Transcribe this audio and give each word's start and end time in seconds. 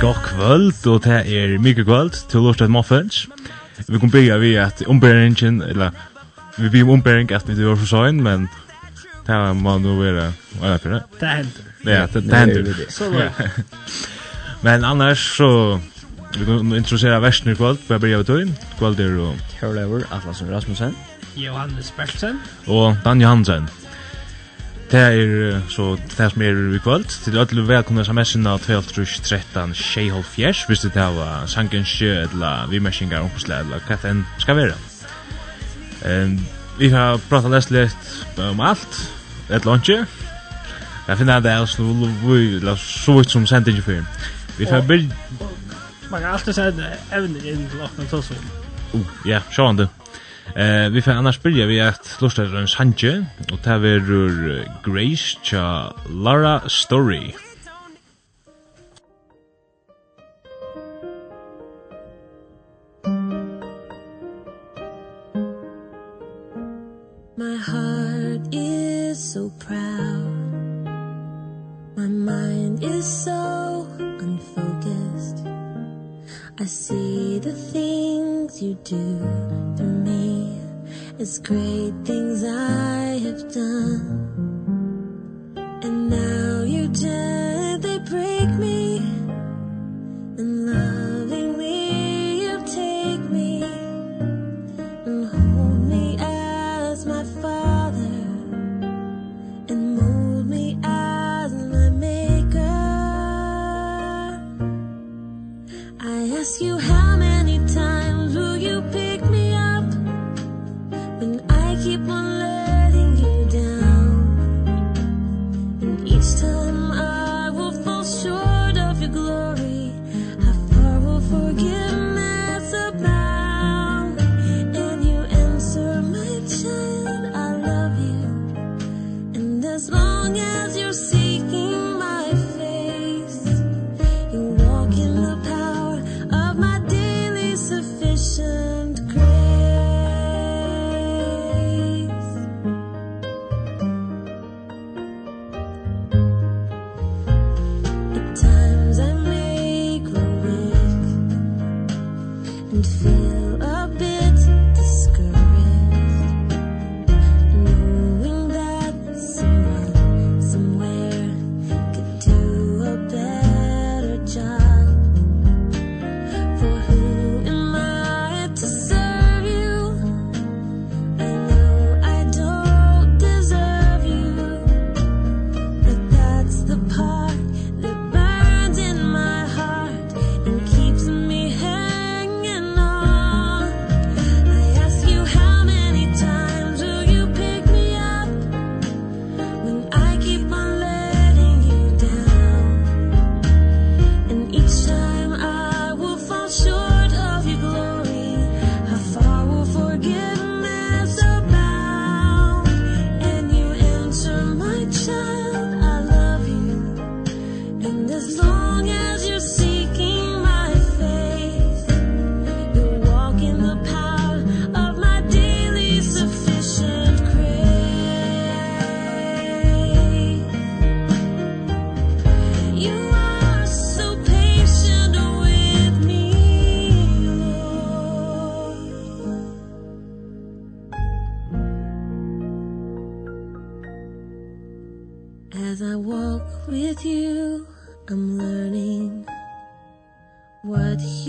God 0.00 0.14
kvöld, 0.24 0.86
og 0.86 1.04
det 1.04 1.12
er 1.12 1.58
mykje 1.60 1.84
kvöld 1.84 2.28
til 2.28 2.40
Lort 2.40 2.60
et 2.60 2.70
Vi 3.88 3.98
kan 3.98 4.10
bygge 4.10 4.38
vi 4.40 4.54
at 4.54 4.82
omberingen, 4.86 5.62
eller 5.62 5.90
vi 6.58 6.68
blir 6.68 6.88
ombering 6.88 7.32
at 7.32 7.48
vi 7.48 7.66
var 7.66 7.76
for 7.76 7.86
søgn, 7.86 8.22
men 8.22 8.48
det 9.30 9.54
må 9.54 9.78
nu 9.78 9.96
vara 9.96 10.32
vad 10.60 10.70
är 10.70 10.90
det? 10.90 11.02
Det 11.20 11.26
händer. 11.26 11.62
Ja, 11.82 12.06
det, 12.12 12.20
det 12.20 12.36
händer. 12.36 12.74
Så 12.88 13.10
var 13.10 13.32
Men 14.62 14.84
annars 14.84 15.36
så 15.36 15.80
vi 16.38 16.44
kan 16.44 16.76
introducera 16.76 17.20
versen 17.20 17.52
i 17.52 17.56
kväll. 17.56 17.76
Vi 17.88 17.98
börjar 17.98 18.16
med 18.16 18.26
Turin. 18.26 18.54
Kväll 18.78 19.00
är 19.00 19.16
då 19.16 19.34
Carolever 19.60 20.04
Atlasen 20.10 20.50
Rasmussen, 20.50 20.94
Johannes 21.34 21.92
Bertsen 21.96 22.40
och 22.66 22.94
Dan 23.04 23.20
Johansen. 23.20 23.68
Det 24.90 25.00
er 25.00 25.60
så 25.70 25.96
det 26.18 26.30
som 26.32 26.42
er 26.42 26.56
i 26.74 26.78
kvöld. 26.82 27.04
Til 27.22 27.38
alle 27.38 27.62
velkomne 27.68 28.02
sms'en 28.02 28.48
av 28.50 28.58
12.13 28.58 29.74
Sheholfjers, 29.74 30.64
hvis 30.66 30.80
det 30.80 30.96
er 30.96 31.46
sangen 31.46 31.84
sjø, 31.84 32.24
eller 32.24 32.66
vi 32.66 32.78
vimersingar, 32.78 33.20
omkosle, 33.20 33.60
eller 33.62 33.78
hva 33.86 33.98
det 34.02 34.10
enn 34.10 34.24
skal 34.38 34.56
være. 34.56 34.74
Vi 36.78 36.88
har 36.90 37.20
pratat 37.28 37.50
lest 37.54 37.70
litt 37.70 38.10
om 38.38 38.60
alt, 38.60 38.98
et 39.50 39.66
lunche. 39.66 40.06
Jeg 41.08 41.18
finner 41.18 41.40
det 41.42 41.52
er 41.52 41.66
snul, 41.66 42.08
vi 42.22 42.60
la 42.62 42.76
så 42.78 43.20
ut 43.20 43.30
som 43.30 43.46
sendt 43.46 43.68
ikke 43.68 43.82
før. 43.82 44.04
Vi 44.58 44.66
får 44.66 44.84
byrja... 44.86 45.48
Man 46.10 46.20
kan 46.20 46.30
alltid 46.34 46.52
sende 46.52 46.90
evner 47.14 47.46
inn 47.52 47.66
til 47.70 47.82
åkna 47.86 48.06
tåsvinn. 48.10 48.48
Oh, 48.98 49.12
ja, 49.26 49.40
sjå 49.54 49.66
han 49.70 49.78
du. 49.78 49.86
Eh, 50.56 50.88
vi 50.90 51.02
får 51.02 51.20
annars 51.20 51.38
byrja 51.42 51.66
vi 51.70 51.78
at 51.82 52.16
lustar 52.22 52.50
en 52.58 52.70
sanje, 52.70 53.12
og 53.50 53.58
det 53.64 53.76
er 53.94 54.66
Grace 54.82 55.38
tja 55.46 55.92
Lara 56.10 56.60
Story. 56.68 57.30
things 78.60 78.62
you 78.62 78.74
do 78.84 79.18
for 79.76 79.82
me. 79.82 80.58
As 81.18 81.38
great 81.38 81.92
things 82.04 82.44
I 82.44 83.18
have 83.24 83.52
done. 83.52 84.76
And 85.82 86.10
now 86.10 86.64
you 86.64 86.88
just 86.88 87.39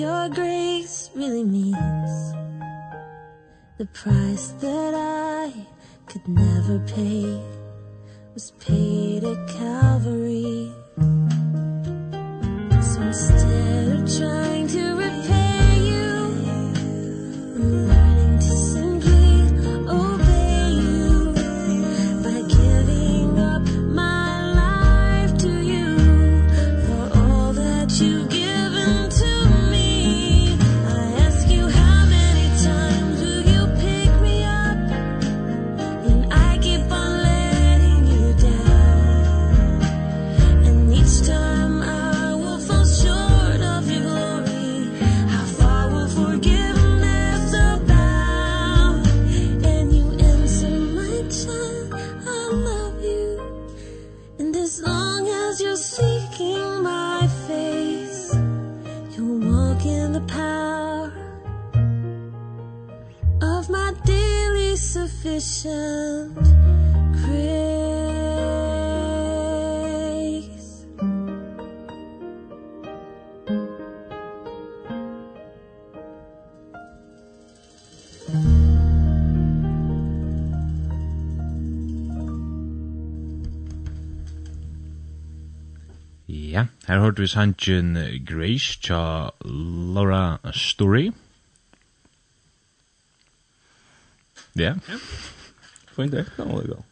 your 0.01 0.29
grace 0.29 1.11
really 1.13 1.43
means 1.43 2.33
The 3.77 3.85
price 3.93 4.47
that 4.65 4.93
I 4.95 5.53
could 6.07 6.27
never 6.27 6.79
pay 6.87 7.39
Was 8.33 8.51
paid 8.59 9.23
at 9.23 9.39
Calvary. 9.59 10.71
So 12.89 13.01
instead 13.01 13.87
of 13.95 14.17
trying 14.17 14.50
Her 86.91 86.99
hørte 86.99 87.21
vi 87.21 87.27
sangen 87.27 87.97
Grace 88.27 88.79
tja 88.81 89.29
Laura 89.95 90.37
Story. 90.53 91.11
Ja. 94.53 94.73
Fint 95.95 96.11
det, 96.11 96.25
det 96.37 96.47
må 96.47 96.61
det 96.61 96.73
gå. 96.73 96.83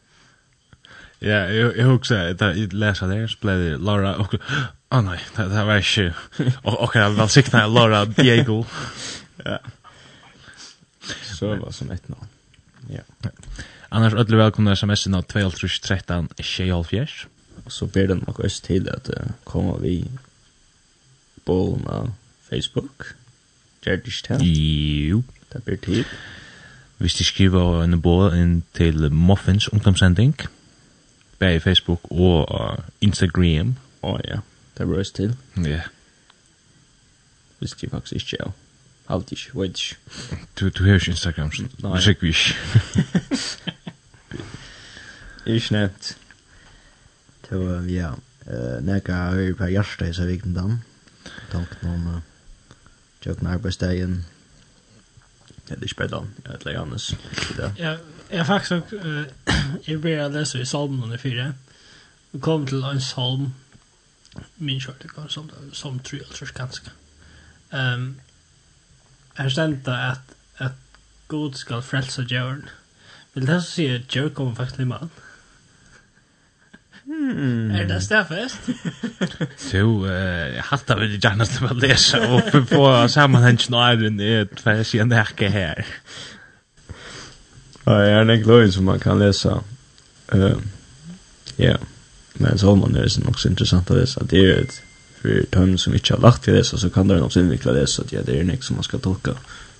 Ja, 1.20 1.28
jeg 1.52 1.76
jag 1.76 1.84
huxar 1.84 2.30
att 2.30 2.40
jag 2.40 2.72
läser 2.72 3.06
där 3.06 3.26
så 3.26 3.38
ble 3.40 3.52
det 3.52 3.78
Laura 3.78 4.16
og... 4.16 4.34
Å 4.90 5.00
nei, 5.04 5.18
det 5.36 5.44
det 5.52 5.64
var 5.68 5.76
ikke... 5.78 6.14
Og 6.64 6.78
och 6.80 6.96
jeg 6.96 7.16
väl 7.16 7.28
sikta 7.28 7.66
Laura 7.66 8.04
Diego. 8.04 8.64
Ja. 9.44 9.58
Så 11.22 11.56
var 11.56 11.70
som 11.70 11.90
ett 11.90 12.08
nå. 12.08 12.16
Ja. 12.88 13.02
Annars 13.90 14.14
ødelig 14.14 14.38
välkomna 14.38 14.72
sms 14.72 15.06
nå 15.06 15.22
213 15.22 16.28
tjejhalfjärs. 16.38 17.26
Och 17.64 17.72
så 17.72 17.86
ber 17.86 18.06
den 18.06 18.24
nok 18.26 18.38
oss 18.38 18.60
till 18.60 18.88
att 18.88 19.10
kommer 19.44 19.78
vi 19.78 20.10
på 21.44 21.80
Facebook. 22.50 23.02
Gärdish 23.84 24.24
Jo. 24.40 25.22
Det 25.52 25.64
ber 25.64 25.76
till 25.76 26.04
hvis 27.00 27.14
de 27.14 27.24
skriver 27.24 27.82
en 27.84 28.00
båd 28.02 28.34
inn 28.36 28.62
til 28.76 29.12
Muffins 29.12 29.72
ungdomssending, 29.72 30.34
bare 31.38 31.56
i 31.56 31.58
Facebook 31.58 32.00
og 32.10 32.48
uh, 32.52 32.76
Instagram. 33.00 33.76
Å 34.02 34.12
oh, 34.12 34.18
ja, 34.24 34.42
det 34.76 34.88
var 34.88 35.00
også 35.00 35.14
til. 35.16 35.32
Ja. 35.64 35.80
Hvis 37.58 37.72
de 37.80 37.88
faktisk 37.88 38.12
ikke 38.12 38.36
er. 38.44 38.52
Halt 39.08 39.32
ikke, 39.32 39.50
vet 39.54 39.80
ikke. 39.80 39.96
Du, 40.60 40.68
du 40.68 40.84
har 40.84 41.00
ikke 41.00 41.10
Instagram, 41.16 41.52
så 41.52 41.64
du 41.80 42.00
sikker 42.04 42.20
vi 42.20 42.28
ikke. 42.28 42.54
Ikke 45.46 45.72
nevnt. 45.72 46.18
Så 47.48 47.58
ja, 47.88 48.10
nekka 48.84 49.16
høyre 49.32 49.54
på 49.56 49.70
hjertet 49.72 50.12
i 50.12 50.14
seg 50.14 50.28
vikten 50.28 50.52
dem. 50.54 50.76
Tanken 51.50 51.88
om 51.88 52.04
uh, 52.12 52.20
tjøkken 53.24 53.48
arbeidsdagen, 53.48 54.20
det 55.78 55.92
er 55.98 56.02
är 56.02 56.18
inte 56.18 56.42
bättre 56.42 56.52
jag 56.52 56.64
lägger 56.64 56.80
annars. 56.80 57.14
Ja, 57.78 57.96
jag 58.30 58.46
faktiskt 58.46 58.92
uh, 58.92 59.24
jeg 59.86 59.96
ber 59.96 60.02
började 60.02 60.38
lese 60.38 60.60
i 60.60 60.66
salmen 60.66 61.02
under 61.02 61.16
fire. 61.16 61.54
Vi 62.32 62.40
kom 62.40 62.66
til 62.66 62.82
en 62.82 63.00
salm, 63.00 63.54
min 64.56 64.80
kört 64.80 65.02
det 65.02 65.30
som 65.30 65.50
som 65.72 65.98
tror 65.98 66.18
jeg 66.18 66.26
tror 66.26 66.52
ganske. 66.54 66.90
Um, 67.72 68.20
här 69.34 69.48
stendte 69.48 69.92
at, 69.92 70.20
at 70.58 70.72
God 71.28 71.54
skal 71.54 71.82
frelse 71.82 72.22
djøren. 72.22 72.68
Vil 73.34 73.46
det 73.46 73.62
så 73.62 73.70
si 73.70 73.86
at 73.86 74.16
djävulen 74.16 74.34
kommer 74.34 74.54
faktisk 74.54 74.76
til 74.76 74.86
mann? 74.86 75.10
Hmm. 77.10 77.70
Er 77.70 77.86
det 77.86 78.02
stafest? 78.02 78.58
Så 79.56 80.06
jag 80.06 80.62
hatar 80.62 80.98
väl 80.98 81.10
det 81.10 81.24
gärna 81.24 81.44
som 81.44 81.66
att 81.66 81.76
läsa 81.76 82.34
och 82.34 82.68
på 82.68 83.08
sammanhängen 83.08 83.74
och 83.74 83.84
ären 83.84 84.20
är 84.20 84.48
för 84.62 84.72
jag 84.72 84.86
ser 84.86 85.04
närke 85.04 85.48
her. 85.48 85.86
Ja, 87.84 87.98
jeg 88.02 88.20
er 88.20 88.30
en 88.30 88.42
glöj 88.42 88.72
som 88.72 88.84
man 88.84 89.00
kan 89.00 89.18
lese. 89.18 89.60
Uh, 90.34 90.56
ja, 91.56 91.76
men 92.34 92.58
så 92.58 92.74
man 92.76 92.96
är 92.96 93.02
det 93.02 93.28
också 93.28 93.48
interessant 93.48 93.90
å 93.90 93.94
lese, 93.94 94.20
Det 94.24 94.38
er 94.38 94.42
ju 94.42 94.60
ett 94.60 94.82
för 95.22 95.42
töm 95.50 95.78
som 95.78 95.94
ikke 95.94 96.14
har 96.14 96.20
lagt 96.20 96.44
til 96.44 96.54
det, 96.54 96.64
så 96.64 96.90
kan 96.90 97.08
det 97.08 97.22
också 97.22 97.40
invikla 97.40 97.72
läsa. 97.72 98.02
Ja, 98.10 98.22
det 98.22 98.38
är 98.38 98.44
ju 98.44 98.60
som 98.60 98.76
man 98.76 98.84
skal 98.84 99.00
tolka. 99.00 99.34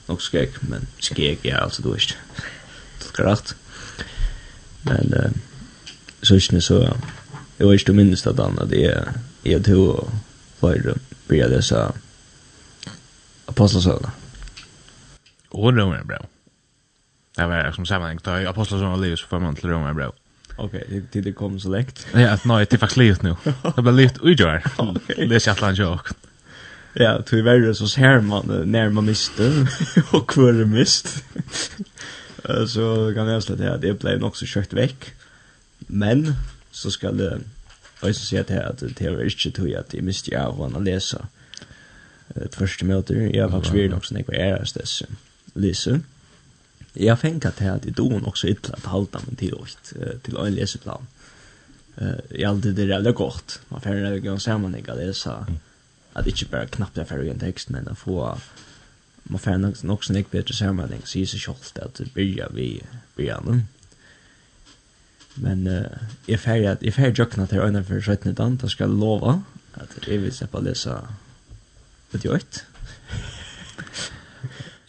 nok 0.09 0.23
skräck, 0.23 0.62
men 0.62 0.87
skräck, 0.99 1.38
ja, 1.44 1.56
altså, 1.65 1.83
du 1.83 1.91
er 1.93 1.94
ikke 1.94 2.17
Tolka 3.00 3.25
rett. 3.25 3.56
Men 4.83 5.15
uh, 5.15 5.31
så 6.23 6.35
är 6.35 6.49
det 6.50 6.61
så, 6.61 6.83
ja 6.83 6.97
det 7.61 7.67
var 7.67 7.73
inte 7.73 7.93
minst 7.93 8.27
att 8.27 8.39
han 8.39 8.59
att 8.59 8.73
jag, 8.73 9.05
jag 9.43 9.65
tog 9.65 10.09
för 10.59 10.91
att 10.91 11.29
börja 11.29 11.49
dessa 11.49 11.93
apostelsöna. 13.47 14.11
Och 15.49 15.77
romer 15.77 16.05
bra. 16.05 16.27
Det 17.37 17.47
var 17.47 17.73
som 17.73 17.87
sammanhang, 17.87 18.19
ta 18.19 18.49
apostelsöna 18.49 18.97
liv 18.97 19.17
så 19.17 19.27
får 19.27 19.39
man 19.41 19.55
till 19.55 19.69
romer 19.69 19.93
bra. 19.95 20.12
Okej, 20.57 20.85
okay, 20.87 21.03
det 21.12 21.21
det 21.21 21.33
kom 21.33 21.61
så 21.61 21.69
läkt. 21.69 22.07
Ja, 22.12 22.39
nej, 22.45 22.67
det 22.71 22.77
är 22.77 22.79
faktiskt 22.79 22.97
livet 22.97 23.23
nu. 23.23 23.37
Det 23.77 23.83
blir 23.83 23.93
livet 23.93 24.19
ujor. 24.23 24.62
Okej. 24.77 25.29
Det 25.29 25.35
är 25.35 25.41
chatlan 25.41 25.75
joke. 25.75 26.15
Ja, 26.95 27.23
till 27.23 27.43
värre 27.43 27.75
så 27.75 27.89
ser 27.89 28.21
man 28.21 28.62
när 28.67 28.89
man 28.89 29.05
miste 29.05 29.67
och 30.12 30.31
kvar 30.31 30.65
mist. 30.65 31.25
så 32.69 33.12
kan 33.15 33.27
jag 33.27 33.43
säga 33.43 33.75
att 33.75 33.81
det 33.81 34.01
blev 34.01 34.21
nog 34.21 34.37
så 34.37 34.47
kött 34.47 34.73
veck. 34.73 35.12
Men 35.79 36.35
så 36.73 36.91
skal 36.91 37.19
det 37.19 37.41
jag 38.03 38.15
ska 38.15 38.25
säga 38.25 38.45
till 38.45 38.57
at 38.57 38.81
det 38.99 39.11
var 39.11 39.23
ikke 39.23 39.51
tog 39.51 39.73
at 39.73 39.95
jeg 39.95 40.05
miste 40.05 40.31
jag 40.33 40.61
av 40.61 40.77
att 40.77 40.85
lese 40.85 41.27
et 42.37 42.55
første 42.55 42.87
möte. 42.87 43.15
Jeg 43.15 43.43
har 43.43 43.51
faktisk 43.51 43.73
faktiskt 43.73 43.75
vill 43.75 43.95
också 43.95 44.15
när 44.15 44.25
jag 44.29 44.35
är 44.37 44.65
dess 44.75 45.03
har 47.09 47.17
fengt 47.17 47.43
til 47.43 47.49
at 47.49 47.61
jeg 47.61 47.97
det 47.97 47.99
nok 47.99 48.37
så 48.37 48.47
illa 48.47 48.75
at 48.75 48.87
halta 48.87 49.19
meg 49.27 49.39
til 49.39 49.55
åt 49.55 49.93
til 50.25 50.37
en 50.37 50.55
leseplan. 50.55 51.07
Eh 51.97 52.21
jag 52.31 52.51
alltid 52.51 52.75
det 52.77 52.89
veldig 52.89 53.15
godt. 53.15 53.61
Man 53.69 53.81
får 53.81 53.95
det 53.95 54.23
gang 54.23 54.41
samman 54.41 54.73
när 54.73 54.83
jag 54.87 54.97
läser 54.97 55.45
att 56.12 56.27
inte 56.27 56.47
bara 56.50 56.67
knappt 56.67 56.97
jeg 56.97 57.09
får 57.09 57.31
en 57.31 57.39
tekst, 57.39 57.71
men 57.71 57.89
å 57.89 57.95
få 57.95 58.39
man 59.25 59.39
får 59.39 59.57
nok 59.57 59.83
nog 59.83 59.95
också 59.95 60.15
en 60.15 60.25
bättre 60.31 60.55
sammanhang 60.55 61.03
sier 61.05 61.27
seg 61.27 61.41
selv 61.41 61.83
at 61.83 61.99
det 61.99 62.12
begynner 62.15 62.49
vi 62.55 62.83
begynner. 63.17 63.62
Men 65.37 65.67
uh, 65.67 65.85
jeg 66.29 66.41
ferdig 66.43 66.69
at 66.73 66.83
jeg 66.83 66.95
ferdig 66.95 67.19
jøkna 67.23 67.47
til 67.47 67.63
øynene 67.63 67.85
for 67.85 68.01
17. 68.01 68.35
dagen, 68.35 68.57
da 68.57 68.69
skal 68.69 68.89
jeg 68.89 68.99
lova 68.99 69.39
at 69.81 69.95
jeg 70.09 70.23
vil 70.23 70.33
slippe 70.35 70.59
å 70.59 70.65
lese 70.65 70.97
ut 72.15 72.25
i 72.25 72.33
øyt. 72.33 72.65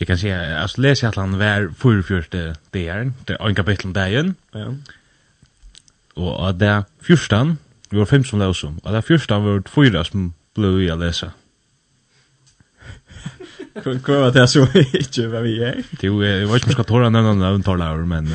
Jeg 0.01 0.07
kan 0.09 0.17
si 0.17 0.31
at 0.33 0.77
jeg 0.81 1.09
at 1.11 1.19
han 1.19 1.37
var 1.39 1.67
44. 1.77 2.55
dagen, 2.73 3.13
det 3.27 3.37
er 3.37 3.47
en 3.47 3.55
kapittel 3.55 3.93
dagen. 3.93 4.35
Ja. 4.55 4.71
Og 6.15 6.47
at 6.49 6.57
det 6.59 6.85
fyrstan, 7.05 7.59
vi 7.91 7.99
var 7.99 8.09
fem 8.09 8.23
som 8.25 8.39
løsum, 8.39 8.79
og 8.83 8.91
det 8.91 8.97
er 8.97 9.01
14 9.17 9.43
var 9.45 9.61
4 9.69 10.05
som 10.09 10.33
ble 10.57 10.71
i 10.81 10.89
å 10.91 10.97
lese. 10.99 11.29
Hva 13.71 14.17
var 14.25 14.33
det 14.35 14.47
så 14.51 14.65
ikke 14.75 15.29
hva 15.31 15.43
vi 15.45 15.59
er? 15.63 15.83
Jo, 16.03 16.17
jeg 16.25 16.49
vet 16.49 16.57
ikke 16.57 16.65
om 16.65 16.73
jeg 16.73 16.79
skal 16.79 16.89
tåre 16.89 17.11
nevne 17.13 17.37
nevne 17.39 17.63
tårlaur, 17.63 18.03
men... 18.09 18.27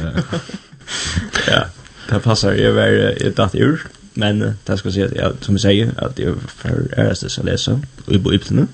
Ja. 1.50 1.66
Det 2.08 2.20
passar 2.20 2.52
ju 2.52 2.72
väl 2.72 3.26
ett 3.26 3.36
datt 3.36 3.54
ur. 3.54 3.86
Men 4.14 4.56
det 4.64 4.78
ska 4.78 4.92
säga 4.92 5.08
ja, 5.14 5.32
som 5.40 5.54
jag 5.54 5.60
säger 5.60 6.04
att 6.04 6.18
jag 6.18 6.36
för 6.48 6.94
det 6.96 7.30
så 7.30 7.42
läsa 7.42 7.80
i 8.06 8.18
bibeln 8.18 8.68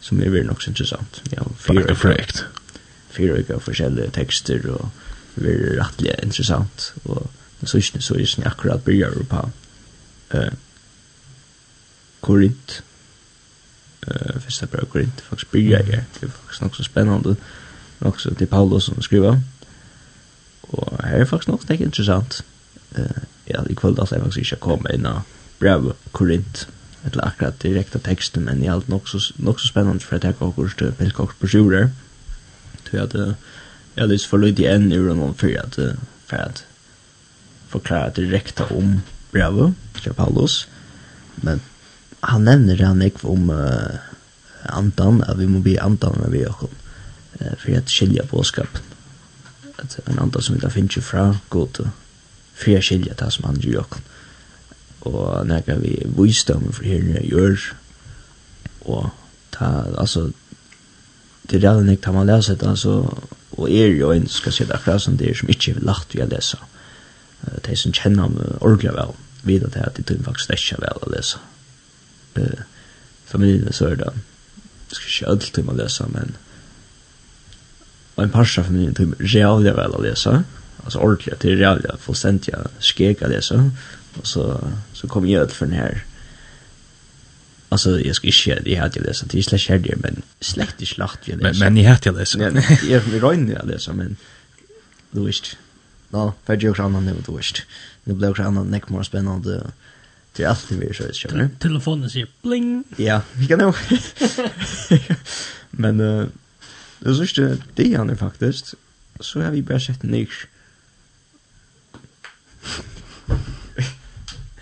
som 0.00 0.22
är 0.22 0.28
väl 0.28 0.50
också 0.50 0.70
intressant. 0.70 1.22
Ja, 1.30 1.46
fyra 1.58 1.94
projekt. 1.94 2.44
Fyra 3.10 3.32
olika 3.32 3.60
olika 3.60 4.10
texter 4.10 4.66
och 4.66 4.88
väldigt 5.34 5.78
rättliga 5.78 6.14
intressant 6.22 6.92
och 7.02 7.30
så 7.62 7.76
är 7.76 7.90
det 7.92 8.00
så 8.00 8.14
är 8.14 8.36
det 8.36 8.46
akkurat 8.46 8.84
börjar 8.84 9.10
på 9.10 9.50
uh, 10.34 10.52
Korint 12.20 12.82
eh 14.06 14.38
första 14.40 14.66
brev 14.66 14.84
Korint 14.84 15.20
faktiskt 15.20 15.50
börjar 15.52 15.78
jag 15.78 15.86
det 15.88 16.26
är 16.26 16.30
faktiskt 16.30 16.62
något 16.62 16.74
så 16.74 16.84
spännande 16.84 17.36
också 17.98 18.34
till 18.34 18.46
Paulus 18.46 18.84
som 18.84 19.02
skriver 19.02 19.40
och 20.60 21.02
här 21.02 21.18
är 21.18 21.24
faktiskt 21.24 21.48
något 21.48 21.70
intressant 21.70 22.44
eh 22.94 23.22
ja, 23.44 23.64
i 23.68 23.74
kvöld 23.74 23.98
alltså 24.00 24.14
jag 24.14 24.24
faktiskt 24.24 24.52
inte 24.52 24.60
kom 24.60 24.86
in 24.94 25.06
och 25.06 25.20
brev 25.58 25.92
korint 26.12 26.68
eller 27.04 27.24
akkurat 27.24 27.60
direkta 27.60 27.98
texten 27.98 28.44
men 28.44 28.62
i 28.62 28.68
allt 28.68 28.88
nog 28.88 29.08
så 29.08 29.18
nog 29.36 29.60
så 29.60 29.66
spännande 29.66 30.04
för 30.04 30.16
att 30.16 30.24
jag 30.24 30.54
går 30.56 30.68
till 30.68 30.92
Pilkox 30.92 31.34
på 31.38 31.48
sjurer. 31.48 31.90
Tror 32.90 33.00
jag 33.00 33.04
att 33.04 33.36
jag 33.94 34.08
lyst 34.08 34.26
för 34.26 34.38
lite 34.38 34.68
än 34.68 34.92
ur 34.92 35.14
någon 35.14 35.34
för 35.34 35.56
att 35.58 35.78
för 36.26 36.36
att 36.36 36.64
förklara 37.68 38.10
direkt 38.10 38.60
om 38.60 39.00
brev 39.30 39.72
till 40.02 40.14
Paulus. 40.14 40.68
Men 41.34 41.60
han 42.20 42.44
nämner 42.44 42.76
det 42.76 42.84
han 42.84 43.02
ikke 43.02 43.26
om 43.26 43.50
uh, 43.50 43.96
andan, 44.62 45.22
at 45.22 45.38
vi 45.38 45.46
må 45.46 45.60
bli 45.60 45.78
andan 45.78 46.18
med 46.20 46.30
vi 46.30 46.44
okkur, 46.46 46.68
uh, 47.40 47.54
for 47.58 47.76
at 47.78 47.90
skilja 47.90 48.24
båskapen. 48.30 48.82
At 49.78 50.00
en 50.06 50.18
andan 50.18 50.42
som 50.42 50.54
vi 50.54 50.60
da 50.60 50.70
finnes 50.70 51.04
fra 51.04 51.38
god, 51.48 51.90
för 52.60 52.76
att 52.76 52.84
skilja 52.84 53.14
det 53.14 53.30
som 53.30 53.44
han 53.44 53.60
gör 53.60 53.84
och 55.00 55.46
när 55.46 55.62
vi 55.76 56.06
visdom 56.18 56.72
för 56.72 56.84
här 56.84 56.98
nu 56.98 57.20
gör 57.22 57.60
och 58.78 59.06
ta 59.50 59.66
alltså 59.98 60.30
det 61.42 61.58
där 61.58 61.80
när 61.80 61.96
kan 61.96 62.14
man 62.14 62.26
läsa 62.26 62.54
det 62.54 62.68
alltså 62.68 63.18
och 63.50 63.70
är 63.70 63.86
ju 63.86 64.12
en 64.12 64.28
ska 64.28 64.50
se 64.50 64.64
där 64.64 64.76
klass 64.76 65.04
som 65.04 65.16
det 65.16 65.30
är 65.30 65.34
som 65.34 65.48
inte 65.48 65.72
vill 65.72 65.84
lagt 65.84 66.14
vi 66.14 66.26
läsa 66.26 66.58
det 67.62 67.76
som 67.76 67.92
känner 67.92 68.24
om 68.24 68.34
ordla 68.60 68.92
väl 68.92 69.12
vet 69.42 69.64
att 69.64 69.72
det 69.72 69.80
är 69.80 70.16
det 70.16 70.24
faktiskt 70.24 70.50
inte 70.50 70.80
väl 70.80 70.98
att 71.02 71.10
läsa 71.10 71.38
eh 72.34 72.60
familjen 73.24 73.72
så 73.72 73.86
är 73.86 73.96
det 73.96 74.12
ska 74.88 75.08
inte 75.08 75.26
alltid 75.26 75.64
man 75.64 75.76
läsa 75.76 76.08
men 76.08 76.36
en 78.16 78.30
parsa 78.30 78.64
familjen 78.64 78.94
typ 78.94 79.08
jävligt 79.20 79.74
väl 79.74 79.94
att 79.94 80.02
läsa 80.02 80.44
alltså 80.84 80.98
ordentligt 80.98 81.40
till 81.40 81.58
realia 81.58 81.96
fullständiga 81.96 82.58
skeka 82.80 83.28
det 83.28 83.42
så. 83.42 83.70
Och 84.18 84.26
så 84.26 84.68
så 84.92 85.08
kom 85.08 85.28
jag 85.28 85.44
ut 85.44 85.52
för 85.52 85.66
den 85.66 85.74
här 85.74 86.04
alltså 87.68 88.00
jag 88.00 88.16
ska 88.16 88.26
inte 88.26 88.60
det 88.64 88.74
hade 88.74 88.98
jag 88.98 89.06
läst 89.06 89.30
det 89.30 89.38
är 89.38 89.42
slash 89.42 89.68
här 89.68 89.94
men 89.96 90.22
släkt 90.40 90.82
i 90.82 90.86
slakt 90.86 91.28
jag 91.28 91.42
läst 91.42 91.60
men 91.60 91.74
ni 91.74 91.82
hade 91.82 92.00
jag 92.02 92.16
läst 92.16 92.34
ja 92.34 92.50
jag 92.88 93.00
vill 93.00 93.20
röna 93.20 93.52
jag 93.52 93.66
läst 93.66 93.88
men 93.92 94.16
du 95.10 95.26
visst 95.26 95.56
no 96.08 96.32
för 96.44 96.62
jag 96.62 96.76
kan 96.76 96.86
annan 96.86 97.22
du 97.26 97.36
visst 97.36 97.62
det 98.04 98.12
blev 98.14 98.30
också 98.30 98.42
annan 98.42 98.66
neck 98.66 98.88
mer 98.88 99.02
spännande 99.02 99.70
till 100.32 100.46
allt 100.46 100.68
det 100.68 100.74
vi 100.74 100.94
så 100.94 101.02
är 101.04 101.12
kör 101.12 101.48
telefonen 101.58 102.10
säger 102.10 102.28
bling. 102.42 102.84
Ja 102.96 103.22
vi 103.32 103.46
kan 103.46 103.58
nog 103.58 103.74
men 105.70 106.00
eh 106.00 106.26
det 106.98 107.10
är 107.10 107.26
så 107.26 107.56
det 107.74 107.94
är 107.94 107.98
han 107.98 108.16
faktiskt 108.16 108.74
så 109.20 109.40
har 109.40 109.50
vi 109.50 109.62
bara 109.62 109.80
sett 109.80 110.02
niks 110.02 110.36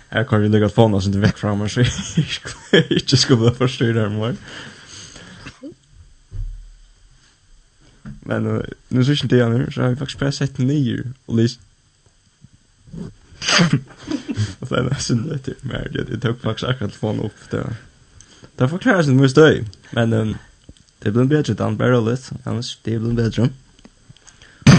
Jag 0.09 0.29
kan 0.29 0.43
ju 0.43 0.49
lägga 0.49 0.65
att 0.65 0.73
fåna 0.73 1.01
sig 1.01 1.07
inte 1.07 1.19
väck 1.19 1.37
fram 1.37 1.61
och 1.61 1.71
så 1.71 1.79
jag 2.71 2.91
inte 2.91 3.17
skulle 3.17 3.51
förstöra 3.51 4.03
det 4.03 4.09
mer. 4.09 4.35
Men 8.21 8.47
uh, 8.47 8.63
nu 8.87 9.05
så 9.05 9.11
inte 9.11 9.35
jag 9.35 9.51
nu 9.51 9.71
så 9.71 9.81
har 9.81 9.89
vi 9.89 9.95
faktiskt 9.95 10.19
bara 10.19 10.31
sett 10.31 10.57
nio 10.57 11.03
och 11.25 11.35
lyst. 11.35 11.59
Och 14.59 14.67
sen 14.67 14.77
har 14.77 14.89
jag 14.89 15.01
synd 15.01 15.31
lite 15.31 15.53
mer. 15.61 15.91
Jag 16.11 16.21
tog 16.21 16.41
faktiskt 16.41 16.67
akkurat 16.67 16.95
fåna 16.95 17.23
upp 17.23 17.49
det. 17.49 17.75
Det 18.55 18.69
förklarar 18.69 19.03
sig 19.03 19.11
inte 19.11 19.21
mycket 19.21 19.31
stöj. 19.31 19.65
Men 19.91 20.13
um, 20.13 20.37
det 20.99 21.11
blir 21.11 21.23
bättre 21.23 21.53
utan 21.53 21.77
bara 21.77 21.99
lite. 21.99 22.35
Annars 22.43 22.77
det 22.83 22.99
blir 22.99 23.13
bättre. 23.13 23.49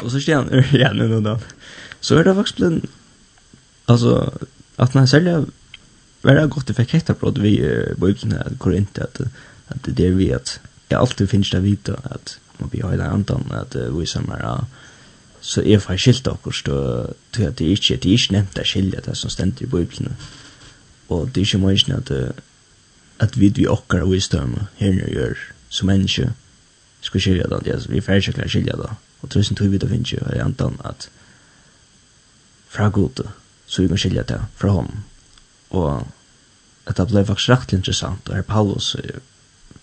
Och 0.02 0.10
så 0.10 0.20
känner 0.20 0.76
jag 0.76 0.96
nu 0.96 1.20
då. 1.20 1.40
Så 2.00 2.16
är 2.16 2.24
det 2.24 2.34
faktiskt 2.34 2.56
blivit 2.56 2.84
Alltså 3.90 4.32
att 4.76 4.94
när 4.94 5.06
sälja 5.06 5.44
var 6.22 6.34
det 6.34 6.46
gott 6.46 6.70
effekt 6.70 6.92
hetta 6.92 7.14
bröd 7.14 7.38
vi 7.38 7.54
på 7.98 8.08
utan 8.08 8.32
här 8.32 8.50
går 8.58 8.74
inte 8.74 9.04
att 9.04 9.20
att 9.66 9.82
det 9.82 10.06
är 10.06 10.10
vi 10.10 10.32
att 10.34 10.60
jag 10.88 11.00
alltid 11.00 11.30
finns 11.30 11.50
det 11.50 11.60
vita 11.60 11.94
att 11.94 12.38
man 12.58 12.68
blir 12.68 12.90
hela 12.90 13.06
antan 13.06 13.52
att 13.52 13.74
vi 13.74 14.06
som 14.06 14.30
är 14.30 14.64
så 15.40 15.62
är 15.62 15.78
för 15.78 15.96
skilt 15.96 16.26
och 16.26 16.54
så 16.54 16.62
tror 17.30 17.44
jag 17.46 17.54
det 17.54 17.64
är 17.64 17.70
inte 17.70 17.96
det 17.96 18.06
är 18.06 18.12
inte 18.12 18.32
nämnt 18.32 18.58
att 18.58 18.66
skilja 18.66 19.00
det 19.04 19.14
som 19.14 19.30
ständer 19.30 19.62
i 19.62 19.66
bibeln 19.66 20.14
och 21.06 21.28
det 21.28 21.40
är 21.40 21.54
ju 21.54 21.58
mer 21.58 21.94
att 21.94 22.10
att 23.18 23.36
vi 23.36 23.48
vi 23.48 23.66
och 23.66 23.94
vår 23.94 24.06
visdom 24.06 24.60
här 24.76 24.92
nu 24.92 25.12
gör 25.14 25.38
som 25.68 25.86
människa 25.86 26.32
ska 27.00 27.18
skilja 27.18 27.46
det 27.46 27.72
alltså 27.74 27.90
vi 27.90 28.00
får 28.00 28.20
skilja 28.20 28.48
skilja 28.48 28.76
det. 28.76 28.90
Och 29.20 29.30
tusen 29.30 29.56
tror 29.56 29.68
vi 29.68 29.78
det 29.78 29.88
finns 29.88 30.12
ju 30.12 30.18
antan 30.40 30.78
att 30.82 31.10
fra 32.68 32.88
gode 32.88 33.24
så 33.70 33.82
vi 33.82 33.88
kan 33.88 33.98
skilja 34.02 34.26
det 34.26 34.40
fra 34.58 34.72
honom. 34.74 35.04
Og 35.70 36.06
dette 36.88 37.06
ble 37.06 37.22
faktisk 37.28 37.52
rett 37.52 37.72
interessant, 37.76 38.28
og 38.28 38.34
her 38.34 38.42
Paulus, 38.46 38.96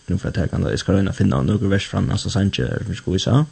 nu 0.08 0.18
for 0.18 0.28
at 0.28 0.36
jeg 0.36 0.50
kan 0.52 0.64
da, 0.64 0.72
jeg 0.72 0.82
skal 0.82 0.98
røyna 0.98 1.16
finna 1.16 1.40
noen 1.44 1.70
vers 1.72 1.86
fram, 1.88 2.10
altså 2.12 2.30
Sanchez, 2.30 2.68
som 2.68 2.90
vi 2.90 2.96
skal 2.98 3.16
vise, 3.16 3.42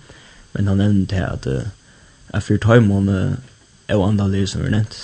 men 0.53 0.69
han 0.69 0.81
nevnte 0.83 1.17
her 1.17 1.33
at 1.33 1.49
jeg 1.49 2.43
fyrt 2.43 2.69
høymåne 2.69 3.21
er 3.89 4.03
andelig 4.03 4.49
som 4.53 4.65
vi 4.65 4.73
nevnt, 4.75 4.99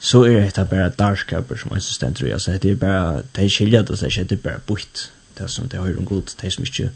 så 0.00 0.24
er 0.26 0.40
dette 0.40 0.66
bare 0.70 0.90
darskaper 0.98 1.58
som 1.58 1.74
assistent, 1.76 2.18
tror 2.18 2.28
jeg, 2.28 2.38
altså 2.40 2.58
det 2.62 2.70
er 2.70 2.80
bare, 2.80 3.22
det 3.36 3.44
er 3.44 3.52
skilja 3.52 3.82
det, 3.82 4.00
det 4.00 4.32
er 4.32 4.42
bare 4.42 4.64
bukt, 4.66 5.12
det 5.38 5.50
som 5.50 5.68
det 5.68 5.80
høyre 5.80 5.98
om 5.98 6.08
god, 6.08 6.34
det 6.42 6.52
som 6.52 6.64
ikke, 6.64 6.90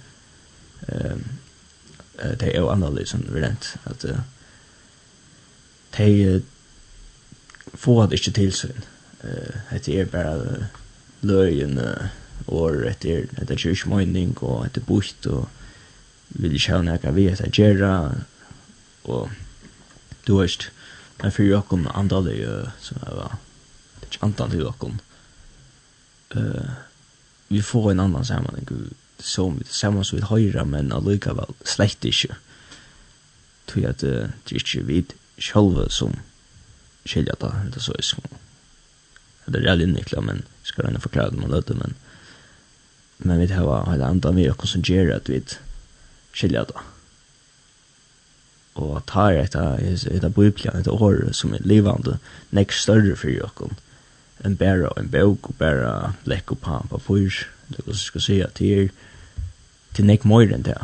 det 2.41 2.49
er 2.51 2.59
jo 2.59 2.71
annerledes 2.73 3.15
som 3.15 3.23
vi 3.29 3.41
nevnt, 3.41 3.77
at 3.87 4.07
de 5.99 6.43
få 7.75 8.07
det 8.07 8.21
ikke 8.21 8.31
til 8.31 8.53
sin. 8.53 8.85
Eh, 9.25 9.79
det 9.87 10.00
er 10.00 10.05
bare 10.05 10.69
løyen 11.23 11.79
og 12.47 12.73
det 13.03 13.11
er 13.12 13.45
det 13.45 13.50
er 13.50 13.71
ikke 13.71 13.89
mening 13.89 14.43
og 14.43 14.69
det 14.75 14.81
er 14.81 14.87
bort 14.87 15.27
og 15.27 15.49
vil 16.31 16.55
ikke 16.55 16.73
ha 16.73 16.83
noe 16.83 17.15
vi 17.15 17.27
at 17.29 17.43
gjøre 17.53 17.93
og 19.05 19.31
du 20.27 20.37
vet 20.39 20.71
men 21.21 21.33
for 21.33 21.43
jeg 21.43 21.67
kom 21.69 21.87
antallet 21.95 22.71
som 22.81 23.03
jeg 23.05 23.17
var 23.17 23.37
det 24.00 24.09
er 24.09 24.12
ikke 24.12 24.27
antallet 24.27 24.62
jeg 24.62 24.79
kom 24.79 24.99
uh, 26.37 26.71
vi 27.49 27.61
får 27.61 27.91
en 27.91 28.00
annan 28.07 28.25
sammanhang 28.25 28.91
som 29.19 29.59
vi 29.59 29.67
sammen 29.69 30.05
som 30.05 30.19
vi 30.19 30.25
høyre 30.25 30.65
men 30.65 30.93
allikevel 30.93 31.55
slett 31.65 32.05
ikke 32.05 32.39
tror 33.67 33.83
jeg 33.83 33.91
at 33.91 34.00
det 34.00 34.57
er 34.57 34.62
ikke 34.62 34.87
vi 34.87 35.05
själva 35.39 35.89
som 35.89 36.17
skilja 37.04 37.37
det, 37.40 37.50
eller 37.64 37.83
så 37.83 37.97
isk. 37.99 38.23
Det 39.47 39.59
er 39.59 39.66
reellt 39.66 39.87
innvikla, 39.87 40.23
men 40.23 40.45
skal 40.62 40.87
røyna 40.87 41.02
forklare 41.02 41.35
det 41.35 41.42
man 41.42 41.54
løte, 41.57 41.75
men 41.75 41.99
men 43.21 43.37
vi 43.37 43.50
har 43.52 43.90
hele 43.90 44.07
andan 44.07 44.38
vi 44.38 44.47
oss 44.49 44.71
som 44.73 44.80
gjør 44.80 45.11
at 45.12 45.28
vi 45.28 45.42
skilja 46.33 46.62
det. 46.64 46.85
Og 48.80 48.95
at 48.97 49.12
her 49.12 49.37
er 49.37 49.42
et 49.45 50.25
av 50.25 50.33
biblia, 50.33 50.73
et 50.73 50.88
år 50.88 51.26
som 51.37 51.52
er 51.52 51.66
livande, 51.69 52.16
nek 52.50 52.73
større 52.73 53.19
for 53.21 53.28
jokken, 53.28 53.76
enn 54.45 54.57
bare 54.61 54.90
en 54.97 55.11
bøk 55.12 55.50
og 55.52 55.59
bare 55.61 56.14
lekk 56.28 56.54
og 56.54 56.62
pan 56.64 56.88
på 56.90 57.00
fyr 57.04 57.42
det 57.71 57.85
er 57.85 57.99
skal 57.99 58.25
si 58.25 58.38
at 58.45 58.59
det 58.59 58.71
er 58.76 58.88
til 59.97 60.09
nek 60.09 60.25
møyren 60.28 60.64
det 60.66 60.78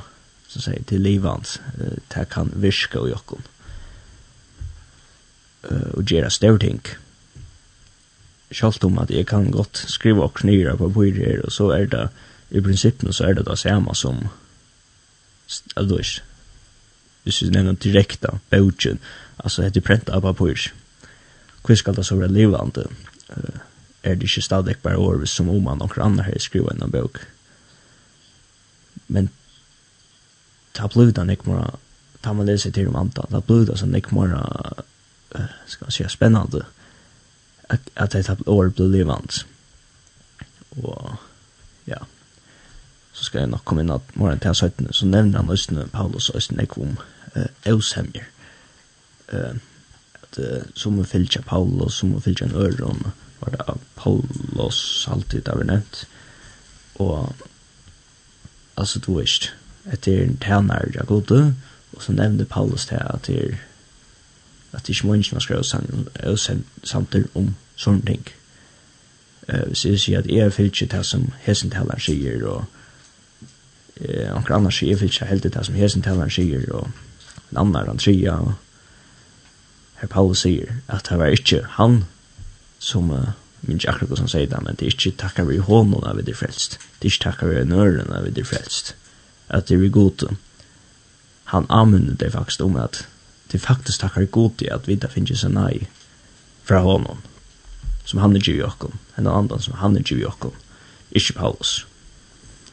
som 0.50 0.62
sier 0.62 0.84
til 0.88 1.04
livans 1.04 1.56
det 1.76 2.28
kan 2.32 2.52
virke 2.54 3.00
og 3.02 3.10
jokken 3.14 3.46
og 5.70 6.04
gjøre 6.04 6.30
større 6.30 6.58
ting. 6.62 6.80
Sjalt 8.50 8.84
om 8.84 8.98
at 9.02 9.10
jeg 9.10 9.26
kan 9.26 9.50
godt 9.50 9.84
skrive 9.90 10.22
og 10.22 10.34
knyre 10.38 10.76
på 10.78 10.88
bøyre 10.94 11.24
her, 11.24 11.42
og 11.44 11.52
så 11.52 11.70
er 11.74 11.86
det, 11.90 12.08
i 12.50 12.60
prinsippen 12.62 13.12
så 13.12 13.26
er 13.26 13.34
det 13.34 13.46
det 13.48 13.58
samme 13.58 13.94
som, 13.94 14.28
altså 15.76 15.98
ikke, 15.98 16.22
hvis 17.26 17.42
vi 17.42 17.50
nevner 17.50 17.74
direkte 17.82 18.38
bøyren, 18.50 19.00
altså 19.38 19.66
heter 19.66 19.82
prenta 19.82 20.14
av 20.14 20.22
papir. 20.22 20.68
Hvor 21.66 21.74
skal 21.74 21.96
det 21.96 22.06
så 22.06 22.16
være 22.16 22.32
livande? 22.32 22.86
Er 24.02 24.14
det 24.14 24.22
ikke 24.22 24.42
stadig 24.42 24.76
bare 24.82 24.98
år 25.02 25.18
hvis 25.18 25.34
som 25.34 25.50
om 25.50 25.64
man 25.66 25.82
noen 25.82 26.02
andre 26.02 26.28
her 26.28 26.38
skriver 26.38 26.70
en 26.70 26.90
bøk? 26.90 27.18
Men 29.08 29.30
ta 30.74 30.86
blivit 30.86 31.18
han 31.18 31.30
ikke 31.30 31.50
mer, 31.50 31.80
ta 32.22 32.32
man 32.32 32.46
leser 32.46 32.70
til 32.70 32.88
om 32.88 33.00
andan, 33.00 33.30
ta 33.30 33.40
blivit 33.42 33.80
han 33.82 33.94
ikke 33.98 34.14
mer 34.14 34.38
ska 35.66 35.84
man 35.84 35.92
säga 35.92 36.08
spännande 36.08 36.66
att 37.68 37.80
att 37.94 38.10
det 38.10 38.28
har 38.28 38.48
år 38.48 38.68
blivit 38.68 38.92
levande. 38.92 39.34
Och 40.68 41.10
ja. 41.84 42.06
Så 43.12 43.24
ska 43.24 43.40
jag 43.40 43.48
nog 43.48 43.64
komma 43.64 43.80
in 43.80 43.90
att 43.90 44.14
morgon 44.14 44.38
till 44.38 44.54
sötten 44.54 44.88
så 44.90 45.06
nämnde 45.06 45.38
han 45.38 45.50
östen 45.50 45.88
Paulus 45.88 46.30
östen 46.30 46.60
ekvom 46.60 46.96
eh 47.34 47.74
Osemir. 47.74 48.28
Eh 49.32 49.54
att 50.20 50.38
som 50.74 50.98
en 50.98 51.04
fylja 51.04 51.42
Paulus 51.42 51.94
som 51.94 52.14
en 52.14 52.20
fylja 52.20 52.46
Öron 52.46 53.12
var 53.38 53.50
det 53.50 53.74
Paulus 53.94 55.08
alltid 55.08 55.44
där 55.44 55.64
nämnt. 55.64 56.06
Och 56.92 57.32
alltså 58.74 58.98
du 58.98 59.14
vet 59.14 60.02
det 60.02 60.14
är 60.14 60.24
en 60.24 60.36
tärnare 60.36 60.90
jag 60.94 61.06
går 61.06 61.22
då 61.26 61.52
och 61.90 62.02
så 62.02 62.12
nämnde 62.12 62.44
Paulus 62.44 62.86
det 62.86 63.00
att 63.00 63.22
det 63.22 63.44
är 63.44 63.58
at 64.76 64.86
det 64.86 64.94
ikke 64.94 65.06
må 65.06 65.14
ikke 65.14 65.40
skrive 65.40 65.64
samter 66.84 67.24
om 67.34 67.54
sånne 67.76 68.04
ting. 68.06 68.26
Uh, 69.48 69.72
så 69.72 69.94
jeg 69.94 70.02
sier 70.02 70.18
at 70.20 70.28
jeg 70.30 70.52
vil 70.58 70.68
ikke 70.70 70.90
det 70.92 71.04
som 71.06 71.30
hesentaleren 71.46 72.02
sier, 72.02 72.44
og 72.44 72.64
eh, 74.00 74.28
anker 74.34 74.56
annars 74.56 74.80
sier 74.80 74.92
jeg 74.92 75.00
vil 75.00 75.10
ikke 75.12 75.30
helt 75.30 75.48
det 75.48 75.64
som 75.66 75.78
hesentaleren 75.78 76.30
sier, 76.30 76.66
og 76.74 76.90
en 77.52 77.62
annan 77.62 77.88
han 77.94 78.02
sier, 78.02 78.36
og 78.36 78.54
herr 80.00 80.12
Paulus 80.12 80.44
sier 80.44 80.76
at 80.92 81.08
det 81.08 81.18
var 81.18 81.32
ikke 81.32 81.62
han 81.78 82.02
som 82.78 83.10
uh, 83.10 83.32
min 83.66 83.80
akkurat 83.88 84.18
som 84.18 84.28
sier 84.28 84.50
det, 84.50 84.62
men 84.62 84.76
det 84.76 84.86
er 84.86 84.94
ikke 84.94 85.16
takkar 85.18 85.48
vi 85.48 85.58
hånden 85.58 86.04
av 86.04 86.20
det 86.24 86.36
frelst. 86.36 86.78
Det 87.00 87.08
er 87.08 87.14
ikke 87.14 87.24
takkar 87.30 87.52
vi 87.52 87.64
nøren 87.64 88.12
av 88.12 88.28
det 88.34 88.46
frelst. 88.46 88.94
At 89.48 89.68
det 89.68 89.76
er 89.76 89.84
vi 89.86 89.88
god. 89.94 90.28
Han 91.54 91.66
anmyndet 91.70 92.20
det 92.20 92.32
faktisk 92.32 92.60
om 92.60 92.76
at 92.76 93.06
det 93.52 93.58
faktiskt 93.58 94.00
tackar 94.00 94.24
god 94.24 94.62
i 94.62 94.70
att 94.70 94.88
vi 94.88 94.94
där 94.94 95.08
finns 95.08 95.44
en 95.44 95.52
nej 95.52 95.90
från 96.64 96.82
honom 96.82 97.18
som 98.04 98.18
han 98.18 98.36
är 98.36 98.48
ju 98.48 98.62
och 98.62 98.84
en 99.14 99.26
annan 99.26 99.60
som 99.60 99.74
han 99.74 99.96
är 99.96 100.12
ju 100.12 100.24
och 100.24 100.54
inte 101.10 101.32
Paulus. 101.32 101.86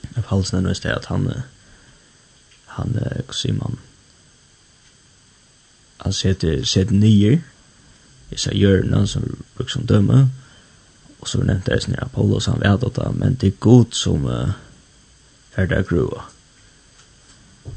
men 0.01 0.23
Paulus 0.23 0.53
nevner 0.53 0.71
i 0.71 0.75
sted 0.75 0.91
at 0.91 1.05
han 1.05 1.43
han 2.65 2.95
er 2.95 3.21
hva 3.27 3.33
sier 3.33 3.53
man 3.53 3.77
han 5.97 6.13
sätter 6.13 6.63
sätt 6.63 6.91
nye 6.91 7.41
i 8.29 8.37
seg 8.37 8.57
hjörna 8.57 9.07
som 9.07 9.43
bruk 9.55 9.69
som 9.69 9.85
döma 9.85 10.27
og 11.19 11.27
så 11.27 11.43
nevnte 11.43 11.71
jeg 11.71 11.85
sånn 11.85 12.13
Paulus 12.13 12.49
han 12.51 12.61
vet 12.61 12.83
att 12.83 13.15
men 13.15 13.37
det 13.41 13.47
er 13.47 13.59
god 13.59 13.93
som 13.93 14.25
uh, 14.25 14.53
är 15.55 15.67
där 15.67 15.83
grua 15.83 16.23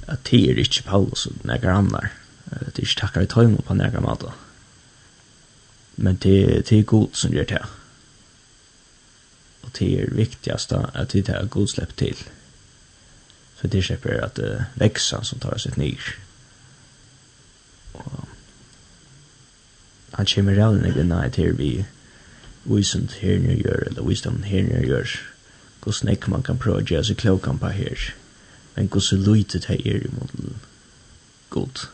at 0.07 0.25
det 0.31 0.51
er 0.51 0.59
ikke 0.59 0.83
Paulus 0.83 1.27
och 1.27 1.45
några 1.45 1.73
andra 1.73 2.09
det 2.51 2.79
er 2.79 2.85
ikke 2.85 3.01
takkar 3.01 3.27
i 3.27 3.31
tøymen 3.31 3.63
på 3.67 3.75
nærmere 3.75 4.03
måte. 4.03 4.33
Men 5.97 6.17
det, 6.17 6.69
det 6.69 6.79
er 6.79 6.83
god 6.83 7.09
som 7.13 7.33
gjør 7.33 7.45
det. 7.45 7.63
Og 9.63 9.71
det 9.79 9.89
er 10.01 10.15
viktigast 10.15 10.71
da, 10.71 10.85
at 10.95 11.15
vi 11.15 11.23
tar 11.23 11.47
god 11.51 11.67
slepp 11.69 11.97
til. 11.97 12.17
Så 13.57 13.67
det 13.67 13.85
slipper 13.85 14.21
at 14.25 14.37
det 14.37 14.53
uh, 14.55 14.81
vekser 14.81 15.23
som 15.25 15.41
tar 15.41 15.59
sitt 15.59 15.77
nyr. 15.81 16.13
Og 17.95 18.29
han 20.13 20.29
kommer 20.35 20.57
rævlig 20.57 20.83
nek 20.83 21.01
enn 21.01 21.33
til 21.33 21.59
vi 21.59 21.71
visent 22.65 23.19
her 23.23 23.39
nye 23.39 23.59
gjør, 23.63 23.89
eller 23.89 24.07
visdom 24.07 24.43
her 24.43 24.63
nye 24.63 24.85
gjør, 24.87 25.17
Hvordan 25.83 26.09
nek 26.11 26.29
man 26.29 26.43
kan 26.43 26.59
prøve 26.59 26.81
å 26.83 26.87
gjøre 26.87 27.05
seg 27.07 27.19
klokampa 27.21 27.69
her, 27.71 28.09
men 28.75 28.89
hvordan 28.91 29.21
lytet 29.23 29.69
her 29.71 29.79
er 29.87 30.09
imot 30.09 30.33
god 31.51 31.85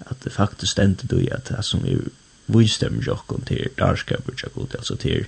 at 0.00 0.16
det 0.24 0.32
faktisk 0.32 0.72
stendte 0.72 1.06
du 1.06 1.18
i 1.18 1.30
at 1.32 1.48
det 1.48 1.64
som 1.64 1.84
er 1.88 2.08
vinstemmer 2.46 3.02
jokken 3.02 3.44
til 3.48 3.70
darskaper 3.78 4.36
tjokkot, 4.38 4.76
altså 4.78 4.96
til 5.00 5.26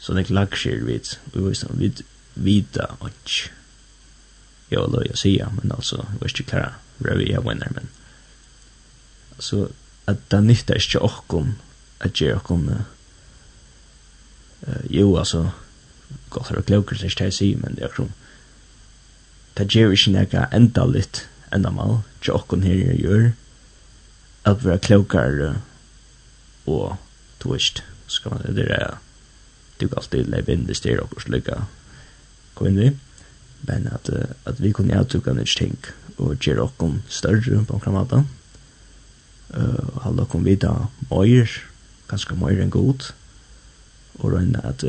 sånn 0.00 0.20
ek 0.20 0.32
lagskjer 0.32 0.84
vid, 0.84 1.14
vi 1.32 1.44
visste 1.44 1.68
om 1.70 1.80
vid 1.80 2.02
vida 2.34 2.90
onk. 3.00 3.50
Jo, 4.70 4.86
lo 4.86 5.02
jeg 5.04 5.18
sier, 5.18 5.50
men 5.56 5.72
altså, 5.74 6.04
vi 6.12 6.22
vet 6.22 6.40
ikke 6.40 6.50
klara, 6.52 7.16
vi 7.18 7.32
er 7.34 7.44
vinner, 7.44 7.72
men 7.74 7.90
altså, 9.36 9.68
at 10.10 10.22
det 10.32 10.42
nytta 10.44 10.78
ikke 10.78 11.02
okkom 11.04 11.54
at 12.00 12.20
jeg 12.20 12.36
okkom 12.38 12.68
uh, 12.70 12.84
jo, 14.88 15.16
altså, 15.18 15.50
godt 16.30 16.48
har 16.52 16.62
klokker, 16.68 16.96
til 16.96 17.10
det 17.10 17.28
jeg 17.30 17.36
sier, 17.36 17.60
men 17.60 17.76
det 17.76 17.88
er 17.88 17.96
som 17.96 18.12
det 19.58 19.66
gjør 19.74 19.92
ikke 19.92 20.12
nekka 20.14 20.46
enda 20.56 20.86
litt, 20.88 21.24
enda 21.52 21.72
mal, 21.74 22.00
tjokken 22.24 22.62
her 22.64 22.78
jeg 22.78 23.00
gjør, 23.02 23.24
at 24.44 24.64
vi 24.64 24.66
er 24.66 24.70
vara 24.70 24.78
klokare 24.78 25.54
och 26.64 26.96
twist 27.38 27.82
ska 28.06 28.30
man 28.30 28.42
det 28.42 28.52
där 28.52 28.98
du 29.78 29.88
kan 29.88 29.98
alltid 29.98 30.28
leve 30.28 30.52
inn 30.52 30.66
hvis 30.66 30.80
det 30.80 30.90
styr 30.90 31.00
och 31.00 31.22
slicka 31.22 31.66
kom 32.54 32.66
inn 32.66 32.76
det 32.76 32.98
men 33.60 33.86
att 33.86 34.10
at 34.44 34.60
vi 34.60 34.72
kunne 34.72 35.00
uttrycka 35.00 35.32
det 35.34 35.46
ting 35.46 35.78
og 36.18 36.36
gjøre 36.40 36.60
och 36.60 36.94
større 37.08 37.42
större 37.42 37.64
på 37.64 37.78
kramata 37.78 38.24
eh 39.54 39.60
uh, 39.60 40.02
hålla 40.02 40.24
kom 40.24 40.44
vi 40.44 40.54
där 40.54 40.86
mer 41.10 41.62
ganska 42.08 42.34
mer 42.34 42.60
än 42.60 42.70
god 42.70 43.04
och 44.12 44.32
rönna 44.32 44.58
att 44.58 44.84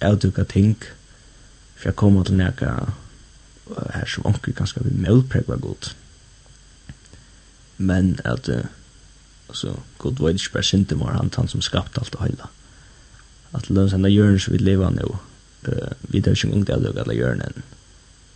uttrycka 0.00 0.44
tänk 0.44 0.78
för 1.76 1.88
jag 1.88 1.96
kommer 1.96 2.24
till 2.24 2.36
näka 2.36 2.92
her 3.90 4.06
som 4.06 4.26
onkel 4.26 4.54
ganska 4.54 4.80
vi 4.80 4.90
målprägva 4.90 5.56
gott 5.56 5.96
men 7.82 8.18
at 8.24 8.48
uh, 8.48 8.64
alltså 9.48 9.76
god 9.98 10.18
vad 10.18 10.34
det 10.34 10.40
spär 10.40 10.74
inte 10.74 10.96
mer 10.96 11.16
han 11.16 11.30
han 11.36 11.48
som 11.48 11.62
skapat 11.62 11.98
alt 11.98 12.14
og 12.14 12.22
heila 12.24 12.48
at 13.52 13.70
lønns 13.70 13.92
den 13.92 14.12
jorden 14.12 14.40
som 14.40 14.52
vi 14.52 14.58
lever 14.58 14.90
nu 14.90 15.08
eh 15.72 15.92
vi 16.00 16.20
där 16.20 16.34
som 16.34 16.52
ung 16.52 16.64
där 16.64 16.98
alla 17.00 17.14
jorden 17.14 17.62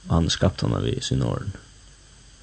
han 0.09 0.31
skapt 0.31 0.61
honom 0.61 0.83
vi 0.83 1.01
sin 1.01 1.23
orden 1.23 1.53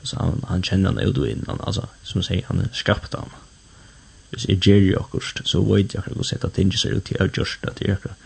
så 0.04 0.20
han 0.20 0.44
han 0.48 0.64
kjenner 0.64 0.92
han 0.92 1.00
ut 1.00 1.18
inn. 1.28 1.44
Han 1.48 1.62
altså 1.64 1.88
som 2.04 2.24
säger 2.24 2.46
han 2.48 2.60
er 2.60 2.72
skapt 2.74 3.16
han. 3.16 3.32
Hvis 4.30 4.46
jeg 4.50 4.58
gjør 4.58 4.80
jo 4.80 5.00
akkurat, 5.00 5.42
så 5.46 5.62
vet 5.62 5.94
jeg 5.94 6.04
akkurat 6.04 6.26
sett 6.26 6.44
at 6.44 6.54
tinget 6.54 6.80
ser 6.80 6.96
ut. 6.98 7.04
Til 7.06 7.22
avgjørst 7.22 7.68
at 7.70 7.82
jeg 7.82 7.96
akkurat, 7.96 8.18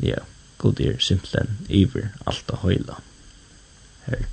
ja, 0.00 0.22
god 0.58 0.80
er 0.80 0.98
simpelthen 0.98 1.58
iver 1.68 2.08
alt 2.26 2.50
og 2.50 2.58
høyla 2.64 2.98
her. 4.06 4.26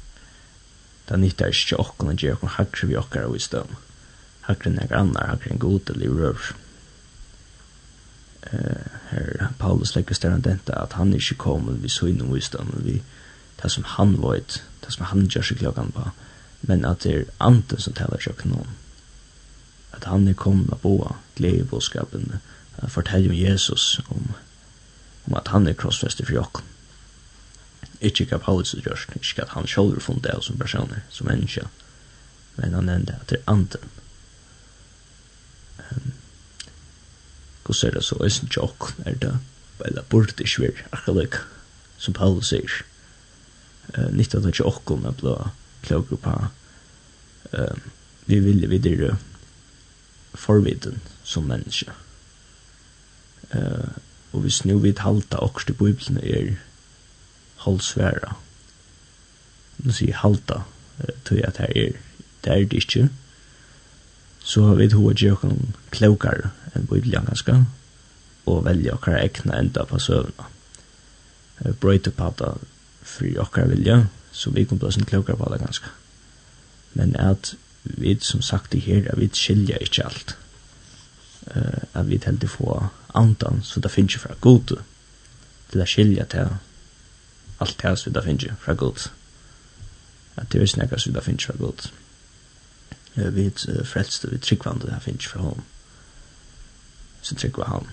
Det 1.09 1.19
nyttar 1.19 1.51
ikke 1.51 1.79
åkken 1.83 2.11
å 2.11 2.15
gjøre 2.15 2.37
åkken 2.37 2.55
hakre 2.57 2.89
vi 2.89 2.99
åkker 2.99 3.27
av 3.27 3.35
i 3.35 3.41
støm. 3.43 3.73
Hakre 4.47 4.69
enn 4.69 4.79
jeg 4.81 4.93
annar, 4.95 5.33
hakre 5.33 5.51
enn 5.51 5.61
god 5.63 5.91
eller 5.93 6.07
i 6.07 6.13
røver. 6.13 6.53
Uh, 8.43 8.87
her 9.09 9.51
Paulus 9.59 9.93
legger 9.95 10.17
større 10.17 10.41
dette 10.43 10.75
at 10.75 10.95
han 10.99 11.13
ikke 11.15 11.39
kommer 11.39 11.77
vi 11.79 11.91
så 11.91 12.09
innom 12.11 12.35
i 12.35 12.43
støm, 12.43 12.73
vi 12.83 13.01
det 13.61 13.71
som 13.71 13.85
han 13.87 14.17
vet, 14.19 14.59
det 14.83 14.91
som 14.91 15.05
han 15.07 15.27
gjør 15.31 15.45
seg 15.47 15.61
klokken 15.61 15.93
på, 15.95 16.09
men 16.67 16.83
at 16.87 17.05
det 17.05 17.13
er 17.15 17.29
anten 17.43 17.79
som 17.79 17.95
taler 17.95 18.19
seg 18.23 18.43
noen. 18.49 18.75
At 19.95 20.07
han 20.09 20.27
er 20.27 20.35
kommet 20.35 20.73
av 20.73 20.81
boa, 20.83 21.15
glede 21.37 21.63
i 21.63 21.69
bådskapen, 21.69 22.39
forteller 22.91 23.31
om 23.31 23.37
Jesus, 23.37 24.01
om, 24.09 24.33
om 25.29 25.37
at 25.39 25.53
han 25.53 25.67
er 25.67 25.77
krossfester 25.79 26.27
for 26.27 26.41
åkken 26.43 26.72
ikke 28.03 28.25
hva 28.31 28.39
Paulus 28.43 28.73
har 28.75 28.83
gjort, 28.83 29.07
ikke 29.15 29.45
at 29.45 29.53
han 29.55 29.67
selv 29.67 29.93
har 29.95 30.03
funnet 30.03 30.25
det 30.27 30.37
som 30.43 30.59
personer, 30.59 31.03
som 31.09 31.27
menneske, 31.27 31.67
men 32.57 32.75
han 32.77 32.89
nevnte 32.89 33.15
at 33.21 33.29
det 33.29 33.39
er 33.39 33.51
anden. 33.51 33.89
Um, 35.79 36.13
Hvordan 37.63 37.89
er 37.89 37.93
det 37.95 38.03
så, 38.03 38.15
er 38.15 38.27
det 38.27 38.43
ikke 38.43 38.93
er 39.05 39.15
det, 39.15 39.37
eller 39.85 40.03
burde 40.09 40.33
det 40.37 40.39
ikke 40.39 40.61
være 40.61 40.87
akkurat, 40.91 41.39
som 41.97 42.13
Paulus 42.13 42.51
sier, 42.51 42.83
uh, 43.97 44.09
nytt 44.11 44.35
at 44.35 44.43
det 44.43 44.53
ikke 44.53 44.67
åkken 44.67 45.05
er 45.05 45.15
blå 45.17 45.37
klokker 45.83 46.19
på, 46.19 46.33
um, 47.57 47.81
vi 48.25 48.39
vil 48.39 48.69
videre 48.69 49.17
forviden 50.35 51.01
som 51.23 51.43
menneske. 51.43 51.91
Uh, 53.53 53.89
og 54.33 54.41
hvis 54.41 54.65
nu 54.65 54.79
vi 54.79 54.93
halta 54.97 55.37
okkur 55.37 55.69
i 55.69 55.77
Bibelen 55.77 56.17
er 56.17 56.55
holdsværa. 57.65 58.35
Nu 59.83 59.91
sier 59.91 60.19
halta, 60.21 60.61
tog 61.25 61.39
at 61.43 61.59
her 61.63 61.71
er, 61.75 61.99
det 62.43 62.51
er 62.51 62.65
det 62.65 62.83
ikke. 62.83 63.09
Så 64.43 64.65
har 64.67 64.75
vi 64.79 64.89
hva 64.91 65.13
gjør 65.13 65.19
gjøre 65.23 65.49
noen 65.49 65.75
klokere 65.91 66.51
enn 66.75 66.87
bøyblian 66.89 67.29
ganske, 67.29 67.55
og 68.45 68.65
velge 68.65 68.93
okkar 68.93 69.21
ekna 69.21 69.59
enda 69.59 69.85
på 69.87 69.99
søvna. 69.99 70.49
Brøyte 71.79 72.11
padda 72.11 72.55
for 73.03 73.43
okkar 73.43 73.69
vilja, 73.71 74.03
så 74.31 74.51
vi 74.51 74.65
kom 74.65 74.79
plåsen 74.79 75.05
på 75.05 75.21
det 75.23 75.59
ganske. 75.61 75.87
Men 76.93 77.15
at 77.15 77.55
vi 77.83 78.17
som 78.21 78.41
sagt 78.41 78.71
det 78.71 78.81
her, 78.81 79.11
at 79.11 79.19
vi 79.19 79.29
skilja 79.33 79.77
ikke 79.81 80.05
alt. 80.05 80.37
Uh, 81.55 81.83
at 81.93 82.09
vi 82.09 82.21
heldig 82.25 82.49
få 82.49 82.87
andan, 83.13 83.61
så 83.63 83.79
det 83.79 83.91
finnes 83.91 84.15
jo 84.15 84.19
fra 84.19 84.35
gode 84.41 84.79
til 85.71 85.81
å 85.81 85.87
skilja 85.87 86.25
til 86.31 86.53
allt 87.63 87.81
det 87.81 87.97
som 87.99 88.11
vi 88.11 88.15
da 88.17 88.23
finner 88.25 88.55
fra 88.61 88.75
god. 88.77 89.07
At 90.35 90.51
det 90.51 90.61
er 90.61 90.71
snakka 90.71 90.99
som 90.99 91.13
vi 91.13 91.17
da 91.17 91.25
finner 91.25 91.47
fra 91.47 91.57
Gud. 91.59 91.89
Vi 93.15 93.45
er 93.45 93.83
frelst, 93.85 94.25
og 94.25 94.31
vi 94.31 94.39
er 94.39 94.45
tryggvande 94.45 94.89
det 94.89 95.01
finner 95.05 95.29
fra 95.29 95.41
hon. 95.41 95.65
Så 97.21 97.35
tryggva 97.35 97.67
han. 97.69 97.91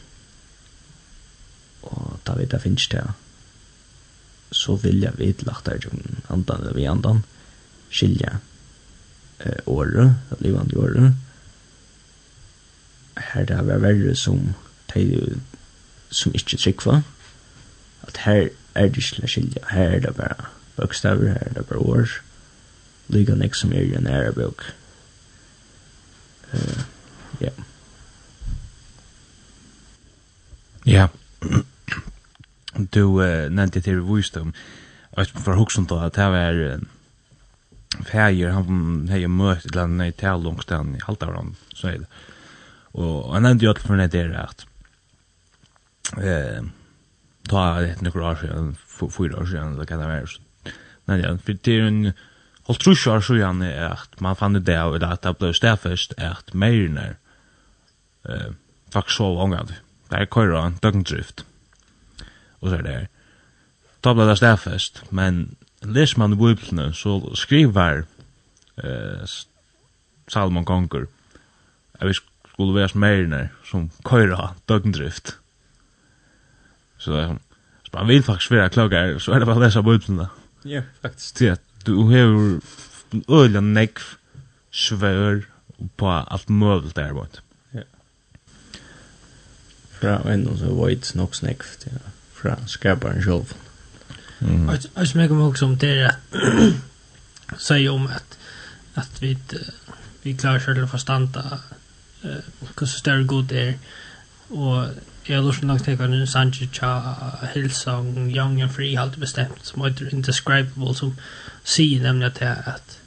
Og 1.82 2.20
da 2.26 2.36
vi 2.38 2.48
da 2.50 2.60
finner 2.60 2.86
det, 2.92 3.04
så 4.50 4.74
vil 4.82 5.04
jeg 5.04 5.18
vidt 5.18 5.46
lagt 5.46 5.66
der 5.66 5.80
som 5.82 6.00
andan 6.28 6.60
eller 6.60 6.74
vi 6.74 6.88
andan, 6.90 7.22
skilja 7.90 8.38
eh, 9.38 9.60
året, 9.66 10.16
livande 10.40 10.78
året, 10.78 11.14
her 13.16 13.46
det 13.46 13.60
var 13.66 13.82
verre 13.82 14.14
som 14.16 14.54
de 14.94 15.04
som 16.10 16.34
ikke 16.34 16.58
tryggva, 16.58 17.02
at 18.02 18.16
her 18.24 18.48
er 18.74 18.88
det 18.88 18.96
ikke 18.96 19.28
skilja. 19.28 19.64
Her 19.70 19.96
er 19.96 20.00
det 20.00 20.16
bare 20.16 20.48
bøkstaver, 20.76 21.28
her 21.28 21.48
er 21.50 21.52
det 21.58 21.66
bare 21.66 21.78
år. 21.78 22.20
Lyga 23.08 23.34
nek 23.34 23.54
som 23.54 23.72
er 23.72 23.86
i 23.86 23.96
en 23.98 24.06
ærebøk. 24.06 24.62
Uh, 26.52 26.82
ja. 27.40 27.50
Ja. 30.86 31.08
Du 32.94 33.20
uh, 33.20 33.50
nevnte 33.50 33.80
til 33.80 34.00
Vujstum. 34.06 34.54
Jeg 35.16 35.26
for 35.34 35.58
hoksen 35.58 35.86
da, 35.90 36.06
at 36.06 36.16
det 36.16 36.30
var 36.32 36.58
uh, 36.74 36.80
feir, 38.06 38.52
han 38.54 39.08
hei 39.10 39.26
møtt 39.26 39.64
til 39.64 39.72
eller 39.72 39.86
annet 39.88 40.14
i 40.14 40.18
Tælungstein 40.22 40.94
i 40.96 41.02
Haltavran, 41.04 41.56
så 41.74 41.90
er 41.90 42.02
det. 42.02 42.06
Og 42.94 43.34
han 43.34 43.42
nevnte 43.42 43.66
jo 43.66 43.74
at 43.74 43.82
for 43.82 43.98
det 43.98 44.12
der 44.12 44.36
at 44.38 44.64
uh, 46.16 46.68
ta 47.48 47.82
ett 47.82 48.00
några 48.00 48.30
år 48.30 48.36
sedan 48.36 48.76
fyra 49.10 49.40
år 49.40 49.46
sedan 49.46 49.74
eller 49.74 49.84
kan 49.84 50.00
det 50.00 50.06
vara 50.06 50.26
nej 51.04 51.20
ja 51.20 51.38
för 51.38 51.58
det 51.62 51.76
är 51.76 51.82
en 51.82 52.12
Holdt 52.70 52.84
trus 52.84 53.06
år 53.10 53.22
så 53.26 53.34
gjerne 53.34 53.66
er 53.66 53.96
at 53.96 54.20
man 54.22 54.36
fann 54.38 54.54
det 54.54 54.76
av 54.78 54.94
at 55.02 55.24
det 55.24 55.32
ble 55.40 55.48
stedfest 55.56 56.12
at 56.22 56.52
meirner 56.54 57.16
eh, 58.22 58.52
faktisk 58.94 59.16
så 59.16 59.26
ångad. 59.42 59.72
Det 60.10 60.20
er 60.20 60.28
køyra 60.30 60.68
døgndrift. 60.82 61.42
Og 62.60 62.70
så 62.70 62.76
er 62.76 62.84
det 62.86 62.92
her. 62.94 63.08
Da 64.04 64.14
ble 64.14 64.28
det 64.28 64.36
stedfest, 64.38 65.02
men 65.10 65.56
les 65.82 66.14
man 66.16 66.38
biblene 66.38 66.92
så 66.94 67.18
skriver 67.34 68.04
eh, 68.78 69.26
Salomon 70.30 70.64
Konger 70.64 71.08
at 71.98 72.06
vi 72.06 72.14
skulle 72.14 72.78
være 72.78 72.94
meirner 72.94 73.48
som 73.66 73.90
køyra 74.06 74.54
døgndrift. 74.68 75.39
Så 77.00 77.36
så 77.82 77.90
man 77.94 78.08
vil 78.08 78.22
faktisk 78.22 78.50
være 78.50 78.68
klokare 78.68 79.20
så 79.20 79.32
er 79.32 79.38
det 79.42 79.46
bare 79.48 79.58
å 79.58 79.64
lese 79.64 79.82
bibeln 79.82 80.26
Ja, 80.64 80.82
faktisk. 81.02 81.38
Det 81.38 81.58
du 81.86 82.02
har 82.10 82.60
öliga 83.28 83.60
nekv, 83.60 84.02
svør, 84.70 85.40
på 85.96 86.10
alt 86.10 86.50
möjligt 86.50 86.96
der 86.96 87.12
bort. 87.12 87.40
Ja. 87.74 87.86
Fra 90.00 90.18
en 90.32 90.46
så 90.58 90.74
vet 90.76 91.14
nok 91.14 91.34
snack 91.34 91.64
ja. 91.86 91.98
Fra 92.34 92.56
skaparen 92.66 93.22
själv. 93.22 93.54
Mm. 94.40 94.70
Jag 94.96 95.14
meg 95.14 95.32
också 95.32 95.64
om 95.64 95.78
det 95.78 96.14
säger 97.58 97.90
om 97.90 98.06
att 98.06 98.38
att 98.94 99.22
vi 99.22 99.38
vi 100.22 100.36
klarar 100.36 100.60
själva 100.60 100.86
förstånda 100.86 101.60
eh 102.22 102.42
hur 102.80 102.86
större 102.86 103.24
god 103.24 103.52
är 103.52 103.78
och 104.48 104.84
jag 105.30 105.44
lust 105.44 105.62
nog 105.62 105.84
ta 105.84 105.90
en 105.90 106.26
Sanchicha 106.26 107.16
Hillsong 107.54 108.30
Young 108.30 108.62
and 108.62 108.72
Free 108.72 108.96
halt 108.96 109.16
bestämt 109.16 109.64
som 109.64 109.84
heter 109.84 110.14
Indescribable 110.14 110.94
som 110.94 111.16
säger 111.64 112.02
nämligen 112.02 112.32
att 112.32 112.38
det 112.38 112.46
är 112.46 112.68
att 112.68 112.98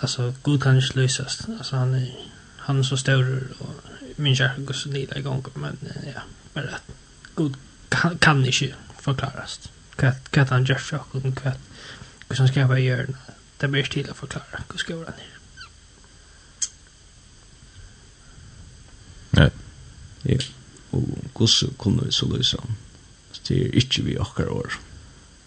alltså 0.00 0.34
Gud 0.42 0.62
kan 0.62 0.76
inte 0.76 0.98
lösas 0.98 1.46
alltså 1.58 1.76
han 1.76 1.94
är 1.94 2.12
han 2.58 2.78
är 2.78 2.82
så 2.82 2.96
stor 2.96 3.48
och 3.58 3.74
min 4.16 4.36
kärlek 4.36 4.66
går 4.66 4.74
så 4.74 4.88
nida 4.88 5.18
igång 5.18 5.44
men 5.54 5.76
ja 6.14 6.20
bara 6.54 6.64
att 6.64 6.90
Gud 7.36 7.54
kan, 7.88 8.18
kan 8.18 8.44
inte 8.44 8.74
förklaras 8.98 9.70
vad 9.96 10.48
han 10.48 10.64
gör 10.64 10.74
för 10.74 11.00
och 11.10 11.44
vad 12.28 12.38
han 12.38 12.48
skapar 12.48 12.76
i 12.76 12.84
hjärnan 12.84 13.16
det 13.58 13.68
blir 13.68 13.84
stilla 13.84 14.14
förklara 14.14 14.60
hur 14.72 14.78
ska 14.78 14.96
vara 14.96 15.06
ner 15.06 15.39
Ja. 20.24 20.36
Og 20.92 21.18
gosse 21.34 21.70
kunne 21.78 22.04
vi 22.04 22.12
så 22.12 22.28
løse 22.28 22.58
han? 22.60 22.76
Så 23.32 23.40
det 23.48 23.60
er 23.62 23.76
ikke 23.80 24.02
vi 24.02 24.16
akkar 24.20 24.50
år. 24.50 24.80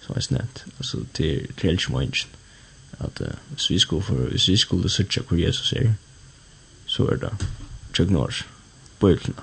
som 0.03 0.15
jeg 0.15 0.23
snett. 0.23 0.65
Altså, 0.77 1.05
det 1.17 1.47
er 1.63 1.69
ikke 1.69 1.91
mange. 1.91 2.27
At 2.99 3.21
uh, 3.21 3.27
hvis 3.51 3.69
vi 3.69 3.79
skulle, 3.79 4.03
for, 4.03 4.15
hvis 4.15 4.47
vi 4.47 4.57
skulle 4.57 4.89
søtja 4.89 5.21
hvor 5.21 5.37
Jesus 5.37 5.73
er, 5.73 5.93
så 6.85 7.07
er 7.07 7.15
det 7.15 7.47
tjøkken 7.93 8.15
år, 8.15 8.33
bøytlene. 8.99 9.41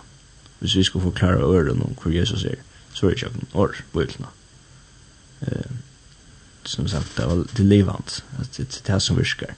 Hvis 0.58 0.76
vi 0.76 0.82
skulle 0.82 1.02
forklare 1.02 1.40
øren 1.40 1.82
om 1.82 1.96
hvor 2.02 2.10
Jesus 2.10 2.44
er, 2.44 2.54
så 2.94 3.06
er 3.06 3.10
det 3.10 3.18
tjøkken 3.18 3.48
år, 3.54 3.74
bøytlene. 3.92 4.28
Uh, 5.40 5.72
som 6.64 6.88
sagt, 6.88 7.16
det 7.16 7.26
var 7.26 7.46
det 7.56 7.66
levant. 7.66 8.24
Det, 8.38 8.56
det 8.56 8.82
er 8.84 8.92
det 8.92 9.02
som 9.02 9.16
virker. 9.16 9.54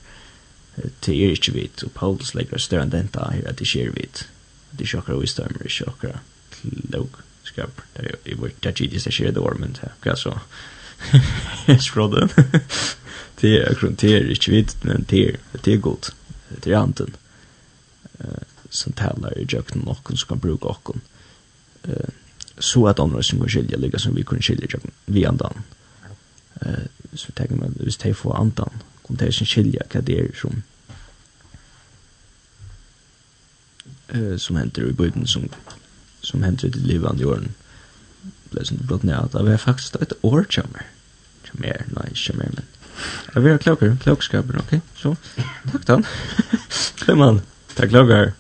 Det 0.77 1.25
er 1.25 1.31
ikke 1.31 1.53
vidt, 1.53 1.85
og 1.85 1.91
Paulus 1.91 2.35
legger 2.35 2.59
større 2.59 2.87
enn 2.87 2.93
denne 2.93 3.27
her 3.33 3.49
at 3.49 3.59
det 3.59 3.67
skjer 3.69 3.91
vidt 3.91 4.29
det 4.73 4.85
är 4.85 4.87
chockar 4.87 5.15
visst 5.15 5.39
är 5.39 5.49
det 5.63 5.69
chockar 5.69 6.19
låg 6.63 7.09
skap. 7.43 7.81
Det 7.93 8.33
är 8.33 8.37
vart 8.37 8.63
det 8.63 8.81
är 8.81 8.89
det 8.89 9.21
är 9.21 9.33
det 9.33 9.41
var 9.41 9.55
men 9.55 9.77
det 10.03 10.17
så. 10.17 10.41
Skrodden 11.81 12.29
det 13.41 13.59
är 13.59 13.75
grund 13.81 13.97
det 14.01 14.13
är 14.13 14.31
inte 14.31 14.51
vid 14.51 14.71
men 14.83 15.05
det 15.09 15.29
är 15.29 15.37
det 15.63 15.73
är 15.73 15.77
gott. 15.77 16.15
Det 16.49 16.73
är 16.73 16.77
anten. 16.77 17.17
Eh 18.19 18.43
som 18.71 18.93
talar 18.93 19.39
i 19.39 19.47
jökten 19.49 19.83
och 19.83 20.09
som 20.09 20.29
kan 20.29 20.39
bruka 20.39 20.69
och 20.69 20.97
eh 21.83 22.09
så 22.59 22.89
att 22.89 22.99
andra 22.99 23.23
som 23.23 23.39
kan 23.39 23.49
skilja 23.49 23.79
lika 23.79 23.99
som 23.99 24.15
vi 24.15 24.25
kan 24.25 24.43
skilja 24.43 24.79
vi 25.07 25.27
andan. 25.27 25.63
Eh 26.61 26.85
så 27.15 27.33
tänker 27.33 27.55
man 27.55 27.75
hvis 27.81 27.97
de 27.97 28.15
får 28.15 28.37
andan 28.37 28.71
kommer 29.03 29.21
de 29.27 29.33
som 29.33 29.47
skilja 29.47 29.83
hva 29.91 30.01
det 30.01 30.19
är 30.19 30.33
som 30.35 30.63
eh, 34.15 34.37
som 34.37 34.57
händer 34.57 34.83
i 34.83 34.93
bygden 34.93 35.27
som, 35.27 35.49
som 36.21 36.43
händer 36.43 36.67
i 36.67 36.69
det 36.69 36.79
livande 36.79 37.25
åren. 37.25 37.55
Blåsen 38.51 38.77
du 38.81 38.85
blått 38.85 39.03
ner. 39.03 39.29
Det 39.33 39.43
var 39.43 39.57
faktiskt 39.57 39.97
ett 39.97 40.13
år 40.21 40.45
kommer. 40.51 40.87
Kommer, 41.51 41.87
nej, 41.87 42.09
inte 42.09 42.33
kommer, 42.33 42.45
men. 42.45 42.65
Jag 43.35 43.41
vill 43.41 43.53
ha 43.53 43.59
klockor, 43.59 43.97
klockskapen, 44.03 44.57
okej? 44.59 44.65
Okay? 44.67 44.81
Så, 44.97 45.17
tack 45.73 45.87
då. 45.87 46.03
Kom 47.07 47.19
man, 47.25 47.41
tack 47.75 47.89
klockor. 47.89 48.33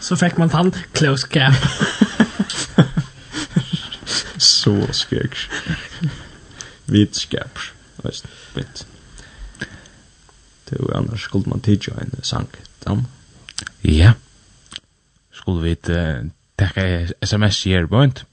Så 0.00 0.16
fick 0.16 0.36
man 0.36 0.50
han 0.50 0.72
cap. 1.28 1.54
Så 4.36 4.86
skrek. 4.92 5.36
Vitskap. 6.84 7.58
Visst, 8.02 8.26
vitt. 8.54 8.86
Det 10.68 10.80
var 10.80 10.94
annars 10.94 11.22
skulle 11.24 11.44
man 11.46 11.60
tidja 11.60 11.94
en 12.00 12.22
sank, 12.22 12.56
Ja 13.80 14.12
skulle 15.42 15.62
vi 15.62 15.74
teka 16.58 16.84
sms 17.24 17.66
i 17.66 17.74
her 17.74 17.88
bøynt. 17.90 18.24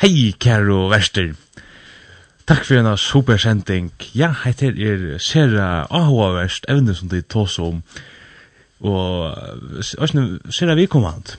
Hei, 0.00 0.30
kæro 0.38 0.86
verster! 0.92 1.34
Takk 2.46 2.64
for 2.66 2.78
en 2.78 2.96
supersending. 2.98 3.90
Ja, 4.14 4.30
heitir 4.44 4.78
er 4.78 5.18
Sera 5.22 5.86
Ahoverst, 5.90 6.64
evne 6.70 6.94
som 6.94 7.10
de 7.10 7.20
tås 7.22 7.58
om, 7.58 7.82
og 8.80 9.36
æsne, 10.02 10.40
Sera 10.50 10.74
Vikommand. 10.78 11.36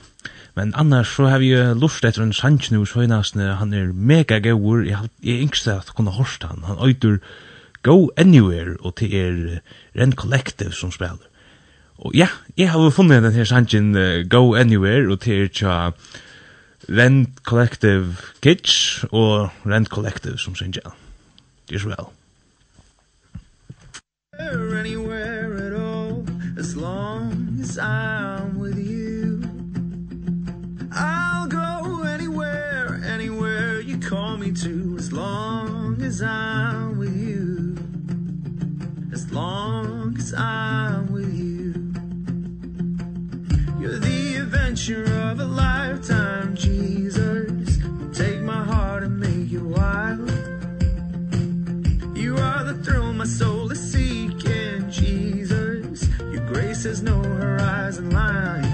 Men 0.56 0.74
annars 0.76 1.16
så 1.16 1.26
har 1.32 1.40
vi 1.40 1.54
jo 1.54 1.74
lust 1.74 2.04
etter 2.04 2.22
en 2.22 2.36
sannsnu 2.36 2.84
søgnasne, 2.84 3.54
han 3.56 3.72
er 3.72 3.92
mega 3.92 4.38
gaur, 4.44 4.84
jeg 4.84 5.00
er 5.24 5.42
yngste 5.42 5.74
at 5.80 5.92
kunne 5.96 6.12
hårsta 6.12 6.52
han, 6.52 6.64
han 6.68 6.80
øyder 6.84 7.18
Go 7.82 8.08
Anywhere, 8.16 8.76
og 8.80 8.94
til 8.96 9.14
er 9.16 9.60
Ren 9.96 10.12
Collective 10.12 10.72
som 10.72 10.92
spiller. 10.92 11.31
Og 11.98 12.14
ja, 12.14 12.28
jeg 12.56 12.70
har 12.70 12.90
funnet 12.90 13.22
den 13.22 13.32
her 13.32 13.44
sangen 13.44 13.94
uh, 13.96 14.28
Go 14.30 14.54
Anywhere, 14.54 15.12
og 15.12 15.20
til 15.20 15.48
tja 15.48 15.90
Rent 16.88 17.38
Collective 17.44 18.16
Kids, 18.42 19.04
og 19.12 19.50
Rent 19.66 19.88
Collective 19.88 20.38
som 20.38 20.54
synger. 20.54 20.96
Det 21.68 21.74
er 21.74 21.80
så 21.80 21.88
vel. 21.88 22.06
Anywhere 24.78 25.66
at 25.66 25.72
all, 25.72 26.26
as 26.58 26.74
long 26.76 27.58
as 27.60 27.78
I'm 27.78 28.58
with 28.58 28.78
you 28.78 29.42
I'll 30.90 31.46
go 31.46 32.02
anywhere, 32.02 33.00
anywhere 33.04 33.80
you 33.80 33.98
call 33.98 34.36
me 34.38 34.52
to 34.52 34.96
As 34.98 35.12
long 35.12 36.02
as 36.02 36.20
I'm 36.20 36.98
with 36.98 37.16
you 37.16 37.76
As 39.12 39.32
long 39.32 40.16
as 40.18 40.34
I'm 40.34 41.06
with 41.06 41.10
you 41.10 41.11
adventure 44.82 45.14
of 45.30 45.38
a 45.38 45.44
lifetime 45.44 46.56
Jesus. 46.56 47.78
Take 48.12 48.40
my 48.40 48.64
heart 48.64 49.04
and 49.04 49.18
make 49.20 49.52
it 49.52 49.62
wild. 49.62 50.28
You 52.16 52.36
are 52.36 52.64
the 52.64 52.74
thrill 52.82 53.12
my 53.12 53.24
soul 53.24 53.70
is 53.70 53.80
seeking 53.80 54.90
Jesus. 54.90 56.08
Your 56.32 56.44
grace 56.46 56.84
is 56.84 57.00
no 57.00 57.22
horizon 57.22 58.10
line. 58.10 58.64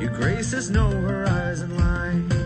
Your 0.00 0.10
grace 0.10 0.54
is 0.54 0.70
no 0.70 0.88
horizon 0.88 1.76
line. 1.76 2.41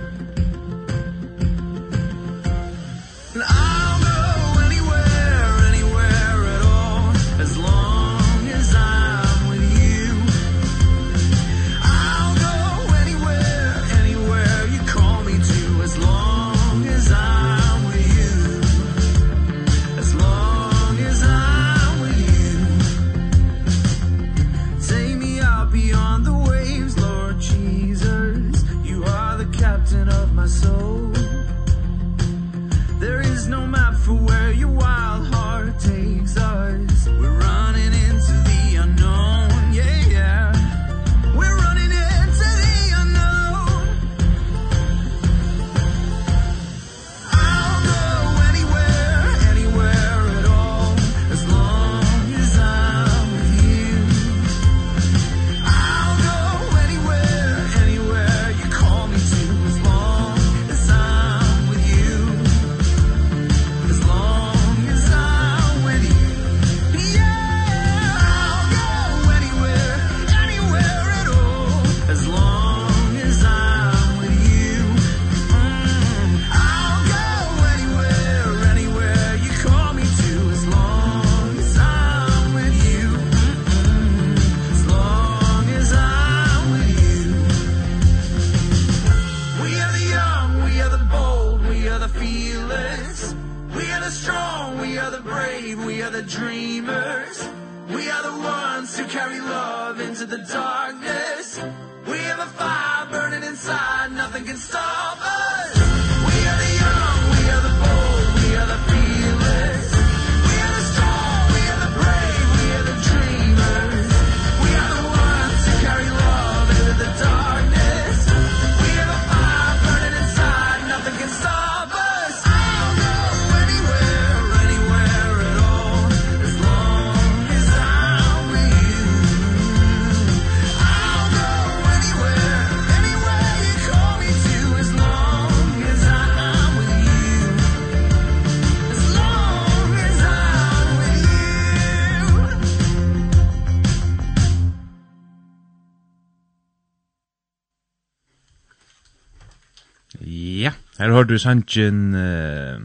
hørte 151.16 151.32
du 151.32 151.38
sannsyn 151.38 152.14
uh, 152.14 152.80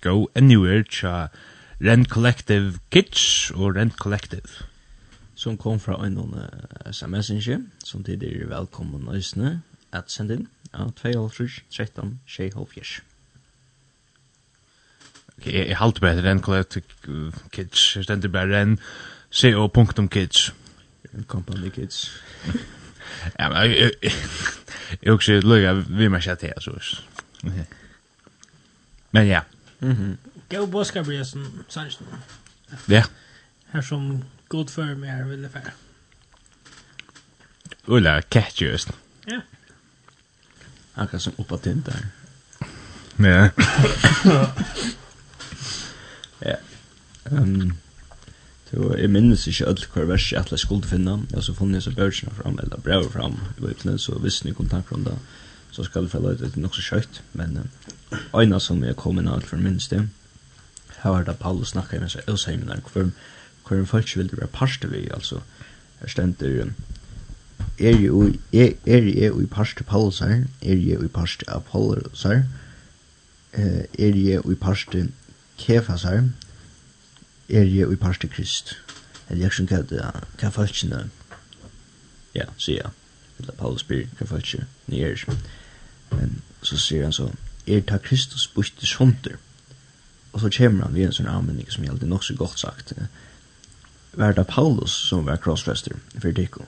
Go 0.00 0.26
Anywhere 0.34 0.84
tja 0.86 1.26
Rent 1.82 2.08
Collective 2.08 2.78
Kids 2.90 3.50
og 3.50 3.76
Rent 3.76 3.98
Collective. 3.98 4.42
Som 5.34 5.58
kom 5.58 5.80
fra 5.80 6.06
en 6.06 6.18
uh, 6.18 6.34
sms-innsje, 6.92 7.60
som 7.84 8.04
tid 8.04 8.22
er 8.22 8.46
velkommen 8.46 9.04
nøysene 9.08 9.62
at 9.92 10.10
sende 10.12 10.34
inn 10.38 10.48
av 10.70 10.92
2.5.13.6.5. 11.00 13.00
Okay, 15.38 15.52
jeg, 15.52 15.68
jeg 15.68 15.76
halte 15.82 16.00
bare 16.04 16.30
Rent 16.30 16.44
Collective 16.44 17.32
Kids, 17.50 17.96
jeg 17.96 18.04
stender 18.04 18.28
bare 18.28 18.54
Ren 18.54 18.78
CO.kids. 19.34 20.54
Rent 21.10 21.26
Company 21.26 21.68
Kids. 21.74 22.22
Ja, 23.38 23.48
men 23.48 23.70
jag 23.70 23.90
jag 25.00 25.14
också 25.14 25.32
lugga 25.32 25.72
vi 25.72 26.08
mer 26.08 26.20
chat 26.20 26.42
här 26.42 26.60
så. 26.60 26.78
Men 29.10 29.28
ja. 29.28 29.42
Mhm. 29.78 30.16
Go 30.50 30.66
boska 30.66 31.02
blir 31.02 31.24
som 31.24 31.64
sanns. 31.68 31.98
Ja. 32.86 33.04
Här 33.70 33.82
som 33.82 34.24
god 34.48 34.70
för 34.70 34.94
mig 34.94 35.10
här 35.10 35.24
vill 35.24 35.42
det 35.42 35.48
för. 35.48 35.62
Ulla 37.84 38.22
catch 38.22 38.62
just. 38.62 38.90
Ja. 39.24 39.40
Akka 40.94 41.18
som 41.18 41.32
uppa 41.38 41.58
tint 41.58 41.86
där. 41.86 42.06
Ja. 43.16 43.50
Ja. 46.42 46.56
Ehm 47.24 47.72
Så 48.70 48.94
jeg 48.98 49.10
minnes 49.10 49.46
ikke 49.50 49.66
alt 49.66 49.88
hver 49.92 50.06
vers 50.06 50.28
jeg 50.32 50.40
atle 50.40 50.58
skulle 50.58 50.86
finne. 50.86 51.16
Jeg 51.32 51.42
så 51.42 51.54
funnet 51.54 51.80
jeg 51.80 51.82
så 51.88 51.94
børsene 51.96 52.34
fram, 52.34 52.58
eller 52.62 52.78
brev 52.78 53.10
fram 53.10 53.38
i 53.58 53.64
webene, 53.64 53.98
så 53.98 54.18
visste 54.22 54.48
jeg 54.48 54.56
kontakt 54.56 54.92
om 54.92 55.04
det. 55.04 55.16
Så 55.72 55.84
skal 55.84 56.06
jeg 56.06 56.12
felle 56.14 56.34
ut 56.34 56.44
etter 56.46 56.62
nok 56.62 56.76
så 56.78 56.84
kjøyt. 56.86 57.22
Men 57.34 57.58
øyne 58.34 58.60
som 58.60 58.84
jeg 58.84 58.96
kom 58.96 59.18
inn 59.18 59.28
alt 59.28 59.46
for 59.46 59.56
minst 59.56 59.90
det, 59.90 60.04
her 61.02 61.10
var 61.10 61.24
det 61.24 61.38
Paulus 61.40 61.72
snakket 61.72 62.00
med 62.00 62.12
seg 62.12 62.28
Elsheimen, 62.28 62.70
hver, 62.92 63.10
hvor 63.66 63.76
en 63.76 63.86
folk 63.86 64.16
ville 64.16 64.36
være 64.36 64.52
parste 64.52 64.90
vi, 64.90 65.08
altså. 65.14 65.40
Her 66.00 66.08
stender, 66.08 66.72
er 67.78 67.96
jeg, 67.98 68.34
er, 68.52 68.72
er 68.86 69.02
jeg 69.02 69.42
i 69.42 69.46
parste 69.46 69.84
Paulus 69.84 70.18
her, 70.18 70.44
er 70.62 70.76
jeg 70.76 71.04
i 71.04 71.08
parste 71.08 71.50
Apollos 71.50 72.22
her, 72.22 72.42
er 73.52 74.16
jeg 74.16 74.44
i 74.44 74.54
parste 74.54 75.08
Kefas 75.58 76.02
her, 76.02 76.22
er 77.50 77.66
jeg 77.66 77.92
i 77.92 77.98
parste 78.00 78.28
krist. 78.28 78.76
Eller 79.28 79.46
jeg 79.46 79.56
skjønner 79.56 79.84
hva 79.90 80.10
hva 80.40 80.50
falskene, 80.54 81.04
ja, 82.34 82.46
sier 82.58 82.82
jeg, 82.82 82.90
eller 83.40 83.56
Paulus 83.58 83.84
spyr 83.84 84.06
hva 84.18 84.26
falskene 84.26 84.66
ni 84.90 85.02
er. 85.06 85.22
Men 86.10 86.40
så 86.62 86.78
sier 86.78 87.06
han 87.06 87.14
så, 87.14 87.30
er 87.66 87.84
ta 87.86 88.00
Kristus 88.02 88.48
bort 88.50 88.72
til 88.78 88.90
sånter. 88.90 89.38
Og 90.32 90.42
så 90.42 90.50
kommer 90.56 90.86
han 90.86 90.94
ved 90.94 91.08
en 91.08 91.16
sånn 91.16 91.30
anmenning 91.30 91.70
som 91.70 91.84
gjelder 91.86 92.10
nok 92.10 92.26
så 92.26 92.36
godt 92.38 92.62
sagt. 92.62 92.92
Var 94.18 94.34
det 94.34 94.46
Paulus 94.50 94.94
som 95.08 95.26
var 95.26 95.40
krossfester 95.42 95.96
for 96.18 96.34
Dikko? 96.34 96.66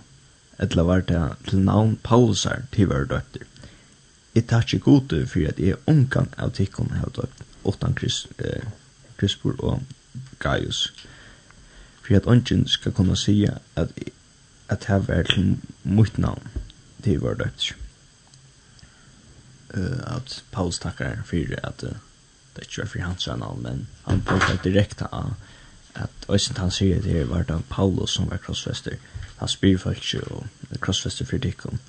Eller 0.62 0.86
var 0.86 1.02
det 1.06 1.22
til 1.48 1.64
navn 1.66 1.96
Paulusar 2.02 2.66
til 2.74 2.90
var 2.90 3.08
døtter? 3.10 3.46
Jeg 4.34 4.46
tar 4.48 4.64
ikke 4.64 4.84
gode 4.86 5.26
for 5.26 5.48
at 5.48 5.58
jeg 5.60 5.80
omgang 5.90 6.30
av 6.38 6.54
Dikko 6.56 6.86
har 6.94 7.10
døtt 7.16 7.42
åttan 7.68 7.94
kristbord 7.94 9.60
og 9.60 9.82
Gaius. 10.42 10.92
For 12.02 12.16
at 12.18 12.26
ungen 12.26 12.66
skal 12.68 12.92
kunne 12.92 13.16
si 13.16 13.44
at, 13.76 13.92
at 14.68 14.87
det 14.88 15.09
var 15.09 15.22
til 15.22 15.57
mitt 15.85 16.18
navn, 16.18 16.48
til 17.05 17.20
var 17.20 17.35
døpt. 17.35 17.76
Uh, 19.74 20.16
at 20.16 20.44
Paulus 20.52 20.78
takkar 20.78 21.22
for 21.24 21.55
at 21.62 21.83
uh, 21.83 21.94
det 22.57 22.66
ikke 22.66 22.83
var 22.83 22.87
for 22.87 22.98
hans 22.98 23.26
navn, 23.26 23.62
men 23.62 23.87
han 24.05 24.20
påtar 24.20 24.59
direkte 24.64 25.07
av 25.12 25.33
at 25.94 26.26
Øysent 26.28 26.59
han 26.59 26.70
sier 26.70 27.00
det 27.00 27.12
her 27.12 27.24
var 27.24 27.42
da 27.48 27.59
Paulus 27.70 28.11
som 28.11 28.31
var 28.31 28.37
krossfester. 28.37 28.96
Han 29.38 29.48
spyr 29.48 29.78
folk 29.78 30.05
og 30.31 30.46
krossfester 30.81 31.24
for 31.24 31.37
dikken. 31.37 31.81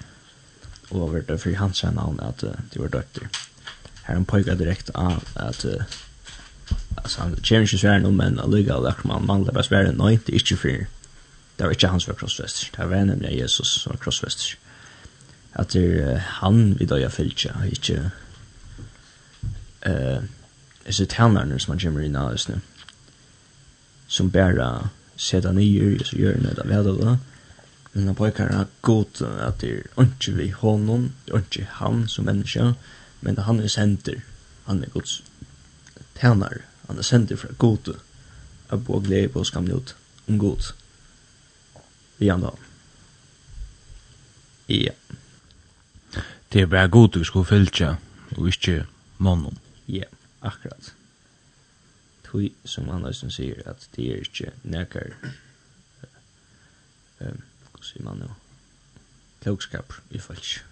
Og 0.92 1.14
var 1.14 1.22
det 1.28 1.40
for 1.42 1.56
hans 1.56 1.84
navn 1.84 2.20
at 2.20 2.44
uh, 2.44 2.56
det 2.74 2.82
var 2.82 2.88
døpt. 2.88 3.20
Her 4.04 4.16
han 4.16 4.26
påtar 4.26 4.56
direkte 4.56 4.96
av 4.96 5.24
at 5.36 5.66
uh, 5.66 5.84
alltså 6.96 7.22
han 7.22 7.36
kör 7.44 7.62
inte 7.62 7.78
svär 7.78 8.00
nu 8.00 8.12
men 8.12 8.40
alliga 8.40 8.78
lack 8.78 9.04
man 9.04 9.26
manglar 9.26 9.54
bara 9.54 9.64
svär 9.64 9.86
en 9.86 9.96
night 9.96 10.30
inte 10.30 10.56
för 10.56 10.88
det 11.56 11.64
var 11.64 11.72
inte 11.72 11.88
hans 11.88 12.06
för 12.06 12.14
crossfest 12.14 12.72
det 12.78 12.86
var 12.86 13.06
nämligen 13.06 13.38
Jesus 13.38 13.82
som 13.82 13.90
var 13.90 13.98
crossfest 13.98 14.58
att 15.52 15.70
det 15.70 16.24
han 16.28 16.74
vid 16.74 16.92
jag 16.92 17.14
fältja 17.14 17.66
inte 17.66 18.12
eh 19.82 20.20
är 20.86 20.92
så 20.92 21.06
han 21.16 21.60
som 21.60 21.72
man 21.72 21.80
kör 21.80 22.02
in 22.02 22.16
alls 22.16 22.48
nu 22.48 22.60
som 24.08 24.30
bara 24.30 24.90
sätta 25.16 25.62
i 25.62 26.02
så 26.06 26.18
gör 26.18 26.34
det 26.34 26.54
där 26.54 26.66
vi 26.66 26.74
hade 26.74 27.18
men 27.92 28.08
han 28.08 28.16
pekar 28.16 28.66
gott 28.82 29.22
att 29.22 29.60
det 29.60 29.72
är 29.72 29.84
inte 30.00 30.32
vi 30.32 30.50
honom 30.50 31.12
inte 31.34 31.68
han 31.72 32.08
som 32.08 32.26
människa 32.26 32.76
men 33.20 33.38
han 33.38 33.60
är 33.60 33.68
center 33.68 34.22
han 34.66 34.84
är 34.84 34.88
gods 34.88 35.24
tænare, 36.16 36.62
han 36.88 36.98
er 36.98 37.02
sendir 37.02 37.38
fra 37.38 37.54
gode, 37.58 38.00
a 38.70 38.76
bo 38.76 39.00
glede 39.00 39.30
på 39.30 39.44
skamlig 39.44 39.76
ut, 39.76 39.96
om 40.28 40.40
god. 40.40 40.74
Vi 42.18 42.28
andre. 42.28 42.56
Ja. 44.70 44.94
Det 46.54 46.62
er 46.62 46.66
bare 46.66 46.88
god 46.88 47.10
du 47.10 47.24
skulle 47.24 47.46
fylja, 47.46 47.96
og 48.38 48.48
ikke 48.48 48.86
mannen. 49.18 49.60
Ja, 49.88 50.04
akkurat. 50.42 50.94
Tui, 52.24 52.54
som 52.66 52.86
han 52.86 52.96
Andersen 52.96 53.32
sier, 53.32 53.62
at 53.66 53.90
det 53.96 54.12
er 54.12 54.22
ikke 54.22 54.52
nekar, 54.64 55.18
hva 57.20 57.34
sier 57.82 58.06
man 58.06 58.24
nå, 58.24 58.30
klokskap 59.44 59.94
i 60.10 60.22
falsk. 60.22 60.64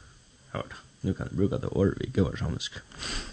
Hørda, 0.54 0.80
nu 1.02 1.14
kan 1.14 1.28
jeg 1.30 1.38
bruka 1.38 1.62
det 1.62 1.70
året 1.72 2.00
vi 2.00 2.10
går 2.16 2.36
samisk. 2.40 2.82
Ja. 2.82 3.31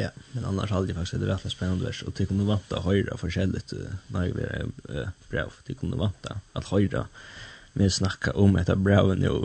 Ja, 0.00 0.10
men 0.32 0.44
annars 0.44 0.70
hade 0.70 0.86
jag 0.86 0.96
faktiskt 0.96 1.20
det 1.20 1.26
rätt 1.26 1.52
spännande 1.52 1.84
vers 1.84 2.02
och 2.02 2.14
tycker 2.14 2.34
nog 2.34 2.46
vanta 2.46 2.80
höra 2.80 3.16
förskälligt 3.16 3.72
när 4.06 4.24
vi 4.24 4.42
är 4.42 4.66
bra 5.30 5.50
för 5.50 5.62
tycker 5.66 5.86
nog 5.86 5.98
vanta 5.98 6.40
att 6.52 6.64
höra 6.64 7.06
med 7.72 7.92
snacka 7.92 8.32
om 8.32 8.56
ett 8.56 8.78
bra 8.78 9.14
nu 9.14 9.44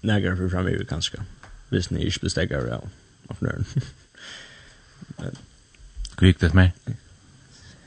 nägar 0.00 0.36
för 0.36 0.48
framöver 0.48 0.84
kanske. 0.84 1.18
Visst 1.68 1.90
ni 1.90 2.04
inte 2.04 2.20
bestäggar 2.20 2.66
av 2.66 2.88
av 3.26 3.36
nörden. 3.42 3.64
Gick 6.20 6.40
det 6.40 6.54
med? 6.54 6.70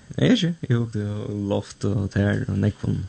Nej, 0.08 0.38
inte. 0.38 0.56
Jag 0.60 0.82
åkte 0.82 1.00
loft 1.30 1.84
och 1.84 2.12
tär 2.12 2.50
och 2.50 2.58
näckvån. 2.58 3.08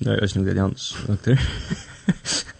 Nej, 0.00 0.18
jag 0.20 0.30
snugg 0.30 0.46
det 0.46 0.54
jans. 0.54 0.96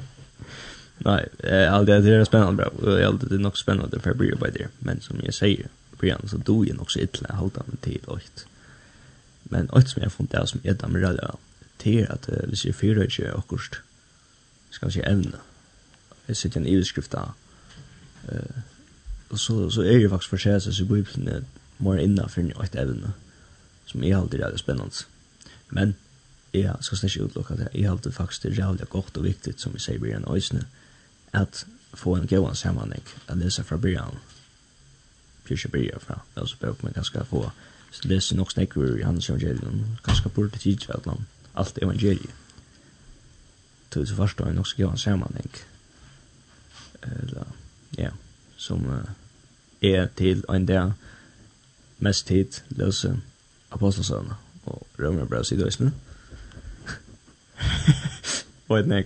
Nei, 1.04 1.24
Nej, 1.42 1.66
allt 1.66 1.86
det 1.86 2.06
er 2.08 2.24
spennende 2.24 2.56
bra. 2.56 2.70
Det 2.84 3.02
är 3.02 3.06
alltid 3.06 3.40
nog 3.40 3.58
spännande 3.58 4.00
för 4.00 4.14
Brio 4.14 4.36
by 4.36 4.50
there. 4.50 4.68
Men 4.78 5.00
som 5.00 5.20
jeg 5.24 5.34
sier, 5.34 5.68
Brian 5.98 6.28
så 6.28 6.36
dog 6.36 6.66
ju 6.66 6.76
också 6.78 6.98
illa 6.98 7.28
att 7.28 7.36
hålla 7.36 7.62
med 7.66 7.80
tid 7.80 8.04
och 8.06 8.18
ett. 8.18 8.46
Men 9.42 9.70
ett 9.76 9.88
som 9.88 10.02
jeg 10.02 10.04
har 10.04 10.10
funnet 10.10 10.32
det 10.32 10.46
som 10.46 10.60
är 10.64 10.74
dem 10.74 10.96
rädda 10.96 11.36
till 11.78 12.06
att 12.10 12.28
vi 12.28 12.46
hvis 12.48 12.64
jeg 12.64 12.74
fyrer 12.74 13.02
ikke 13.02 13.32
akkurat, 13.32 13.80
skal 14.70 14.86
jeg 14.86 14.92
se 14.92 15.00
evne, 15.00 15.38
jeg 16.28 16.36
sitter 16.36 16.60
en 16.60 16.66
överskrift 16.66 17.12
där. 17.12 17.32
Och 19.28 19.40
så, 19.40 19.70
så 19.70 19.82
är 19.82 19.98
ju 19.98 20.08
faktiskt 20.08 20.30
förtjänst 20.30 20.72
så 20.72 20.84
Bibeln 20.84 21.28
är 21.28 21.44
mer 21.76 21.98
innanför 21.98 22.62
ett 22.64 22.74
ämne 22.74 23.12
som 23.86 24.04
är 24.04 24.16
alltid 24.16 24.40
rädda 24.40 24.58
spännande. 24.58 24.94
Men 25.68 25.94
jag 26.52 26.84
ska 26.84 26.96
snäcka 26.96 27.20
utlocka 27.20 27.54
det. 27.54 27.68
Jag 27.72 27.88
har 27.88 27.92
alltid 27.92 28.14
faktiskt 28.14 28.42
det 28.42 28.48
är 28.48 28.52
jävligt 28.52 28.90
gott 28.90 29.16
och 29.16 29.24
viktigt 29.24 29.60
som 29.60 29.72
vi 29.72 29.78
säger 29.78 30.06
i 30.06 30.12
en 30.12 30.24
öjsne. 30.28 30.58
Mm 30.58 30.79
at 31.30 31.66
få 31.92 32.16
en 32.16 32.26
gåan 32.26 32.56
sammanhang 32.56 33.00
att 33.26 33.38
läsa 33.38 33.64
från 33.64 33.80
början. 33.80 34.16
Pyrkja 35.44 35.70
börja 35.70 35.98
fra, 35.98 36.20
alltså 36.34 36.56
bok 36.60 36.82
men 36.82 36.92
ganska 36.92 37.24
få 37.24 37.52
läsa 38.02 38.34
nog 38.34 38.52
snäckor 38.52 38.98
i 38.98 39.02
hans 39.02 39.28
evangelium, 39.28 39.96
ganska 40.02 40.28
borde 40.28 40.58
tidsva 40.58 40.94
att 40.94 41.06
man 41.06 41.26
allt 41.52 41.78
evangelium. 41.78 42.32
Tog 43.88 44.08
så 44.08 44.16
förstår 44.16 44.46
jag 44.46 44.56
nog 44.56 44.66
ska 44.66 44.82
gåan 44.82 44.98
sammanhang. 44.98 45.50
Eller, 47.02 47.46
ja, 47.90 48.10
som 48.56 48.86
uh, 48.86 49.04
er 49.80 50.06
til 50.16 50.44
en 50.48 50.66
dag 50.66 50.92
mest 51.98 52.26
tid 52.26 52.60
läsa 52.68 53.16
apostelsöna 53.70 54.34
og 54.66 54.86
rømmer 54.98 55.24
bra 55.24 55.42
sidor 55.44 55.68
i 55.68 55.70
snö. 55.70 55.90
Vad 58.66 58.78
är 58.78 58.82
det 58.82 59.04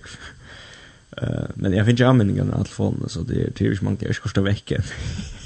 Uh, 1.21 1.45
men 1.53 1.73
jag 1.73 1.85
finns 1.85 1.99
ju 1.99 2.03
användningen 2.03 2.53
av 2.53 2.63
telefonen 2.63 3.09
så 3.09 3.21
det 3.21 3.43
är 3.43 3.51
typiskt 3.51 3.83
man 3.83 3.97
kan 3.97 4.13
korta 4.13 4.41
veckan. 4.41 4.81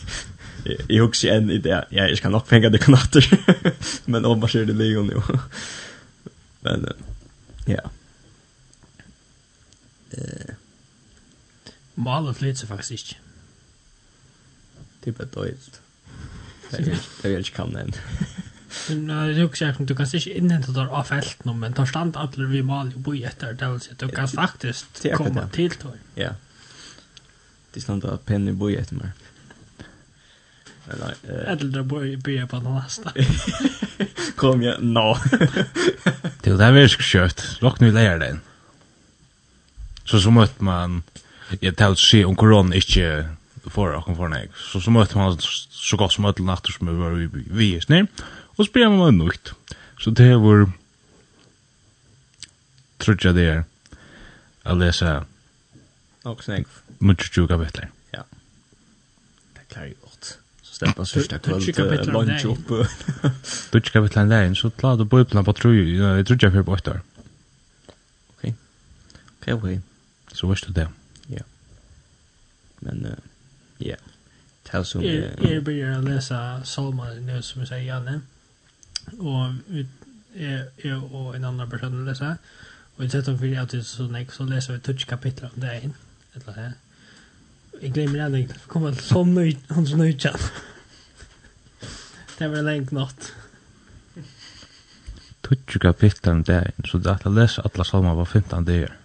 jag 0.88 1.04
huxar 1.04 1.30
en 1.30 1.52
idé. 1.52 1.70
Ja, 1.90 2.08
jag 2.08 2.18
kan 2.18 2.32
nog 2.32 2.48
fänga 2.48 2.70
det 2.70 2.78
kanatter. 2.78 3.40
men 4.06 4.26
om 4.26 4.40
man 4.40 4.50
kör 4.50 4.66
det 4.66 4.74
lejon 4.74 5.08
nu. 5.08 5.22
men 6.62 6.86
uh, 6.86 6.92
ja. 7.66 7.92
Eh. 10.12 10.54
Malet 11.96 12.38
flyter 12.38 12.68
faktiskt 12.68 12.92
inte. 12.92 13.16
Typ 15.04 15.20
ett 15.20 15.32
dojt. 15.32 15.82
Jag 16.72 16.80
vet 17.30 17.38
inte 17.38 17.52
kan 17.52 17.74
den. 17.74 17.92
Nej, 18.90 19.34
det 19.34 19.42
er 19.42 19.46
också 19.46 19.66
du 19.78 19.96
kan 19.96 20.06
inte 20.14 20.38
inhämta 20.38 20.72
der 20.72 20.88
av 20.88 21.04
fälten, 21.04 21.60
men 21.60 21.74
tar 21.74 21.86
stand 21.86 22.18
alla 22.18 22.48
vi 22.48 22.64
mal 22.64 22.88
och 22.96 23.00
boi 23.00 23.24
etter, 23.24 23.54
det 23.54 23.68
vil 23.72 23.80
si, 23.80 23.94
du 23.98 24.08
kan 24.08 24.28
faktiskt 24.28 25.06
komma 25.18 25.48
til 25.54 25.72
tog. 25.72 25.98
Ja. 26.16 26.30
Det 27.74 27.82
stand 27.82 28.06
att 28.06 28.26
penny 28.26 28.52
boi 28.52 28.76
efter 28.76 28.96
mig. 28.96 29.10
Eller 31.48 31.64
där 31.64 31.84
boi 31.84 32.18
boi 32.18 32.48
på 32.48 32.60
den 32.60 32.76
neste. 32.76 33.12
Kom 34.36 34.62
jag, 34.62 34.84
nå. 34.84 35.18
Till 36.42 36.58
det 36.58 36.72
vi 36.72 36.84
är 36.84 36.88
skött, 36.88 37.80
nu 37.80 37.92
leier 37.92 38.20
den. 38.20 38.42
Så 40.06 40.20
så 40.20 40.32
møtte 40.32 40.64
man, 40.64 41.04
jeg 41.62 41.78
tar 41.78 41.92
att 41.92 42.00
se 42.00 42.26
om 42.26 42.36
korona 42.36 42.76
ikke 42.76 43.30
får 43.70 43.90
och 43.94 44.18
for 44.18 44.28
nej. 44.28 44.50
Så 44.56 44.80
så 44.82 44.92
møtte 44.92 45.18
man 45.18 45.38
så 45.70 45.98
godt 45.98 46.14
som 46.14 46.26
öll 46.26 46.42
nattor 46.42 46.72
som 46.72 46.88
vi 46.88 46.94
var 46.94 47.10
vi 47.10 47.28
vi 47.50 47.82
snir. 47.82 48.02
Mm 48.02 48.08
Og 48.60 48.66
så 48.68 48.72
blir 48.76 48.90
man 48.92 49.16
nøyt. 49.16 49.54
Så 50.00 50.12
det 50.12 50.26
er 50.34 50.40
vår 50.44 50.66
trutja 53.00 53.32
det 53.36 53.46
er 53.48 53.62
å 54.68 54.76
lese 54.76 55.22
Nok 56.26 56.42
snakk. 56.44 56.68
Mutsu 57.00 57.30
tjuka 57.32 57.56
kapitler. 57.56 57.88
Ja. 58.12 58.26
Det 59.56 59.64
klarer 59.72 59.94
jeg 59.94 59.96
godt. 60.04 60.34
Så 60.60 60.76
stempa 60.76 61.06
sørsta 61.08 61.40
kvöld, 61.40 61.70
lunch 62.12 62.44
opp. 62.52 62.74
Du 63.72 63.80
tjuka 63.80 64.02
betler 64.04 64.26
en 64.26 64.34
leien, 64.34 64.58
så 64.60 64.68
tla 64.76 64.98
du 65.00 65.06
bøyplna 65.08 65.46
på 65.48 65.56
tru, 65.56 65.72
jeg 65.72 66.28
trutja 66.28 66.52
fyrir 66.52 66.68
på 66.68 66.76
åttar. 66.76 67.00
Ok. 68.36 68.50
Ok, 69.40 69.48
ok. 69.56 69.70
Så 70.36 70.52
vars 70.52 70.66
du 70.68 70.74
det. 70.76 70.90
Ja. 71.32 71.48
Men, 72.84 73.08
ja. 73.80 73.96
Tell 74.68 74.84
som... 74.86 75.00
Jeg 75.08 75.64
byrjar 75.64 76.02
å 76.02 76.04
lese 76.04 76.42
salmer 76.68 77.16
nu 77.24 77.40
som 77.40 77.64
jeg 77.64 77.72
sier, 77.72 77.88
Janne. 77.88 78.20
Ja 78.20 78.39
och 79.18 79.46
är 80.36 80.70
är 80.78 81.14
och 81.14 81.36
en 81.36 81.46
annan 81.46 81.70
person 81.70 82.06
läser 82.06 82.38
och 82.96 83.04
i 83.04 83.10
sättet 83.10 83.40
för 83.40 83.58
att 83.58 83.70
det 83.70 83.84
så 83.84 84.04
nek, 84.04 84.32
så 84.32 84.44
läser 84.44 84.74
vi 84.74 84.80
touch 84.80 85.08
kapitler 85.08 85.50
om 85.56 85.62
det 85.62 85.82
in 85.84 85.94
eller 86.34 86.52
här 86.52 86.74
jag 87.82 87.94
glömmer 87.94 88.30
det 88.30 88.40
inte 88.40 88.56
kommer 88.68 88.94
så 88.94 89.24
nøy, 89.24 89.58
han 89.68 89.88
så 89.88 89.98
nøy 89.98 90.20
chat 90.20 90.52
det 92.40 92.48
var 92.48 92.62
lengt 92.64 92.92
natt. 92.92 93.34
Touch 95.42 95.80
kapitler 95.82 96.34
om 96.34 96.44
det 96.44 96.72
så 96.86 96.98
det 96.98 97.12
att 97.12 97.34
läsa 97.34 97.62
alla 97.62 97.84
salmer 97.84 98.16
var 98.16 98.26
15 98.26 98.66
dager. 98.66 98.98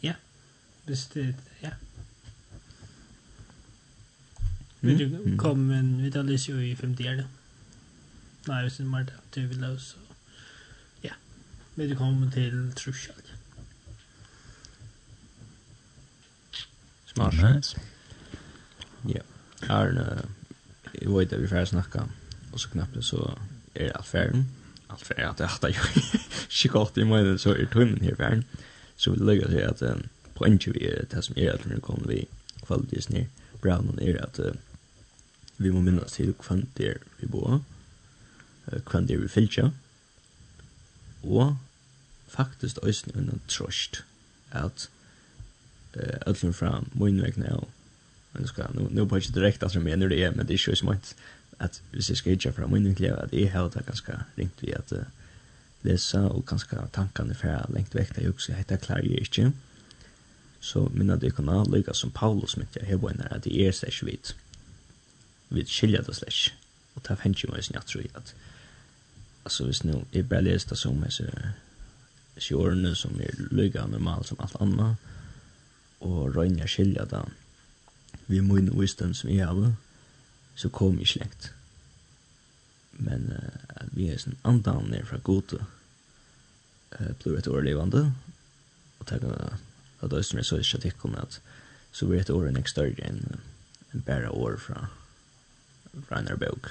ja. 0.00 0.14
Visst 0.86 1.14
det 1.14 1.34
ja. 1.60 1.70
Vi 4.80 5.36
kom 5.38 5.66
men 5.66 6.02
vi 6.02 6.12
tar 6.12 6.22
lyst 6.22 6.48
jo 6.48 6.60
i 6.60 6.76
50 6.76 7.08
år 7.08 7.16
da 7.16 7.39
hvis 8.62 8.76
det 8.76 8.84
er 8.84 8.88
Marta. 8.88 9.12
Det 9.34 9.48
vil 9.48 9.60
jag 9.60 9.80
så. 9.80 9.96
Ja. 11.02 11.12
vi 11.74 11.88
det 11.88 11.96
kommer 11.96 12.30
till 12.30 12.72
Trushal. 12.76 13.14
Smart. 17.06 17.34
Nice. 17.54 17.80
Ja. 19.08 19.20
Arne, 19.68 20.22
jag 20.92 21.18
vet 21.18 21.32
att 21.32 21.40
vi 21.40 21.48
får 21.48 21.64
snacka. 21.64 22.08
Och 22.52 22.60
så 22.60 22.68
knappt 22.68 23.04
så 23.04 23.38
är 23.74 23.84
det 23.84 23.92
allt 23.92 24.06
färdigt. 24.06 24.44
Allt 24.86 25.02
färdigt 25.02 25.40
att 25.40 25.40
jag 25.40 25.48
har 25.48 25.74
skickat 26.48 26.98
i 26.98 27.04
mig 27.04 27.38
så 27.38 27.50
är 27.50 27.66
tunnen 27.66 28.00
här 28.00 28.14
färdigt. 28.14 28.46
Så 28.96 29.10
vi 29.10 29.18
lägger 29.18 29.48
sig 29.48 29.64
att 29.64 29.82
på 30.34 30.46
en 30.46 30.58
vi 30.66 30.86
är 30.86 31.04
det 31.10 31.22
som 31.22 31.38
är 31.38 31.54
att 31.54 31.64
nu 31.64 31.80
kommer 31.80 32.08
vi 32.08 32.26
kvalitetvis 32.66 33.08
ner. 33.08 33.26
Brown 33.60 33.98
är 34.02 34.24
att 34.24 34.40
vi 35.56 35.70
må 35.70 35.80
minnas 35.80 36.12
till 36.12 36.32
kvant 36.32 36.76
där 36.76 36.98
vi 37.16 37.26
bor 37.26 37.60
kvann 38.86 39.06
det 39.06 39.22
vi 39.22 39.28
fylgja. 39.28 39.70
Og 41.22 41.58
faktisk 42.28 42.78
øysen 42.82 43.18
en 43.18 43.42
trøst 43.48 44.04
at 44.50 44.88
uh, 45.96 46.02
öllum 46.26 46.52
fra 46.52 46.84
min 46.94 47.20
og 47.50 47.68
men 48.32 48.46
ska 48.46 48.66
nu 48.74 48.88
nu 48.90 49.06
på 49.06 49.16
inte 49.16 49.32
direkt 49.32 49.62
att 49.62 49.74
jag 49.74 49.84
det 49.84 50.22
är 50.22 50.30
men 50.30 50.46
det 50.46 50.54
är 50.54 50.68
ju 50.68 50.76
smått 50.76 51.14
att 51.58 51.82
vi 51.90 52.02
ska 52.02 52.14
skicka 52.14 52.52
från 52.52 52.72
min 52.72 52.94
vegna 52.94 53.16
att 53.16 53.30
det 53.30 53.42
är 53.42 53.48
helt 53.48 53.86
ganska 53.86 54.24
ringt 54.36 54.54
vi 54.60 54.74
att 54.74 54.92
uh, 54.92 54.98
läsa 55.82 56.28
och 56.28 56.46
ganska 56.46 56.86
tankarna 56.86 57.34
för 57.34 57.66
längt 57.74 57.94
väck 57.94 58.14
där 58.14 58.30
också 58.30 58.52
heter 58.52 58.76
klar 58.76 58.98
ju 58.98 59.18
inte 59.18 59.52
så 60.60 60.90
minna 60.94 61.16
det 61.16 61.30
kan 61.30 61.70
lika 61.72 61.94
som 61.94 62.10
Paulus 62.10 62.56
mitt 62.56 62.76
jag 62.76 62.98
har 62.98 63.14
när 63.14 63.36
att 63.36 63.42
det 63.42 63.60
är 63.60 63.72
så 63.72 64.06
vitt 64.06 64.34
vid 65.48 65.68
skilja 65.68 66.02
det 66.02 66.14
slash. 66.14 66.52
Och 66.94 67.02
ta 67.02 67.16
fänge 67.16 67.46
mig 67.48 67.62
snart 67.62 67.86
tror 67.86 68.04
jag 68.04 68.22
att 68.22 68.34
alltså 69.42 69.66
visst 69.66 69.84
nu 69.84 70.04
är 70.12 70.22
bara 70.22 70.40
lästa 70.40 70.76
som 70.76 71.02
är 71.02 71.10
så 71.10 71.24
sjörne 72.36 72.94
som 72.94 73.20
är 73.20 73.34
lugga 73.50 73.86
normal 73.86 74.24
som 74.24 74.40
allt 74.40 74.60
annat. 74.60 74.96
Och 75.98 76.34
rönja 76.34 76.66
skilja 76.66 77.04
där. 77.04 77.28
Vi 78.26 78.40
mun 78.40 78.80
wisdom 78.80 79.14
som 79.14 79.30
jag 79.30 79.46
har 79.46 79.72
så 80.54 80.68
kom 80.68 81.00
i 81.00 81.06
släkt. 81.06 81.50
Men 82.90 83.32
uh, 83.32 83.82
vi 83.92 84.08
är 84.08 84.18
sån 84.18 84.36
andan 84.42 84.84
ner 84.84 85.04
från 85.04 85.20
gode 85.22 85.56
eh 86.90 87.12
blir 87.22 87.38
ett 87.38 87.48
år 87.48 87.62
levande. 87.62 88.12
Och 88.98 89.06
ta 89.06 89.16
att 90.00 90.10
det 90.10 90.16
är 90.16 90.42
så 90.42 90.56
är 90.56 90.80
det 90.82 90.90
kommer 90.90 91.18
att 91.18 91.40
så 91.92 92.06
blir 92.06 92.20
ett 92.20 92.30
år 92.30 92.48
en 92.48 92.56
extra 92.56 92.86
än 92.86 93.40
en 93.90 94.00
bara 94.06 94.30
år 94.30 94.56
från 94.56 94.86
från 96.08 96.26
en 96.26 96.38
bok 96.38 96.66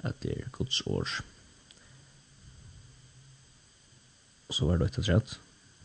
att 0.00 0.20
det 0.20 0.32
är 0.32 0.48
Guds 0.52 0.86
års 0.86 1.22
Og 4.48 4.54
så 4.54 4.66
var 4.66 4.78
det 4.78 4.88
ett 4.88 5.04
trätt 5.04 5.38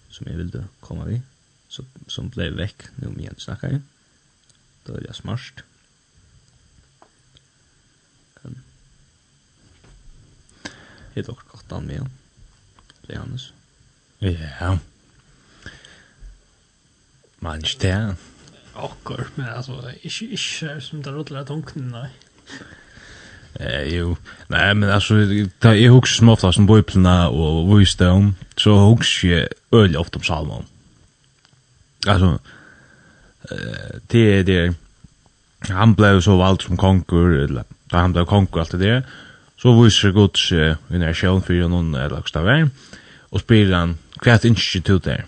som 0.09 0.27
jeg 0.27 0.37
ville 0.37 0.67
komma 0.79 1.05
vid. 1.05 1.21
Så, 1.67 1.85
som 2.07 2.29
blev 2.29 2.55
väck 2.57 2.85
nu 2.95 3.07
om 3.07 3.19
igen 3.19 3.35
snackar 3.37 3.71
jag. 3.71 3.81
Då 4.83 4.93
är 4.93 5.05
jag 5.05 5.15
smart. 5.15 5.63
Kan. 8.41 8.61
Det 11.13 11.19
är 11.19 11.23
dock 11.23 11.47
gott 11.47 11.71
an 11.71 11.87
med. 11.87 12.09
Det 13.01 13.13
är 13.13 13.17
Hannes. 13.17 13.51
Ja. 14.19 14.79
Man 17.39 17.61
det. 17.79 18.15
Akkur, 18.73 19.27
men 19.35 19.49
alltså, 19.49 19.91
ikke, 20.01 20.25
ikke 20.25 20.81
som 20.81 21.03
det 21.03 21.11
rådler 21.13 21.45
tungt, 21.45 21.75
nei. 21.75 22.07
Eh, 23.59 23.83
jo. 23.83 24.17
Nej, 24.47 24.73
men 24.73 24.89
alltså 24.89 25.13
ta 25.59 25.75
jag 25.75 25.93
husar 25.93 26.17
som 26.17 26.29
ofta 26.29 26.51
som 26.51 26.65
bojplarna 26.65 27.29
och 27.29 27.79
Wisdom 27.79 28.35
så 28.55 28.89
husar 28.89 29.27
ju 29.27 29.47
öl 29.71 29.97
ofta 29.97 30.17
om 30.19 30.23
Salmon. 30.23 30.65
Alltså 32.07 32.39
eh 33.51 33.99
det 34.07 34.39
är 34.39 34.43
det 34.43 34.73
han 35.69 35.93
blev 35.93 36.21
så 36.21 36.37
vald 36.37 36.61
som 36.61 36.77
konkur 36.77 37.37
eller 37.37 37.63
där 37.85 37.97
han 37.97 38.13
blev 38.13 38.25
konkur 38.25 38.59
allt 38.59 38.71
det 38.71 38.77
där. 38.77 39.03
Så 39.61 39.83
visar 39.83 40.11
Guds 40.11 40.51
eh, 40.51 40.75
energi 40.89 41.41
för 41.45 41.67
någon 41.67 41.95
eller 41.95 42.19
också 42.19 42.43
där. 42.43 42.69
Och 43.31 43.39
spelar 43.39 43.77
han 43.77 43.97
kvärt 44.19 44.45
institut 44.45 45.03
där. 45.03 45.25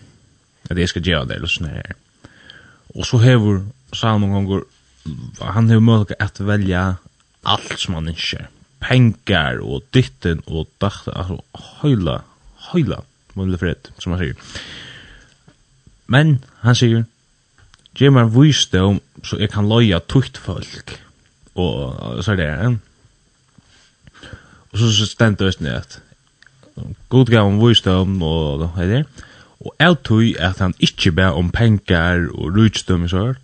Att 0.70 0.76
det 0.76 0.88
ska 0.88 1.00
göra 1.00 1.26
det 1.26 1.36
eller 1.36 1.48
sån 1.48 1.68
här. 1.68 1.94
Och 2.88 3.08
så 3.08 3.18
häver 3.18 3.66
Salmon 3.92 4.34
konkur 4.34 4.64
han 5.40 5.70
har 5.70 5.80
möjlighet 5.80 6.22
att 6.22 6.40
välja 6.40 6.96
alt 7.46 7.80
som 7.80 7.98
man 7.98 8.12
ikke 8.12 8.48
pengar 8.86 9.62
og 9.64 9.86
ditten 9.94 10.44
og 10.46 10.70
dacht 10.82 11.08
altså 11.10 11.40
høyla, 11.82 12.20
høyla, 12.72 13.02
mulig 13.36 13.60
fred, 13.62 13.92
som 14.00 14.14
han 14.14 14.22
sier. 14.22 14.56
Men, 16.12 16.38
han 16.62 16.78
sier, 16.78 17.06
Gjør 17.96 18.12
meg 18.12 18.34
visdom 18.36 18.98
så 19.24 19.38
jeg 19.40 19.54
kan 19.54 19.70
loja 19.72 20.02
tukt 20.04 20.38
folk. 20.38 20.98
Og 21.56 22.20
så 22.24 22.34
er 22.34 22.40
det, 22.42 22.48
ja. 22.52 22.74
Og 24.74 24.82
så, 24.82 25.06
stendt 25.08 25.40
det 25.40 25.54
jeg 25.54 25.64
ned 25.64 25.78
at 25.80 26.02
God 27.10 27.32
gav 27.32 27.48
om 27.48 27.62
visdom 27.62 28.18
og 28.20 28.66
hva 28.66 28.84
er 28.84 28.90
det? 28.92 29.04
Og 29.64 29.72
jeg 29.80 29.96
tog 30.04 30.24
at 30.44 30.60
han 30.60 30.76
ikke 30.84 31.14
ba 31.16 31.30
om 31.32 31.48
pengar 31.56 32.28
og 32.36 32.52
rutsdom 32.58 33.08
og 33.08 33.38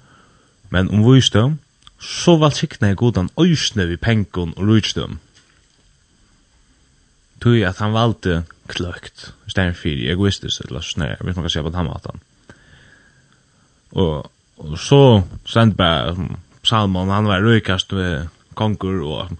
men 0.70 0.90
om 0.92 1.06
visdom 1.08 1.60
så 2.02 2.38
valsikna 2.42 2.90
er 2.90 2.98
godan 2.98 3.30
øysne 3.40 3.86
vi 3.88 3.98
pengon 4.02 4.54
og 4.58 4.68
rujtsdom. 4.68 5.20
Tui 7.42 7.62
at 7.66 7.78
han 7.82 7.94
valde 7.94 8.44
kløkt, 8.70 9.32
stein 9.50 9.76
fyrir, 9.78 10.12
egoistisk, 10.14 10.62
eller 10.68 10.82
snær, 10.86 11.18
jeg 11.18 11.28
vet 11.28 11.38
nok 11.38 11.46
hva 11.46 11.54
sier 11.54 11.66
på 11.66 11.74
den 11.74 11.90
maten. 11.90 12.22
Og, 13.92 14.30
og 14.62 14.78
så 14.80 15.02
send 15.50 15.76
bare 15.78 16.16
Salmon, 16.64 17.10
han 17.10 17.28
var 17.28 17.42
røykast 17.42 17.94
med 17.98 18.30
konkur, 18.56 19.02
og 19.02 19.32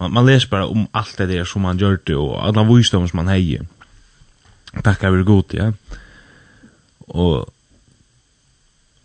man, 0.00 0.12
man 0.12 0.26
leser 0.26 0.50
bare 0.50 0.68
om 0.68 0.88
alt 0.94 1.18
det 1.18 1.28
der 1.30 1.46
som 1.48 1.64
han 1.64 1.78
gjør 1.78 2.00
det, 2.06 2.16
og 2.18 2.38
alla 2.46 2.66
visdom 2.68 3.06
som 3.08 3.22
han 3.22 3.32
heier. 3.34 3.66
Takk 4.82 5.04
er 5.04 5.14
vi 5.14 5.26
god, 5.26 5.54
ja. 5.54 5.70
Og 7.14 7.46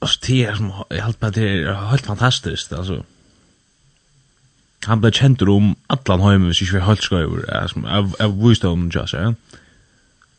alltså 0.01 0.19
det 0.27 0.43
är 0.43 0.55
som 0.55 0.71
jag 0.89 1.03
helt 1.03 1.19
på 1.19 1.29
det 1.29 1.49
är 1.49 1.73
helt 1.73 2.05
fantastiskt 2.05 2.73
alltså 2.73 3.03
han 4.85 5.01
blev 5.01 5.11
känd 5.11 5.41
om 5.41 5.75
allan 5.87 6.21
hem 6.21 6.45
hvis 6.45 6.61
ikke 6.61 6.73
vi 6.73 6.85
helt 6.85 7.03
skriver 7.03 7.53
alltså 7.53 7.79
av 7.85 8.15
av 8.19 8.47
wisdom 8.47 8.89
just 8.95 9.13
ja. 9.13 9.33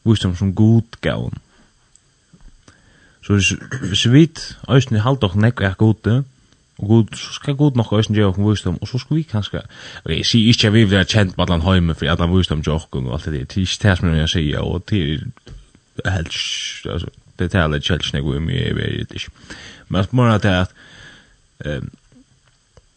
Wisdom 0.05 0.37
som 0.37 0.55
god 0.55 1.01
gaun 1.01 1.35
så 3.27 3.33
hvis 3.89 4.07
vi 4.07 4.13
vet 4.13 4.57
øyne 4.71 5.01
halt 5.01 5.23
doch 5.23 5.35
nek 5.35 5.61
er 5.61 5.75
godt 5.75 6.07
og 6.79 6.89
god 6.89 7.17
så 7.17 7.33
skal 7.33 7.55
god 7.55 7.77
nok 7.77 7.93
øyne 7.93 8.17
gjøre 8.17 8.35
om 8.35 8.51
visdom, 8.51 8.79
og 8.81 8.89
så 8.89 8.99
skal 8.99 9.17
vi 9.17 9.23
kanskje 9.23 9.61
ok 10.05 10.11
jeg 10.11 10.27
sier 10.27 10.49
ikke 10.49 10.67
at 10.67 10.73
vi 10.73 10.85
blir 10.85 11.05
kjent 11.05 11.37
med 11.37 11.45
allan 11.51 11.63
heim 11.63 11.95
for 11.95 12.07
allan 12.07 12.33
wisdom 12.33 12.61
jo 12.67 12.73
og 12.75 13.13
alt 13.13 13.25
det 13.25 13.33
der, 13.33 13.45
det 13.45 13.57
er 13.57 13.61
ikke 13.61 13.89
det 13.89 13.99
som 13.99 14.15
jeg 14.15 14.29
sier 14.29 14.61
og 14.61 14.91
det 14.91 15.21
er 16.05 16.11
helst, 16.11 16.87
altså 16.87 17.07
det 17.41 17.49
talar 17.49 17.77
inte 17.77 17.93
helt 17.93 18.05
snägg 18.05 18.27
om 18.27 18.51
jag 18.51 18.75
vet 18.75 19.13
inte. 19.13 19.31
Men 19.89 20.31
att 20.31 20.45
er 20.45 20.61
at 20.61 20.73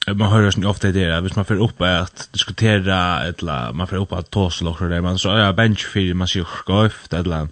att 0.07 0.17
man 0.17 0.31
hör 0.31 0.41
ju 0.41 0.65
ofta 0.67 0.91
det 0.91 0.99
där, 0.99 1.21
hvis 1.21 1.35
man 1.35 1.45
får 1.45 1.61
opp 1.61 1.81
at 1.81 2.29
diskutera 2.33 3.23
eller 3.23 3.71
man 3.71 3.87
får 3.87 3.97
opp 3.97 4.13
at 4.13 4.31
ta 4.31 4.49
så 4.49 4.65
lockar 4.65 4.89
det 4.89 5.01
man 5.01 5.17
så 5.17 5.29
er 5.29 5.45
ja 5.45 5.51
bench 5.51 5.85
för 5.87 6.13
man 6.13 6.27
sier 6.27 6.43
skøyft, 6.43 7.13
eller 7.13 7.47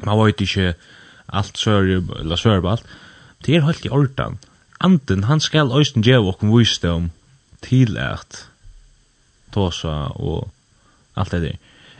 man 0.00 0.18
vet 0.18 0.40
ikke 0.40 0.74
alt 1.28 1.58
sörj 1.58 2.02
eller 2.20 2.36
sør 2.36 2.60
på 2.60 2.70
alt. 2.70 2.84
Det 3.46 3.56
er 3.56 3.66
helt 3.66 3.84
i 3.84 3.88
ordan. 3.90 4.38
Anden, 4.80 5.24
han 5.24 5.40
skal 5.40 5.72
östen 5.72 6.02
gjøre 6.02 6.28
och 6.28 6.38
kom 6.38 6.58
visdom 6.58 7.10
till 7.60 7.98
att 7.98 8.46
ta 9.50 9.70
så 9.70 9.90
och 10.14 10.50
allt 11.16 11.30
det 11.30 11.40
der. 11.42 11.58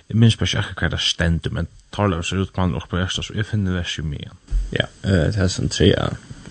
Jeg 0.09 0.17
minns 0.17 0.37
bare 0.37 0.47
ikke 0.47 0.59
akkurat 0.59 0.93
hva 0.93 0.97
det 0.97 1.01
stender, 1.05 1.51
men 1.51 1.69
talar 1.91 2.23
seg 2.23 2.39
ut 2.39 2.53
på 2.53 2.61
andre 2.61 2.77
och 2.77 2.89
på 2.89 2.99
ekstra, 2.99 3.23
så 3.23 3.35
jeg 3.35 3.47
finner 3.47 3.73
vers 3.73 3.99
ju 3.99 4.03
mye. 4.03 4.31
Ja, 4.73 4.87
eh 5.05 5.33
det 5.33 5.37
är 5.37 5.49
sån 5.49 5.69
tre 5.69 5.95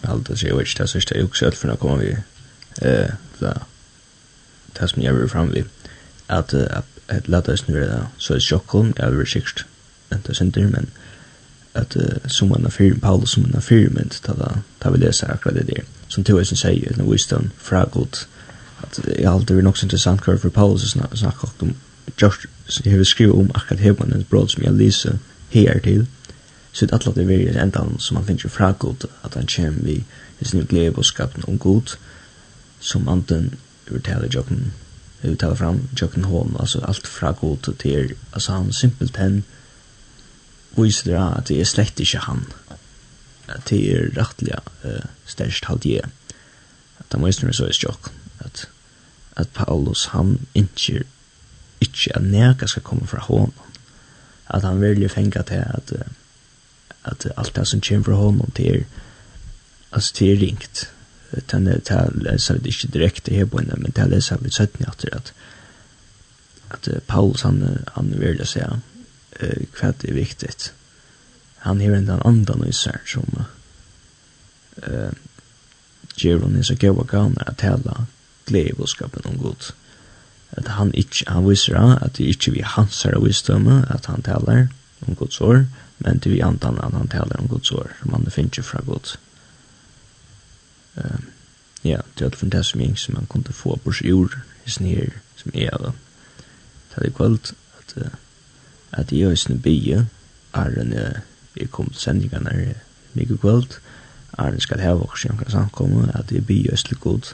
allt 0.02 0.28
det 0.28 0.44
jag 0.44 0.58
vet 0.58 0.78
det 0.78 0.88
så 0.88 0.98
är 0.98 1.24
också 1.24 1.48
att 1.48 1.56
för 1.56 1.70
att 1.70 1.80
komma 1.80 1.96
vi 1.96 2.18
eh 2.82 3.12
så 3.40 4.88
som 4.88 5.02
mig 5.02 5.10
över 5.10 5.28
fram 5.28 5.52
vi 5.52 5.64
att 6.28 6.54
att 6.54 6.86
att 7.08 7.28
låta 7.28 7.54
oss 7.54 7.68
nu 7.68 7.80
där 7.80 8.08
så 8.18 8.34
är 8.34 8.40
chocken 8.40 8.94
över 8.98 9.26
sikt 9.26 9.66
inte 10.14 10.36
center 10.36 10.62
men 10.62 10.88
att 11.74 11.98
som 12.26 12.50
man 12.50 12.66
affär 12.66 12.94
Paulus 13.02 13.32
som 13.32 13.44
man 13.44 13.56
affär 13.56 13.90
men 13.92 14.10
ta 14.10 14.34
ta 14.80 14.92
vi 14.92 14.98
läsa 14.98 15.28
akkurat 15.28 15.56
det 15.56 15.64
där 15.64 15.84
som 16.08 16.24
tog 16.24 16.40
oss 16.40 16.60
säger 16.60 16.94
den 16.94 17.12
wisdom 17.12 17.50
fraggled 17.58 18.18
att 18.82 19.00
det 19.06 19.24
är 19.24 19.30
alltid 19.30 19.64
nog 19.64 19.78
intressant 19.84 20.22
kvar 20.22 20.38
för 20.38 20.50
Paulus 20.50 20.96
att 20.96 21.18
snacka 21.18 21.48
om. 21.60 21.74
Just 22.18 22.86
hur 22.86 22.98
vi 22.98 23.06
skriver 23.06 23.36
om 23.36 23.52
akkurat 23.54 23.82
hur 23.82 23.96
man 24.00 24.12
en 24.12 24.26
bröd 24.30 24.50
som 24.50 24.64
jag 24.64 24.74
läser 24.74 25.20
her 25.50 25.80
til, 25.80 26.08
så 26.72 26.86
det 26.86 26.94
atlat 26.94 27.18
er 27.18 27.26
verið 27.26 27.58
endan 27.58 27.96
som 28.04 28.20
han 28.20 28.26
finner 28.28 28.54
fra 28.54 28.72
god, 28.72 29.08
at 29.26 29.34
han 29.34 29.48
kjem 29.50 29.80
vi 29.86 30.02
i 30.40 30.46
sin 30.46 30.66
glede 30.70 30.94
nye 30.94 31.04
skapen 31.04 31.46
om 31.48 31.58
god, 31.58 31.96
som 32.80 33.08
anden 33.10 33.56
uttaler 33.90 34.30
jokken, 34.34 34.74
uttaler 35.24 35.56
fram 35.56 35.82
jokken 36.02 36.28
hon, 36.30 36.56
altså 36.60 36.84
alt 36.88 37.08
fra 37.08 37.32
god 37.32 37.74
til, 37.80 38.14
altså 38.34 38.52
han 38.52 38.74
simpelt 38.74 39.18
hen 39.18 39.44
viser 40.78 41.12
det 41.12 41.38
at 41.38 41.48
det 41.50 41.60
er 41.62 41.66
slett 41.66 42.00
ikke 42.00 42.22
han, 42.28 42.46
at 43.48 43.70
det 43.70 43.80
er 43.92 44.12
rettelig 44.20 44.60
uh, 44.86 45.10
størst 45.26 45.66
halvdige, 45.66 46.04
at 47.00 47.06
han 47.12 47.26
viser 47.26 47.48
det 47.48 47.56
så 47.56 47.66
er 47.66 47.74
stjokk, 47.74 48.12
at, 48.46 48.68
at 49.36 49.50
Paulus 49.54 50.06
han 50.14 50.38
ikke, 50.54 51.04
ikke 51.82 52.14
at 52.16 52.24
nega 52.24 52.68
skal 52.68 52.86
komme 52.86 53.08
fra 53.08 53.24
honom, 53.26 53.54
at 54.50 54.64
han 54.64 54.82
vill 54.82 55.10
til 55.10 55.24
at, 55.26 55.48
att 55.48 55.94
at 57.04 57.32
alt 57.38 57.56
det 57.56 57.68
som 57.68 57.82
kommer 57.82 58.04
fra 58.04 58.14
honom 58.14 58.52
til 58.56 58.76
er 58.76 58.84
altså 59.92 60.14
til 60.14 60.28
er 60.28 60.42
ringt 60.42 60.92
Den 61.52 61.68
er 61.68 61.80
här 61.90 62.12
läser 62.16 62.54
vi 62.54 62.70
inte 62.70 62.88
direkt 62.88 63.28
i 63.28 63.36
Hebron 63.36 63.72
men 63.78 63.92
det 63.92 64.10
leser 64.10 64.10
läser 64.10 64.38
vi 64.38 64.50
sett 64.50 64.76
at, 64.88 65.06
at, 65.14 65.34
att 66.70 67.08
Paulus 67.08 67.42
han 67.42 67.86
han 67.88 68.20
vil 68.20 68.38
jo 68.40 68.46
si 68.46 68.60
uh, 68.60 69.66
hva 69.80 69.92
det 69.92 70.10
er 70.10 70.14
viktig. 70.14 70.50
han 71.58 71.82
har 71.82 71.96
en 71.96 72.10
annan 72.10 72.68
i 72.68 72.72
sig 72.72 73.00
som 73.06 73.44
eh 74.78 75.12
Jeron 76.24 76.56
är 76.56 76.64
så 76.64 76.74
gøy 76.74 76.90
goda 76.90 77.18
gärna 77.18 77.42
att 77.42 77.58
tala 77.58 78.06
glädjebudskapen 78.46 79.26
om 79.26 79.38
Gud 79.38 79.74
at 80.52 80.68
han 80.68 80.94
ikke, 80.94 81.26
han 81.28 81.50
viser 81.50 81.78
at 81.78 82.18
det 82.18 82.26
ikke 82.32 82.52
vi 82.52 82.64
hans 82.66 83.04
herre 83.04 83.22
visdømme, 83.24 83.86
at 83.90 84.06
han 84.06 84.22
taler 84.22 84.68
om 85.08 85.16
Guds 85.16 85.42
år, 85.42 85.66
men 86.00 86.20
det 86.20 86.32
vi 86.32 86.40
antan 86.40 86.80
at 86.84 86.94
han 86.94 87.08
taler 87.08 87.40
om 87.40 87.48
Guds 87.48 87.72
år, 87.72 87.92
som 88.02 88.14
han 88.14 88.32
finner 88.32 88.64
fra 88.64 88.82
Gud. 88.86 89.18
Uh, 90.98 91.20
ja, 91.84 92.00
det 92.16 92.26
er 92.26 92.30
alt 92.30 92.52
det 92.52 92.66
som 92.66 92.82
jeg 92.82 92.98
som 92.98 93.16
man 93.16 93.28
kunne 93.30 93.54
få 93.54 93.76
på 93.84 93.92
sin 93.92 94.08
jord, 94.08 94.38
i 94.66 94.70
sin 94.70 94.88
her, 94.88 95.20
som 95.36 95.52
er 95.54 95.74
av. 95.74 95.94
Det 96.94 97.06
er 97.06 97.14
kvalt 97.14 97.54
at, 97.80 97.98
uh, 97.98 98.14
at 98.92 99.12
jeg 99.12 99.32
er 99.32 99.36
sin 99.36 99.62
bygge, 99.62 100.08
er 100.54 100.80
en, 100.82 100.94
uh, 100.94 101.20
jeg 101.58 101.72
kom 101.72 101.90
til 101.90 102.02
sendingene 102.02 102.54
her, 102.54 102.82
mye 103.14 103.38
kvalt, 103.38 103.80
er 104.38 104.54
en 104.54 104.62
skal 104.62 104.80
heve 104.80 105.06
oss 105.10 105.26
i 105.26 105.30
omkring 105.30 105.52
samkomme, 105.52 106.12
at 106.16 106.32
jeg 106.32 106.46
bygge 106.46 106.72
er 106.72 106.82
slik 106.82 107.00
god, 107.00 107.34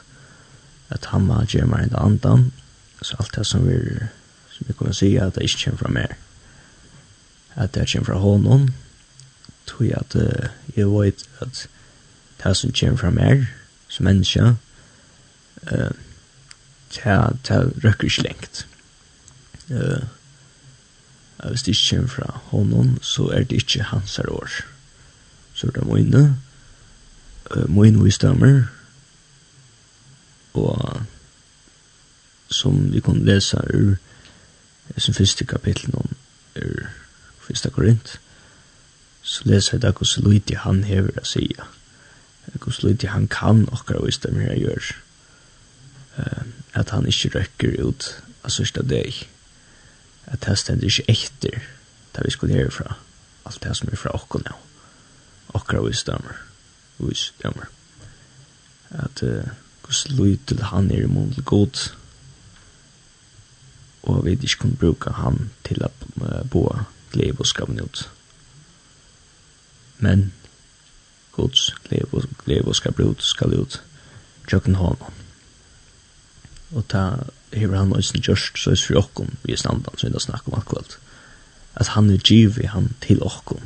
at 0.90 1.08
han 1.12 1.28
var 1.28 1.48
gjerne 1.48 1.70
meg 1.70 1.88
en 1.88 1.98
andan, 2.00 2.52
alltså 3.04 3.16
allt 3.18 3.32
det 3.32 3.44
som 3.44 3.68
vi 3.68 3.98
som 4.50 4.66
vi 4.66 4.72
kommer 4.72 4.92
säga 4.92 5.26
att 5.26 5.34
det 5.34 5.42
inte 5.42 5.64
kommer 5.64 5.78
från 5.78 5.94
mer 5.94 6.16
att 7.54 7.72
det 7.72 7.92
kommer 7.92 8.04
från 8.04 8.20
honom 8.20 8.72
tror 9.64 9.86
jag 9.86 9.98
att 9.98 10.16
uh, 10.16 10.48
jag 10.74 11.02
vet 11.02 11.28
att 11.38 11.68
det 12.42 12.54
som 12.54 12.72
kommer 12.72 12.96
från 12.96 13.14
mig 13.14 13.46
som 13.88 14.04
människa 14.04 14.56
eh 15.62 15.90
det 16.94 17.36
det 17.48 17.70
röker 17.82 18.08
slängt 18.08 18.66
eh 19.70 20.04
hvis 21.50 21.62
det 21.62 21.70
ikke 21.70 21.96
kommer 21.96 22.08
fra 22.08 22.40
honom, 22.44 22.98
så 23.02 23.30
er 23.30 23.44
det 23.44 23.52
ikke 23.52 23.82
hans 23.82 24.16
her 24.16 24.32
år. 24.32 24.48
Så 25.54 25.66
det 25.66 25.76
er 25.76 25.84
mine, 25.84 26.36
uh, 27.56 27.70
mine 27.70 28.04
visdommer, 28.04 28.64
og 30.54 31.02
som 32.48 32.92
vi 32.92 33.00
kunne 33.00 33.24
lese 33.24 33.58
ur 33.74 33.96
som 34.98 35.14
første 35.14 35.44
kapittel 35.44 35.94
om 35.94 36.10
ur 36.56 36.86
første 37.40 37.70
korint, 37.70 38.20
så 39.22 39.42
leser 39.44 39.76
jeg 39.76 39.82
da 39.82 39.92
hvordan 39.92 40.32
lydig 40.32 40.58
han 40.58 40.84
hever 40.84 41.20
å 41.20 41.24
si 41.28 41.48
hvordan 42.52 42.90
lydig 42.90 43.10
han 43.10 43.28
kan 43.28 43.64
akkurat 43.72 44.04
hvis 44.04 44.18
det 44.18 44.32
mer 44.32 44.52
gjør, 44.54 44.90
uh, 46.18 46.44
at 46.74 46.90
han 46.90 47.06
ikke 47.06 47.32
røkker 47.38 47.80
ut 47.80 48.08
av 48.44 48.52
sørste 48.52 48.84
deg, 48.84 49.24
at 50.26 50.44
det 50.44 50.58
stender 50.58 50.86
ikke 50.86 51.08
etter 51.08 51.64
det 52.14 52.24
vi 52.24 52.30
skulle 52.30 52.54
gjøre 52.54 52.70
fra, 52.70 52.96
alt 53.48 53.62
det 53.64 53.76
som 53.76 53.88
er 53.88 54.00
fra 54.00 54.12
akkurat 54.14 54.50
nå, 54.50 54.56
akkurat 55.54 55.88
hvis 55.88 56.04
det 56.04 56.20
mer, 56.20 56.40
hvis 57.00 57.26
det 57.42 57.56
mer, 57.56 57.72
at 59.04 59.24
uh, 59.24 59.52
hvordan 59.84 60.16
lydig 60.20 60.60
han 60.70 60.90
er 60.90 61.08
imot 61.08 61.44
god, 61.44 61.88
og 64.04 64.24
vi 64.24 64.36
ikke 64.36 64.58
kunne 64.60 64.76
bruke 64.76 65.12
han 65.16 65.50
til 65.64 65.80
å 65.84 65.90
bo 66.52 66.66
glede 67.12 67.40
og 67.40 67.48
skapen 67.48 67.80
ut. 67.80 68.04
Men 69.98 70.32
Guds 71.32 71.70
glede 71.88 72.68
og 72.68 72.76
skapen 72.76 73.14
ut 73.14 73.24
skal 73.24 73.54
ut 73.56 73.80
tjøkken 74.50 74.76
hånden. 74.78 75.22
Og 76.74 76.84
ta 76.90 77.04
hever 77.54 77.78
han 77.78 77.94
også 77.94 78.20
gjørst 78.20 78.58
så 78.58 78.72
er 78.72 78.76
det 78.76 78.84
for 78.84 79.00
åkken 79.00 79.36
vi 79.44 79.54
er 79.54 79.62
standan 79.62 79.96
som 79.96 80.08
vi 80.08 80.14
da 80.14 80.22
snakker 80.22 80.52
om 80.52 80.58
akkurat. 80.58 80.98
At 81.74 81.94
han 81.94 82.10
er 82.10 82.22
givet 82.22 82.74
han 82.74 82.92
til 83.02 83.22
åkken. 83.22 83.62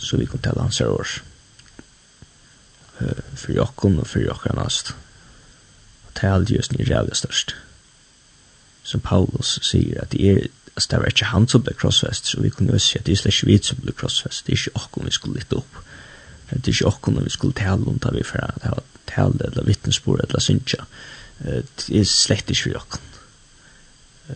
Så 0.00 0.16
vi 0.16 0.26
kan 0.26 0.40
telle 0.42 0.64
hans 0.64 0.80
her 0.80 0.92
års. 0.92 1.20
Uh, 3.00 3.20
For 3.36 3.56
åkken 3.62 3.98
og 4.00 4.06
for 4.06 4.32
åkken 4.32 4.58
hans. 4.58 4.94
Og 6.08 6.14
ta 6.16 6.34
aldri 6.34 6.56
just 6.56 6.72
ni 6.72 6.84
rævlig 6.84 7.16
størst 7.16 7.54
som 8.90 9.02
Paulus 9.04 9.58
sier 9.66 10.02
at 10.02 10.12
det 10.12 10.26
er 10.30 10.48
altså 10.74 10.88
det 10.90 10.98
var 10.98 11.12
ikke 11.12 11.30
han 11.30 11.48
som 11.48 11.62
ble 11.62 11.74
krossfest, 11.76 12.30
så 12.30 12.40
vi 12.40 12.50
kunne 12.54 12.72
jo 12.72 12.78
si 12.82 12.98
at 12.98 13.06
det 13.06 13.12
er 13.12 13.20
slett 13.20 13.34
ikke 13.34 13.50
vi 13.50 13.58
som 13.62 13.80
ble 13.82 13.92
krossfest, 13.92 14.46
det 14.46 14.54
er 14.54 14.60
ikke 14.60 14.82
okkur 14.84 15.04
vi 15.06 15.14
skulle 15.14 15.40
lytte 15.40 15.58
opp, 15.58 15.80
det 16.50 16.60
er 16.60 16.72
ikke 16.72 16.90
okkur 16.90 17.20
vi 17.24 17.32
skulle 17.34 17.58
tale 17.58 17.88
om 17.90 17.98
da 17.98 18.12
vi 18.14 18.24
fra, 18.26 18.46
det 18.62 18.70
var 18.72 18.84
tale 19.10 19.50
eller 19.50 19.66
vittnesbord 19.66 20.22
eller 20.24 20.40
synsja, 20.40 20.86
det 21.42 21.88
er 21.88 22.04
slett 22.08 22.50
ikke 22.50 22.70
vi 22.70 22.76
okkur. 22.78 23.06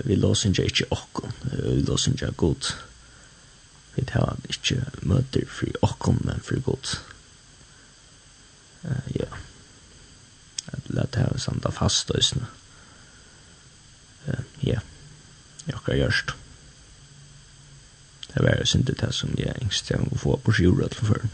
Vi 0.05 0.17
låser 0.19 0.51
ikke 0.59 0.89
okkur, 0.91 1.31
vi 1.53 1.81
låser 1.87 2.13
ikke 2.13 2.33
god, 2.37 2.73
vi 3.95 4.05
tar 4.11 4.37
ikke 4.51 4.81
møter 5.07 5.47
for 5.47 5.81
okkur, 5.87 6.17
men 6.25 6.43
for 6.43 6.61
god. 6.67 6.97
Ja, 9.15 9.31
det 10.75 10.99
er 10.99 11.07
det 11.07 11.23
her 11.23 11.39
samt 11.39 11.65
av 11.69 11.77
fast 11.79 12.11
og 12.11 12.19
ja, 14.27 14.81
jeg 15.66 15.79
har 15.87 16.01
gjørst. 16.01 16.35
Det 18.35 18.43
var 18.43 18.59
jo 18.59 18.66
synd 18.66 18.89
det 18.91 19.11
som 19.14 19.35
jeg 19.39 19.55
engst 19.62 19.91
jeg 19.91 20.01
må 20.03 20.18
få 20.18 20.37
på 20.43 20.53
skjordet 20.53 20.91
til 20.97 21.07
før. 21.07 21.27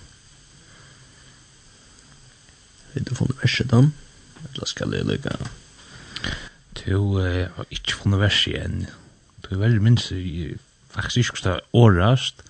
Vil 2.95 3.07
du 3.09 3.15
funnet 3.15 3.39
verset 3.43 3.71
da? 3.71 3.85
Eller 4.51 4.67
skal 4.67 4.95
jeg 4.95 5.07
lykke? 5.09 5.37
Du 6.81 7.19
har 7.21 7.67
ikke 7.71 7.97
funnet 8.03 8.21
verset 8.21 8.53
igjen. 8.53 8.87
Du 9.43 9.55
er 9.55 9.63
veldig 9.63 9.83
minst, 9.83 10.13
faktisk 10.91 11.17
ikke 11.17 11.43
skal 11.43 11.65
årast, 11.73 12.43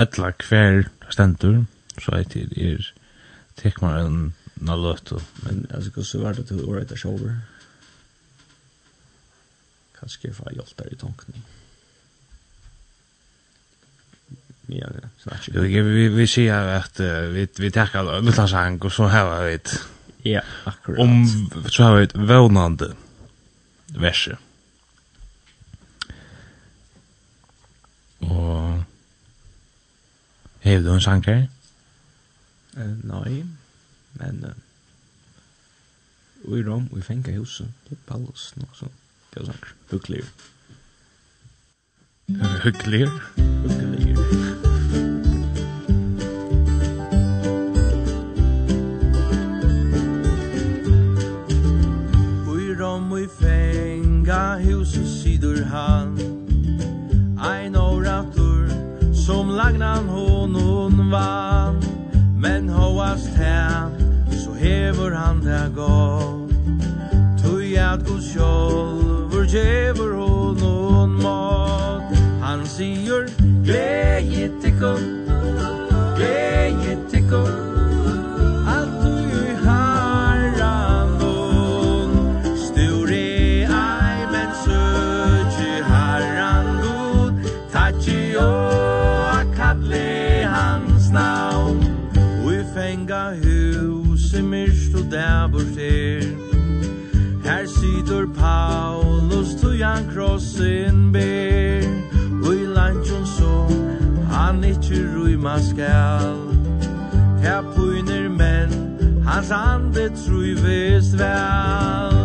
etla 0.00 0.32
hver 0.48 0.88
stendur, 1.12 1.64
så 2.00 2.16
er 2.18 2.28
det 2.32 2.48
er, 2.56 2.92
tek 3.60 3.82
man 3.82 3.98
en 4.00 4.34
naløtto. 4.56 5.20
Men 5.42 5.66
altså, 5.70 5.90
hvordan 5.90 6.22
var 6.24 6.32
det 6.32 6.46
til 6.46 6.64
året 6.64 6.92
er 6.92 6.96
sjåver? 6.96 7.36
kanskje 10.02 10.28
jeg 10.28 10.36
får 10.36 10.54
hjelp 10.58 10.78
der 10.78 10.92
i 10.92 10.98
tanken. 10.98 11.42
Ja, 14.72 14.88
snart. 15.18 15.44
snakker 15.44 15.82
vi. 15.82 15.82
Vi, 15.94 16.08
vi 16.16 16.26
sier 16.26 16.70
at 16.76 17.00
uh, 17.02 17.28
vi, 17.34 17.46
vi 17.58 17.70
takker 17.70 18.00
alle 18.02 18.20
utlandshang, 18.22 18.78
og 18.82 18.92
så 18.92 19.08
har 19.12 19.30
vi 19.46 19.54
et... 19.58 19.74
Ja, 20.24 20.40
akkurat. 20.66 21.00
Om, 21.02 21.68
så 21.68 21.84
har 21.84 21.96
vi 21.96 22.06
et 22.08 22.16
vånande 22.28 22.92
verset. 23.98 24.38
Og... 28.20 28.82
Har 30.62 30.78
du 30.82 30.92
en 30.94 31.00
sang 31.04 31.24
her? 31.26 31.46
Uh, 32.76 32.94
nei, 33.06 33.42
men... 34.18 34.44
Uh, 34.44 34.68
Uirom, 36.42 36.88
vi 36.90 37.02
fengar 37.06 37.38
huset, 37.38 37.68
det 37.86 37.94
er 37.94 38.02
Paulus 38.08 38.48
noe 38.58 38.74
sånt. 38.74 39.01
Det 39.32 39.40
er 39.40 39.46
sånn. 39.48 39.60
Hyggelig. 39.88 40.24
Hyggelig. 42.62 43.06
Hyggelig. 43.62 44.16
Ui 52.52 52.66
rom 52.76 53.06
ui 53.16 53.24
fenga 53.38 54.42
hus 54.66 54.92
og 55.00 55.08
sidur 55.08 55.62
han 55.72 56.12
Ein 57.40 57.80
oratur 57.80 58.68
som 59.16 59.54
lagnan 59.56 60.12
honon 60.12 61.08
vann 61.14 61.80
Men 62.36 62.68
hoast 62.68 63.32
her 63.40 63.88
så 64.44 64.52
hever 64.60 65.16
han 65.16 65.40
det 65.40 65.64
gott 65.80 66.52
Tui 67.40 67.74
at 67.80 68.04
god 68.04 68.22
sjål 68.28 69.11
djever 69.52 70.12
honom 70.12 71.10
mat. 71.22 72.08
Han 72.40 72.66
sier 72.66 73.28
Gleje 73.64 74.48
tikkum 74.62 75.02
Gleje 76.16 76.96
tikkum 77.10 77.52
Alt 78.74 78.94
du 79.02 79.12
i 79.20 79.54
harran 79.64 81.12
don 81.20 82.14
Sture 82.56 83.20
ei 83.68 84.24
men 84.32 84.50
søtje 84.64 85.82
harran 85.90 86.70
don 86.82 87.44
Tatsi 87.72 88.36
o 88.36 88.48
a 89.36 89.44
kalle 89.56 90.48
hans 90.54 91.10
navn. 91.12 91.84
Ui 92.44 92.64
fenga 92.74 93.24
hus 93.44 94.32
i 94.32 94.42
myrst 94.42 94.96
og 94.96 95.12
her 95.12 96.24
Her 97.44 97.66
sitter 97.66 98.26
sin 100.42 101.12
ber. 101.12 101.82
Ui 102.42 102.66
lantjon 102.66 103.26
så 103.26 103.66
han 104.30 104.64
ikkje 104.64 105.06
rujma 105.14 105.58
skal. 105.62 106.38
Her 107.42 107.62
pyner 107.74 108.28
men 108.28 108.70
hans 109.26 109.50
ande 109.50 110.08
trui 110.24 110.54
vist 110.54 111.18
vel. 111.18 112.18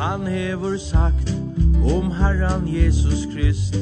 Han 0.00 0.26
hever 0.26 0.78
sagt 0.78 1.34
om 1.84 2.10
Herran 2.10 2.64
Jesus 2.66 3.26
Krist. 3.34 3.76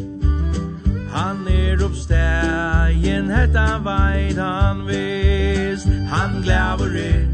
Han 1.14 1.46
er 1.48 1.84
oppstegen, 1.84 3.30
hetta 3.30 3.78
veit 3.84 4.38
han 4.38 4.86
vist 4.88 5.86
Han 6.10 6.42
glæver 6.42 6.98
er 6.98 7.33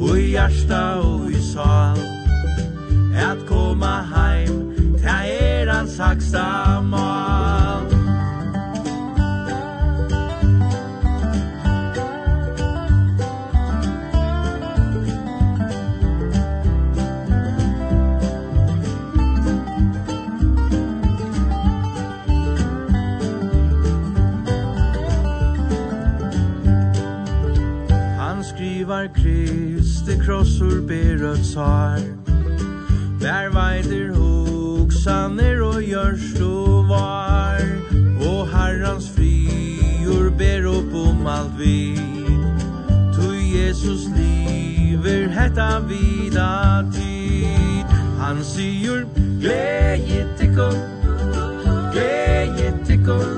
og 0.00 0.18
i 0.18 0.30
hjärsta 0.30 0.80
og 1.02 1.30
i 1.30 1.42
sal 1.52 1.98
At 3.18 3.38
koma 3.46 4.02
heim, 4.14 4.74
ta 5.02 5.16
er 5.26 5.72
hans 5.72 5.98
haksta 5.98 6.80
mal 6.80 7.86
Han 28.18 28.44
skrivar 28.44 29.06
krig 29.14 29.77
krossur 30.28 30.80
berøtt 30.88 31.46
sar 31.46 32.00
Vær 33.20 33.46
veider 33.54 34.10
hoksaner 34.12 35.62
og 35.64 35.78
gjørst 35.82 36.42
og 36.44 36.88
var. 36.90 37.64
Og 38.28 38.42
herrans 38.52 39.08
frior 39.16 40.28
ber 40.38 40.68
opp 40.68 40.92
om 41.00 41.24
alt 41.32 41.56
vi. 41.56 41.96
Tu 43.16 43.32
Jesus 43.54 44.04
liver 44.18 45.32
hetta 45.38 45.70
vida 45.88 46.52
tid. 46.92 47.98
Han 48.20 48.44
sier 48.44 49.08
gleje 49.40 50.22
tikkum 50.36 50.78
Gleje 51.96 52.72
tikkum 52.84 53.37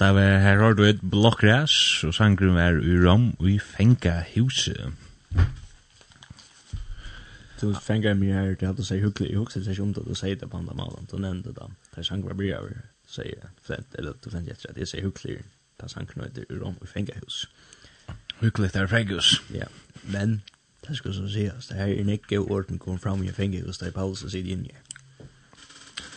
hatta 0.00 0.14
var 0.14 0.38
her 0.40 0.58
har 0.58 0.72
du 0.72 0.82
et 0.84 1.00
blokkræs, 1.10 2.04
og 2.04 2.14
sangrum 2.14 2.56
er 2.56 2.78
i 2.80 2.96
rom, 3.04 3.36
og 3.38 3.50
i 3.50 3.58
fenga 3.58 4.22
huset. 4.34 4.92
Du 7.60 7.74
fenga 7.74 8.14
mig 8.14 8.32
her, 8.32 8.54
du 8.54 8.64
hadde 8.66 8.84
seg 8.84 9.02
hyggelig, 9.02 9.30
jeg 9.30 9.38
husker 9.38 9.60
seg 9.60 9.80
om 9.80 9.92
det, 9.92 10.06
du 10.08 10.14
sier 10.16 10.38
det 10.40 10.48
på 10.48 10.56
andre 10.56 10.74
malen, 10.74 11.08
du 11.10 11.18
nevnte 11.18 11.52
det, 11.52 11.68
Det 11.90 11.96
der 11.96 12.02
sang 12.02 12.24
var 12.24 12.34
bryr, 12.34 12.56
du 12.64 13.12
sier, 13.12 13.50
eller 13.98 14.12
du 14.24 14.30
fengt 14.30 14.48
etter 14.48 14.70
at 14.70 14.78
jeg 14.78 14.88
sier 14.88 15.04
hyggelig, 15.04 15.42
da 15.80 15.88
sang 15.88 16.08
knøyder 16.08 16.48
i 16.48 16.56
rom, 16.56 16.80
og 16.80 16.88
i 16.88 16.92
fenga 16.94 17.20
hus. 17.20 17.50
Hyggelig 18.40 18.72
der 18.72 18.86
fengus. 18.86 19.42
Ja, 19.52 19.68
men, 20.02 20.42
det 20.88 20.96
skal 20.96 21.14
så 21.14 21.28
sies, 21.28 21.68
det 21.68 21.76
her 21.76 21.92
er 21.92 22.04
nekke 22.04 22.40
orden 22.40 22.78
kom 22.78 22.98
fram 22.98 23.22
i 23.22 23.36
fenga 23.36 23.60
hus, 23.66 23.78
der 23.78 23.90
Paulus 23.90 24.24
sier 24.24 24.48
inn 24.48 24.64
her 24.64 24.80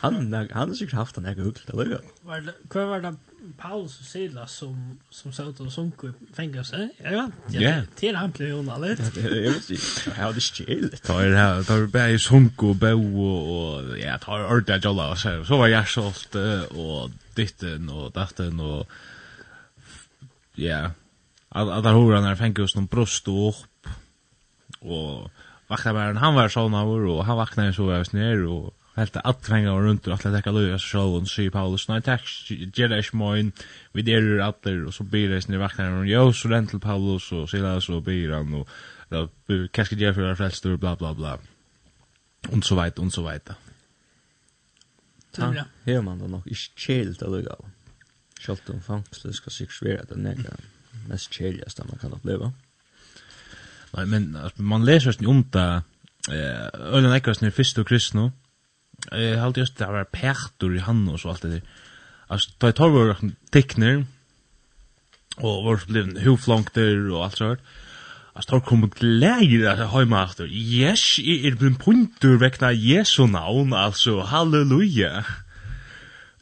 han 0.04 0.34
han 0.34 0.68
har 0.70 0.76
sikkert 0.76 1.00
haft 1.00 1.18
en 1.18 1.26
egen 1.26 1.46
hugl 1.46 1.62
det 1.68 1.76
lukka. 1.76 2.00
Var 2.28 2.42
det 2.44 2.54
hva 2.72 2.84
var 2.90 3.04
det 3.06 3.14
Paulus 3.60 4.00
og 4.00 4.08
Silas 4.08 4.52
som 4.52 4.76
som 5.12 5.32
sa 5.36 5.46
ut 5.48 5.60
og 5.64 5.72
sunk 5.72 6.04
i 6.04 6.12
fengelse 6.36 6.90
Ja, 7.00 7.28
ja. 7.52 7.74
til 7.96 8.16
han 8.16 8.32
ble 8.32 8.52
hon 8.52 8.70
allt. 8.70 9.00
Jag 9.16 9.32
vet 9.32 9.70
inte. 9.70 10.12
How 10.16 10.32
the 10.32 10.42
shit. 10.42 11.04
Tar 11.04 11.24
det 11.24 11.38
här 11.38 11.64
tar 11.64 11.88
bara 11.88 12.10
i 12.10 12.20
sunk 12.20 12.64
och 12.64 12.76
bo 12.76 13.24
og 13.30 13.98
ja, 14.00 14.18
tar 14.18 14.46
ordet 14.52 14.86
jalla 14.86 15.16
så 15.16 15.46
så 15.46 15.58
var 15.58 15.68
jag 15.68 15.88
så 15.88 16.04
ofta 16.08 16.66
ditten 17.36 17.90
og 17.90 18.14
datten 18.16 18.60
og 18.60 18.88
ja. 20.56 20.92
Alla 21.52 21.94
hur 21.94 22.14
han 22.16 22.38
fängelse 22.38 22.80
någon 22.80 22.88
bröst 22.88 23.28
och 23.28 23.50
upp 23.50 23.88
och 24.80 25.32
vaknar 25.68 26.14
han 26.14 26.36
var 26.36 26.50
sånn 26.50 26.74
av 26.74 26.90
og 26.90 27.26
han 27.26 27.38
vaknar 27.38 27.72
så 27.72 27.92
jag 27.92 28.06
snär 28.06 28.46
og 28.46 28.74
helt 28.96 29.16
att 29.16 29.44
tränga 29.44 29.72
runt 29.72 30.08
och 30.08 30.14
att 30.14 30.26
lägga 30.26 30.52
lösa 30.52 30.78
showen 30.78 31.26
så 31.26 31.50
Paulus 31.52 31.88
nej 31.88 32.02
tack 32.02 32.24
Jedish 32.50 33.14
moin 33.14 33.52
vi 33.92 34.02
där 34.02 34.40
att 34.40 34.64
där 34.64 34.86
och 34.86 34.94
så 34.94 35.04
blir 35.04 35.30
det 35.30 35.42
snä 35.42 35.58
vaknar 35.58 35.92
och 35.92 36.08
jo 36.08 36.34
så 36.34 36.50
rent 36.50 36.70
till 36.70 36.80
Paulus 36.80 37.32
och 37.32 37.50
så 37.50 37.58
där 37.58 37.80
så 37.80 38.02
blir 38.02 38.32
han 38.32 38.54
och 38.54 38.70
då 39.10 39.30
kanske 39.72 39.96
det 39.96 40.14
för 40.14 40.36
frälst 40.36 40.66
och 40.66 40.80
bla 40.80 40.96
bla 40.96 41.14
bla 41.14 41.40
och 42.50 42.64
så 42.64 42.76
vidare 42.76 43.06
och 43.06 43.14
så 43.14 43.22
vidare. 43.22 43.56
Ja, 45.38 45.66
här 45.84 46.02
man 46.02 46.20
då 46.20 46.28
nog 46.28 46.48
ist 46.48 46.80
chill 46.80 47.14
där 47.14 47.42
då. 47.42 47.66
Schalt 48.40 48.70
och 48.70 48.84
fängsle 48.84 49.34
ska 49.34 49.50
sig 49.50 49.68
svär 49.70 50.02
att 50.02 50.10
den 50.10 50.26
är 50.26 50.38
mest 51.08 51.34
chilligast 51.34 51.80
man 51.80 51.98
kan 52.02 52.14
uppleva. 52.14 52.54
Nej 53.92 54.06
men 54.06 54.38
man 54.56 54.86
läser 54.86 55.16
ju 55.20 55.28
om 55.28 55.46
det 55.52 55.84
eh 56.30 56.68
ölen 56.74 57.14
ekras 57.14 57.42
när 57.42 57.52
första 57.52 57.84
kristna 57.84 58.32
Jeg 59.12 59.40
halte 59.42 59.64
just 59.64 59.78
det 59.80 59.88
var 59.92 60.10
pektor 60.12 60.74
i 60.74 60.84
han 60.84 61.08
og 61.12 61.20
så 61.20 61.34
alt 61.34 61.44
det 61.44 61.52
der. 61.52 61.72
Altså, 62.30 62.54
da 62.62 62.70
jeg 62.70 62.78
tar 62.80 62.94
vår 62.94 63.18
tekner, 63.54 64.04
og 65.42 65.66
vår 65.66 65.84
bliv 65.90 66.14
huflankter 66.24 67.10
og 67.12 67.26
alt 67.26 67.42
sånt, 67.42 67.66
altså, 68.36 68.50
da 68.54 68.60
kom 68.66 68.88
glæger 68.90 69.68
at 69.72 69.82
jeg 69.84 69.92
har 69.92 70.06
meg 70.10 70.20
alt 70.22 70.42
Yes, 70.48 71.20
jeg 71.20 71.46
er 71.50 71.58
bliv 71.60 71.76
puntur 71.82 72.40
vekna 72.42 72.72
Jesu 72.74 73.26
navn, 73.28 73.74
altså, 73.74 74.22
halleluja. 74.30 75.24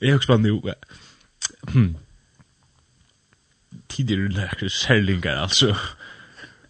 Jeg 0.02 0.16
husker 0.16 0.34
bare 0.34 0.42
nu, 0.42 0.62
hmm, 1.72 1.96
tidligere 3.90 4.30
lærker 4.30 4.70
særlingar, 4.70 5.42
altså, 5.42 5.76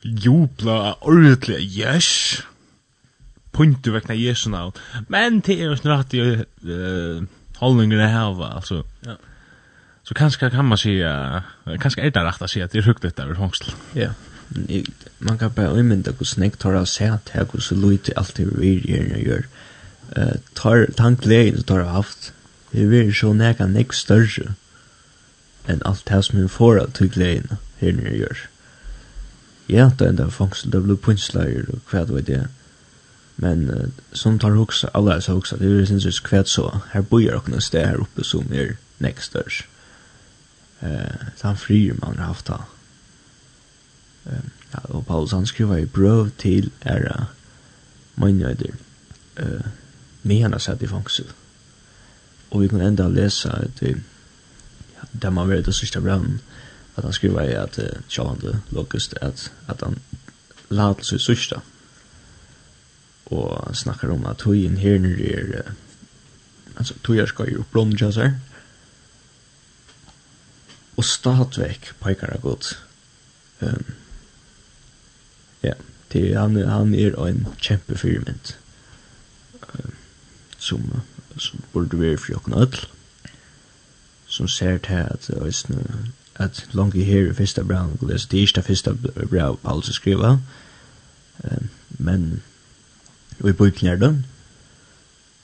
jubla 0.04 0.94
ordentlig, 1.02 1.62
yes, 1.78 2.42
punkt 3.54 3.88
vekna 3.88 4.16
Jesu 4.16 4.50
navn. 4.50 4.78
Men 5.08 5.42
det 5.46 5.60
er 5.60 5.72
jo 5.72 5.76
snart 5.80 6.14
i 6.14 6.22
uh, 6.22 7.24
holdningarna 7.60 8.08
hava, 8.12 8.56
altså. 8.56 8.84
Ja. 9.06 9.18
Så 10.04 10.16
kanskje 10.18 10.50
kan 10.50 10.66
man 10.66 10.78
säga, 10.78 11.44
kanskje 11.80 12.02
er 12.04 12.10
det 12.12 12.24
rett 12.26 12.42
å 12.42 12.48
si 12.50 12.62
at 12.64 12.74
det 12.74 12.82
er 12.82 12.88
hukket 12.90 13.20
over 13.22 13.38
fångsel. 13.38 13.74
Ja. 13.96 14.12
Man 15.20 15.38
kan 15.40 15.54
bare 15.56 15.78
umynda 15.80 16.12
hos 16.20 16.34
nek 16.42 16.58
tar 16.60 16.76
av 16.76 16.88
seg 16.90 17.14
at 17.14 17.30
her 17.36 17.46
hos 17.54 17.70
så 17.70 17.78
lite 17.78 18.16
alt 18.20 18.34
det 18.36 18.50
vi 18.50 18.74
gjør 18.82 19.14
og 19.16 19.22
gjør. 19.28 19.46
Tar 20.58 20.86
tanklegen 20.98 21.62
du 21.62 21.64
tar 21.64 21.86
av 21.86 21.94
haft, 22.02 22.34
vi 22.72 22.88
blir 22.90 23.14
så 23.16 23.32
nekka 23.38 23.70
nek 23.72 23.94
større 23.96 24.56
enn 25.70 25.84
alt 25.88 26.04
det 26.10 26.24
som 26.26 26.42
vi 26.42 26.50
får 26.50 26.82
av 26.82 26.96
tanklegen 26.98 27.60
her 27.80 27.96
nere 27.96 28.18
gjør. 28.18 28.42
Ja, 29.72 29.88
det 29.96 30.08
er 30.08 30.12
enda 30.16 30.28
fangsel, 30.34 30.74
det 30.74 30.84
blir 30.84 31.00
punslager 31.00 31.70
og 31.72 31.86
hva 31.88 32.04
det 32.08 32.18
var 32.18 32.28
det. 32.28 32.42
Men 33.42 33.70
uh, 33.70 33.90
som 34.12 34.40
tar 34.40 34.52
hugsa, 34.52 34.90
alla 34.94 35.22
så 35.22 35.34
hugsa, 35.34 35.58
det 35.58 35.66
är 35.66 35.86
syns 35.86 36.06
just 36.06 36.24
kvätt 36.24 36.48
så. 36.48 36.82
Här 36.92 37.02
bojar 37.02 37.36
och 37.36 37.50
någon 37.50 37.62
städer 37.62 37.86
här 37.86 38.02
uppe 38.02 38.24
som 38.24 38.54
är 38.54 38.78
next 38.98 39.24
störst. 39.24 39.66
Eh, 40.80 40.92
uh, 40.92 41.06
han 41.42 41.58
frier 41.58 41.96
man 42.02 42.18
har 42.18 42.26
haft 42.26 42.48
han. 42.48 42.62
Eh, 44.26 44.44
ja, 44.72 44.80
og 44.80 45.08
Paulus 45.08 45.32
han 45.32 45.46
skriver 45.46 45.78
i 45.78 45.86
brøv 45.86 46.30
til 46.38 46.72
era 46.86 47.26
mannöjder. 48.16 48.76
Eh, 49.38 49.54
uh, 49.54 49.62
med 50.22 50.42
han 50.42 50.52
har 50.52 50.60
satt 50.60 50.82
i 50.82 50.88
fangsel. 50.88 51.26
Og 52.52 52.62
vi 52.62 52.68
kan 52.68 52.82
enda 52.82 53.08
läsa 53.08 53.50
at 53.50 53.82
vi, 53.82 53.96
ja, 54.96 55.08
der 55.22 55.30
man 55.30 55.50
vet 55.50 55.66
det 55.66 55.76
sista 55.76 56.00
brevn, 56.00 56.42
at 56.96 57.04
han 57.04 57.14
skriver 57.14 57.42
i 57.42 57.54
at 57.54 57.80
uh, 57.80 58.02
Sjövande 58.10 58.62
Lokust, 58.70 59.14
at, 59.22 59.52
at 59.68 59.82
han 59.82 59.98
lade 60.70 61.04
sig 61.04 61.20
sista 61.20 61.62
og 63.32 63.76
snakkar 63.76 64.12
om 64.12 64.26
at 64.26 64.44
tøyen 64.44 64.78
her 64.78 65.00
nere 65.00 65.64
er 65.64 65.72
altså 66.78 66.94
tøyer 67.04 67.26
skal 67.26 67.52
jo 67.54 67.64
blonde 67.72 68.12
seg, 68.14 68.36
og 70.98 71.06
statvek 71.08 71.92
peikar 72.02 72.38
godt 72.44 72.74
um, 73.62 73.94
ja 75.64 75.74
til 76.12 76.36
han, 76.36 76.58
han 76.68 76.96
er 76.96 77.16
en 77.26 77.46
kjempe 77.62 77.98
firmynd 77.98 78.56
um, 79.62 79.94
som, 80.58 80.90
som 81.38 81.64
burde 81.74 82.00
være 82.00 82.18
for 82.18 82.34
jokken 82.34 82.54
ødel, 82.54 82.88
som 84.28 84.48
ser 84.48 84.78
til 84.78 84.94
at 84.94 85.30
uh, 85.38 86.08
at 86.36 86.66
langt 86.74 86.96
i 86.96 87.04
her 87.04 87.30
i 87.30 87.34
fyrsta 87.34 87.64
brann, 87.64 87.98
det 88.02 88.16
er 88.34 88.38
ikke 88.38 88.56
det 88.56 88.66
fyrsta 88.66 88.94
brann 89.30 89.58
Paulus 89.64 89.96
skriva, 89.96 90.38
um, 91.44 91.70
men 91.90 92.42
i 93.50 93.58
bøyken 93.58 93.88
er 93.88 93.96
det, 93.96 94.12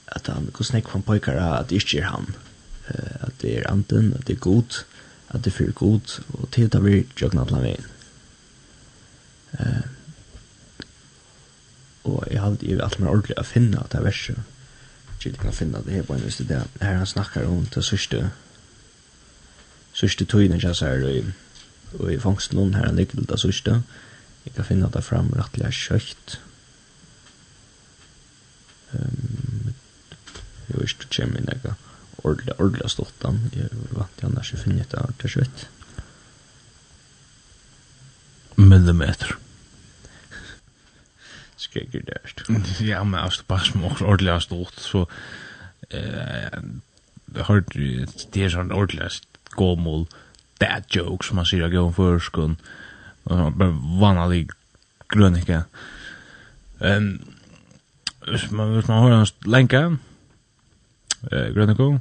at 0.07 0.27
han, 0.27 0.49
hvordan 0.55 0.75
jeg 0.75 0.83
kan 0.83 1.01
påkere 1.01 1.59
at 1.59 1.69
det 1.69 1.81
ikke 1.81 1.99
er 1.99 2.09
han, 2.11 2.35
at 2.87 3.31
det 3.41 3.57
er 3.57 3.71
anden, 3.71 4.13
at 4.13 4.27
det 4.27 4.35
er 4.35 4.39
god, 4.39 4.83
at 5.29 5.43
det 5.43 5.47
er 5.47 5.57
fyrir 5.57 5.71
god, 5.71 6.21
og 6.33 6.51
til 6.51 6.71
det 6.71 6.81
blir 6.81 7.03
jøkken 7.21 7.39
at 7.39 7.51
la 7.51 7.63
veien. 7.63 7.87
Og 12.03 12.23
jeg 12.31 12.39
har 12.39 12.47
alltid 12.47 12.81
alt 12.81 12.99
mer 12.99 13.09
ordentlig 13.09 13.35
å 13.39 13.43
finne 13.43 13.81
at 13.81 13.91
det 13.91 13.99
er 13.99 14.07
verset, 14.07 14.39
ikke 15.27 15.43
kan 15.47 15.53
finne 15.53 15.81
det 15.85 15.93
her 15.93 16.05
på 16.07 16.15
en 16.15 16.23
visst 16.23 16.43
det 16.47 16.61
her 16.81 16.97
han 17.01 17.05
snakkar 17.05 17.47
om 17.49 17.65
det 17.73 17.83
sørste 17.85 18.29
sørste 19.97 20.25
tøyne 20.29 20.59
jeg 20.61 20.77
sier 20.77 21.05
og, 21.07 21.31
og 21.99 22.11
i 22.13 22.19
fangsten 22.21 22.59
noen 22.59 22.75
her 22.77 22.87
han 22.89 22.99
ligger 22.99 23.25
det 23.27 23.39
sørste 23.41 23.81
jeg 24.45 24.55
kan 24.55 24.67
finne 24.67 24.91
det 24.93 25.03
fram 25.03 25.31
rettelig 25.35 25.73
kjøkt 25.75 26.37
Ehm 28.91 29.73
jag 30.67 30.79
visste 30.79 31.03
ju 31.03 31.07
kemi 31.09 31.39
några 31.39 31.75
ordla 32.15 32.53
ordla 32.57 32.87
stortan. 32.87 33.49
Jag 33.53 33.97
vant 33.97 34.11
jag 34.19 34.31
annars 34.31 34.51
finna 34.51 34.83
det 34.89 34.99
här 34.99 35.11
till 35.17 35.29
slut. 35.29 35.69
Millimeter. 38.55 39.35
Skräcker 41.55 42.01
där. 42.01 42.21
Ja, 42.79 43.03
men 43.03 43.19
alltså 43.19 43.43
pass 43.43 43.73
mot 43.73 44.01
ordla 44.01 44.39
stort 44.41 44.73
så 44.73 45.07
eh 45.89 46.59
hört 47.35 47.73
det 48.31 48.43
är 48.43 48.49
sån 48.49 48.71
ordla 48.71 49.09
gåmol 49.49 50.07
dad 50.57 50.83
joke 50.87 51.25
som 51.25 51.35
man 51.35 51.45
ser 51.45 51.69
gå 51.69 51.93
för 51.93 52.19
skon. 52.19 52.57
Och 53.23 53.53
vanlig 53.99 54.51
grönika. 55.09 55.63
Ehm 56.79 57.36
hvis 58.29 58.51
man, 58.51 58.73
hvis 58.73 58.87
man 58.87 58.97
har 58.97 59.19
en 59.19 59.27
lenke, 59.45 59.97
eh, 61.31 61.53
grønneko, 61.55 61.99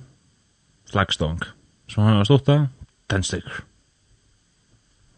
flaggstong, 0.91 1.43
så 1.89 2.01
har 2.01 2.15
han 2.15 2.25
stått 2.25 2.47
da, 2.47 2.67
ten 3.11 3.23
stykker. 3.23 3.65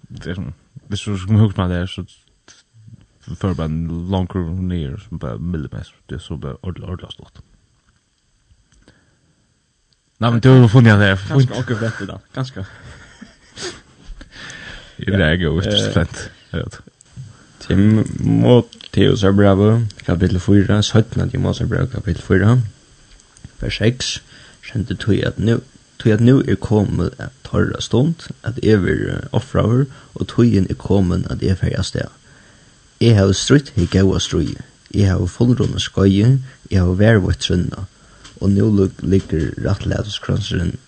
Det 0.09 0.32
er 0.32 0.40
sånn, 0.40 0.54
hvis 0.88 1.04
du 1.04 1.18
skulle 1.18 1.44
huske 1.44 1.61
meg 1.61 1.70
der, 1.70 1.86
så 1.86 2.06
för 3.36 3.54
bara 3.54 3.64
en 3.64 4.09
lång 4.11 4.26
kurv 4.26 4.62
ner 4.62 4.96
som 4.96 5.18
bara 5.18 5.38
millimeter. 5.38 5.94
Det 6.06 6.14
är 6.14 6.18
så 6.18 6.36
bara 6.36 6.56
ordentligt 6.62 6.88
ordentligt 6.88 7.12
stort. 7.12 7.38
Nej, 10.18 10.30
men 10.30 10.40
du 10.40 10.48
har 10.48 10.68
funnit 10.68 10.98
det 10.98 11.18
Ganske 11.28 11.34
akkurat 11.34 11.59
åker 11.59 11.80
bättre 11.80 12.06
då. 12.06 12.20
Ganska. 12.34 12.66
Det 14.96 15.14
är 15.14 15.34
ju 15.34 15.54
just 15.54 15.94
fint. 15.94 16.30
Jag 16.50 16.59
vet. 16.59 16.80
Timotheus 17.68 19.22
er 19.22 19.32
brev, 19.32 19.82
kapitel 20.06 20.40
4, 20.40 20.82
17 20.82 21.30
Timotheus 21.30 21.60
er 21.60 21.66
brev, 21.66 21.88
kapitel 21.92 22.22
4, 22.22 22.62
vers 23.60 23.74
6, 23.74 24.22
kjente 24.64 24.96
tog 24.96 25.20
at 25.26 25.38
nu, 25.38 25.58
tog 26.00 26.12
at 26.12 26.20
nu 26.24 26.38
er 26.40 26.56
kommet 26.56 27.12
at 27.18 27.34
torra 27.44 27.80
stund, 27.80 28.30
at 28.42 28.56
jeg 28.62 28.82
vil 28.82 29.20
offra 29.32 29.66
her, 29.68 29.84
og 30.14 30.28
togjen 30.28 30.66
er 30.70 30.80
kommet 30.80 31.26
at 31.30 31.42
jeg 31.42 31.58
ferdig 31.58 31.84
sted. 31.84 32.08
Jeg 33.00 33.16
har 33.16 33.32
strutt 33.32 33.72
i 33.76 33.84
gaua 33.86 34.18
strui, 34.18 34.56
jeg 34.94 35.10
har 35.12 35.26
fullrunde 35.26 35.80
skøye, 35.80 36.38
jeg 36.70 36.80
har 36.80 36.96
vervått 36.96 37.44
trunna, 37.44 37.84
og 38.40 38.50
nu 38.50 38.88
ligger 39.02 39.50
rattlætskransen 39.64 40.78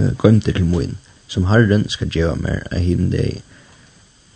uh, 0.00 0.12
gøymter 0.18 0.52
til 0.52 0.68
moin, 0.68 0.98
som 1.28 1.48
herren 1.48 1.88
skal 1.88 2.12
gjøre 2.12 2.36
mer 2.36 2.66
av 2.68 2.84
hinn 2.84 3.08
deg, 3.08 3.40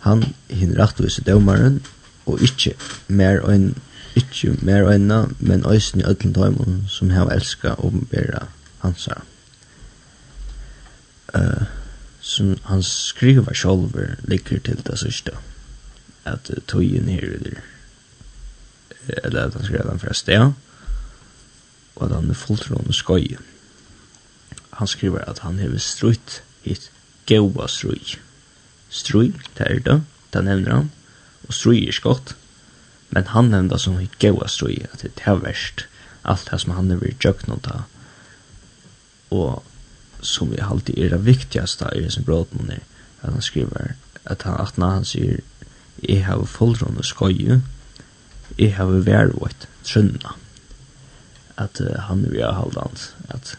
han 0.05 0.23
hin 0.49 0.75
rattvise 0.77 1.23
dømaren 1.25 1.81
og 2.29 2.41
ikkje 2.45 2.75
mer 3.07 3.41
ein 3.49 3.71
ikkje 4.15 4.55
mer 4.65 4.87
einna 4.89 5.25
men 5.39 5.65
eisini 5.67 6.05
øllum 6.07 6.33
tøymum 6.33 6.75
sum 6.89 7.09
hava 7.11 7.35
elska 7.35 7.75
og 7.83 8.05
bera 8.11 8.45
hansara. 8.83 9.25
Uh, 11.35 11.65
som 12.21 12.55
han 12.65 12.83
skriver 12.83 13.53
sjálfur 13.53 14.15
ligger 14.29 14.61
til 14.63 14.81
det 14.85 14.99
sørste 14.99 15.33
at 16.25 16.51
tøyen 16.67 17.09
her 17.09 17.25
eller 17.25 17.59
eller 19.23 19.43
at 19.45 19.53
han 19.53 19.65
skrev 19.65 19.89
den 19.89 19.99
fra 19.99 20.13
sted 20.13 20.51
og 21.95 22.05
at 22.05 22.15
han 22.15 22.29
er 22.29 22.39
fulltrådende 22.39 22.93
skøy 22.93 23.37
han 24.73 24.87
skriver 24.87 25.19
at 25.19 25.39
han 25.39 25.59
hever 25.59 25.77
strutt 25.77 26.41
hit 26.63 26.91
gaua 27.25 27.67
strøy 27.67 28.15
Strui, 28.95 29.33
det 29.57 29.67
er 29.67 29.83
det, 29.83 29.99
det 30.33 30.43
nevner 30.47 30.77
han. 30.79 30.91
Og 31.47 31.53
strui 31.53 31.83
er 31.83 31.95
skott. 31.95 32.35
Men 33.11 33.27
han 33.33 33.51
nevner 33.51 33.75
det 33.75 33.81
som 33.83 33.99
i 33.99 34.09
gaua 34.23 34.47
strui, 34.47 34.79
at 34.93 35.03
det 35.03 35.25
er 35.27 35.41
verst. 35.43 35.85
Alt 36.23 36.47
det 36.51 36.61
som 36.63 36.73
han 36.77 36.91
er 36.95 37.03
i 37.03 37.13
djøkna 37.19 37.59
ta. 37.65 37.81
Og 39.35 39.63
som 40.25 40.51
vi 40.51 40.61
alltid 40.61 40.97
er 40.97 41.13
det 41.13 41.25
viktigaste 41.25 41.89
i 41.95 42.03
disse 42.05 42.23
bråten 42.25 42.71
er 42.71 42.81
at 43.21 43.33
han 43.33 43.41
skriver 43.41 43.93
at 44.25 44.43
han 44.43 44.57
at 44.61 44.79
han 44.81 45.05
sier 45.05 45.41
jeg 46.01 46.25
har 46.25 46.43
fullrunde 46.49 47.03
skoju 47.03 47.61
jeg 48.57 48.73
har 48.77 48.91
vært 49.05 49.67
trunna 49.83 50.35
at 51.57 51.79
uh, 51.79 51.95
han 52.09 52.25
er 52.27 52.33
i 52.35 52.43
halvdant, 52.43 53.15
at 53.31 53.55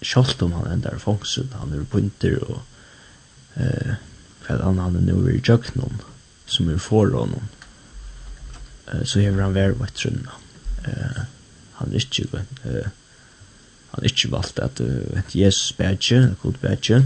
sjalt 0.00 0.40
om 0.42 0.54
han 0.56 0.70
endar 0.72 0.98
fångsen 0.98 1.52
han 1.52 1.74
er 1.76 1.84
punter 1.92 2.38
og 2.46 2.62
uh, 3.60 3.96
hva 4.46 4.58
anna 4.62 4.86
han 4.86 4.96
er 4.96 5.06
nu 5.06 5.26
er 5.26 5.36
i 5.36 5.42
djøknon, 5.42 6.00
som 6.46 6.70
er 6.70 6.78
honom. 6.90 7.48
uh, 8.92 9.04
så 9.04 9.20
hever 9.20 9.42
han 9.42 9.54
vær 9.54 9.74
vett 9.80 9.94
trunna. 9.94 10.38
Uh, 10.86 11.24
han 11.78 11.92
er 11.92 11.96
ikke, 11.96 12.28
uh, 12.64 12.88
han 13.90 14.02
er 14.02 14.10
ikke 14.10 14.30
valgt 14.30 14.58
at 14.58 14.80
uh, 14.80 15.22
Jesus 15.34 15.72
bedje, 15.72 16.36
god 16.42 16.60
bedje, 16.62 17.02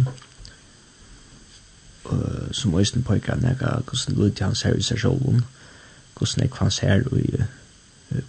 uh, 2.10 2.52
som 2.52 2.74
øyne 2.74 3.04
pojka 3.04 3.34
nega 3.34 3.80
hvordan 3.80 4.16
lyd 4.18 4.40
han 4.40 4.54
ser 4.54 4.76
i 4.76 4.82
seg 4.82 5.00
sjålen, 5.00 5.44
hvordan 6.18 6.44
jeg 6.44 6.52
han 6.58 6.70
ser 6.70 7.08
i 7.16 7.40
uh, 7.40 7.48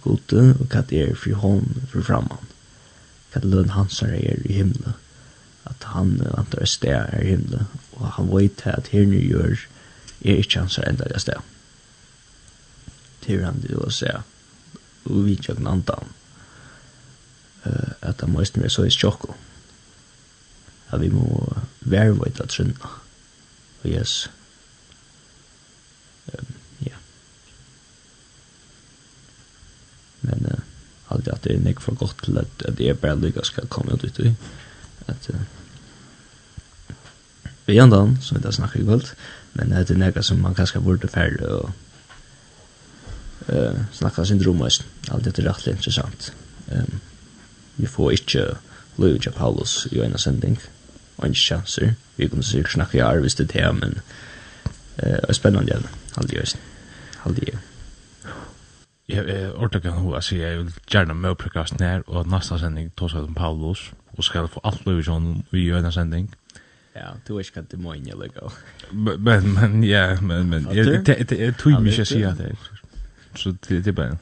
gode, 0.00 0.56
og 0.60 0.66
hva 0.66 0.82
det 0.88 1.02
er 1.02 1.14
for 1.14 1.34
hånd 1.44 1.86
for 1.92 2.02
framman, 2.02 2.50
hva 3.32 3.40
det 3.42 3.50
løn 3.50 3.76
hans 3.76 4.02
er 4.02 4.16
i 4.16 4.52
himmelen 4.52 4.96
at 5.72 5.86
han 5.94 6.14
antar 6.36 6.62
et 6.62 6.70
sted 6.72 6.94
er 6.94 7.20
i 7.20 7.32
himmelen, 7.32 7.68
og 7.98 8.12
han 8.18 8.30
vet 8.32 8.66
at 8.70 8.92
her 8.92 9.06
nye 9.08 9.24
gjør 9.24 9.64
er 10.22 10.42
ikke 10.42 10.60
hans 10.60 10.78
er 10.78 10.88
enda 10.90 11.08
et 11.08 11.24
sted. 11.24 11.40
Til 13.22 13.44
han 13.44 13.62
det 13.62 13.78
å 13.78 13.90
se, 13.90 14.10
og 15.04 15.24
vi 15.26 15.36
ikke 15.36 15.56
kan 15.56 15.70
anta 15.72 15.98
han, 15.98 16.12
at 18.02 18.20
han 18.20 18.32
må 18.32 18.42
istene 18.42 18.66
være 18.66 18.74
så 18.74 18.86
i 18.86 18.94
tjokko, 18.94 19.34
at 20.92 21.00
vi 21.00 21.10
må 21.12 21.26
være 21.80 22.18
vet 22.18 22.42
at 22.42 22.54
trunna, 22.54 22.94
og 23.82 23.90
yes, 23.90 24.30
ja. 26.86 26.98
Men, 30.22 30.46
uh, 30.46 30.60
alltid 31.08 31.32
at 31.32 31.44
det 31.44 31.54
er 31.56 31.64
nek 31.64 31.80
for 31.82 31.98
godt 31.98 32.22
til 32.24 32.38
at, 32.38 32.62
at 32.66 32.78
det 32.78 32.88
er 32.88 32.98
bare 32.98 33.18
lykkes 33.18 33.50
skal 33.52 33.66
komme 33.72 33.96
ut 33.96 34.04
ut 34.04 34.20
i. 34.22 34.34
At, 35.10 35.30
uh, 35.34 35.61
vi 37.66 37.78
andan, 37.78 38.16
som 38.20 38.36
vi 38.36 38.42
da 38.42 38.52
snakker 38.52 38.80
i 38.80 38.84
kvöld, 38.84 39.14
men 39.54 39.70
det 39.70 39.90
er 39.90 39.98
nega 40.00 40.22
som 40.22 40.40
man 40.42 40.54
kanskje 40.54 40.80
burde 40.80 41.08
færre 41.08 41.48
og 41.48 41.70
uh, 43.48 43.80
snakka 43.92 44.24
sin 44.24 44.42
dromøys, 44.42 44.82
alt 45.10 45.24
dette 45.24 45.42
er 45.42 45.50
rettelig 45.50 45.76
interessant. 45.76 46.32
Um, 46.72 47.00
vi 47.76 47.86
får 47.86 48.10
ikke 48.10 48.46
Luja 48.98 49.30
Paulus 49.30 49.86
i 49.92 50.00
en 50.00 50.18
sending, 50.18 50.58
og 51.18 51.28
ikke 51.28 51.38
chanser, 51.38 51.92
vi 52.16 52.28
kunne 52.28 52.44
sikkert 52.44 52.72
snakke 52.72 52.98
i 52.98 53.00
arv 53.00 53.20
hvis 53.20 53.34
det 53.34 53.50
er 53.56 53.72
men 53.72 53.98
uh, 53.98 54.72
det 55.02 55.20
er 55.28 55.32
spennende 55.32 55.70
igjen, 55.70 55.86
aldri 56.16 56.36
gjøres, 56.36 56.56
aldri 57.24 57.46
gjøres. 57.50 57.68
Jeg 59.08 59.24
er 59.28 59.50
ordentlig 59.52 59.82
kan 59.82 59.98
hva 60.06 60.20
sier, 60.24 60.48
jeg 60.48 60.58
vil 60.58 60.74
gjerne 60.88 61.14
med 61.14 61.34
å 61.34 61.36
prøkast 61.36 61.80
ned, 61.80 62.06
og 62.06 62.28
neste 62.30 62.56
sending 62.58 62.92
tås 62.96 63.14
om 63.18 63.34
Paulus, 63.34 63.90
og 64.16 64.24
skal 64.24 64.48
få 64.48 64.60
alt 64.64 64.86
løy 64.86 65.02
i 65.02 65.18
vi 65.50 65.64
gjør 65.66 65.82
en 65.82 65.92
sending, 65.92 66.30
Ja, 66.94 67.14
du 67.28 67.32
er 67.38 67.38
vet 67.38 67.56
inte 67.56 67.76
det 67.76 67.96
inn 67.96 68.06
jag 68.06 68.18
lägger. 68.18 68.52
Men 68.92 69.54
men 69.54 69.84
ja, 69.84 70.20
men 70.20 70.48
men 70.48 70.66
jeg 70.74 71.04
det 71.04 71.40
är 71.40 71.52
tog 71.52 71.82
mig 71.82 72.06
sier 72.06 72.28
at 72.30 72.38
det. 72.38 72.56
Så 73.34 73.54
det 73.68 73.84
det 73.84 73.94
bare... 73.94 74.18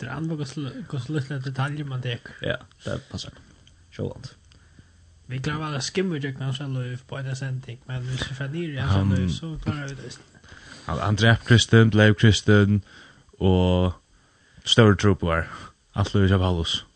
Det 0.00 0.08
andra 0.08 0.36
går 0.36 0.86
går 0.88 1.12
lite 1.12 1.38
detaljer 1.38 1.84
man 1.84 2.00
det. 2.00 2.18
Ja, 2.42 2.56
det 2.84 3.00
passer. 3.10 3.30
Sjålant. 3.92 4.36
Vi 5.26 5.38
klarar 5.38 5.74
att 5.74 5.84
skimma 5.84 6.16
jag 6.16 6.38
kan 6.38 6.54
själv 6.54 6.98
på 7.08 7.18
en 7.18 7.36
sending, 7.36 7.78
men 7.86 8.02
hvis 8.02 8.30
vi 8.30 8.34
ska 8.34 8.46
ner 8.46 8.68
i 8.68 9.28
så 9.28 9.38
så 9.38 9.58
klarar 9.64 9.88
vi 9.88 9.94
det. 9.94 10.18
Han 10.86 11.16
drep 11.16 11.44
Kristen, 11.44 11.90
blev 11.90 12.14
Kristen 12.14 12.82
og 13.38 13.92
større 14.64 14.96
större 14.96 15.16
alt 15.38 15.46
Allt 15.94 16.14
lösa 16.14 16.38
Paulus. 16.38 16.86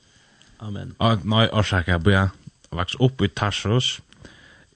Amen. 0.58 0.94
Ah, 0.98 1.18
nej, 1.24 1.48
orsaka, 1.52 2.00
ja. 2.06 2.28
Vaks 2.72 2.94
opp 2.98 3.22
i 3.22 3.28
Tarsos, 3.28 4.00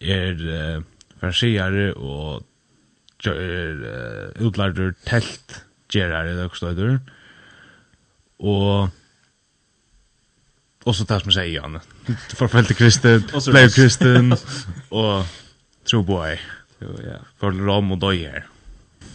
er 0.01 0.35
uh, 0.35 0.83
farsiare 1.21 1.95
og 1.95 2.45
er 3.27 3.83
uh, 3.83 4.47
utlærdur 4.47 4.95
telt 5.07 5.65
gerare 5.93 6.33
i 6.33 6.39
døgstøyder. 6.39 6.99
Og 8.39 8.89
og 10.89 10.91
och 10.91 10.97
så 10.97 11.05
tas 11.05 11.25
man 11.25 11.33
sig 11.33 11.49
igen. 11.49 11.79
Forfølte 12.35 12.75
kristen, 12.75 13.25
blev 13.51 13.71
kristen 13.71 14.35
og 14.91 15.27
tro 15.85 16.03
på 16.03 16.25
ej. 16.25 16.39
Ja, 16.81 17.19
för 17.41 17.51
ram 17.51 17.93
och 17.93 17.99
döj 17.99 18.25
här. 18.25 18.47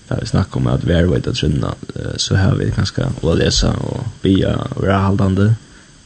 Där 0.07 0.19
vi 0.19 0.25
snakker 0.25 0.57
om 0.57 0.67
at 0.67 0.83
vi 0.83 0.93
är 0.93 1.05
vet 1.05 1.27
att 1.27 1.37
synna 1.37 1.75
så 2.17 2.35
har 2.35 2.55
vi 2.55 2.69
ganske 2.75 3.07
å 3.21 3.33
lese 3.33 3.67
og 3.67 4.05
bia 4.21 4.55
og 4.55 4.83
være 4.83 4.99
haldande. 4.99 5.55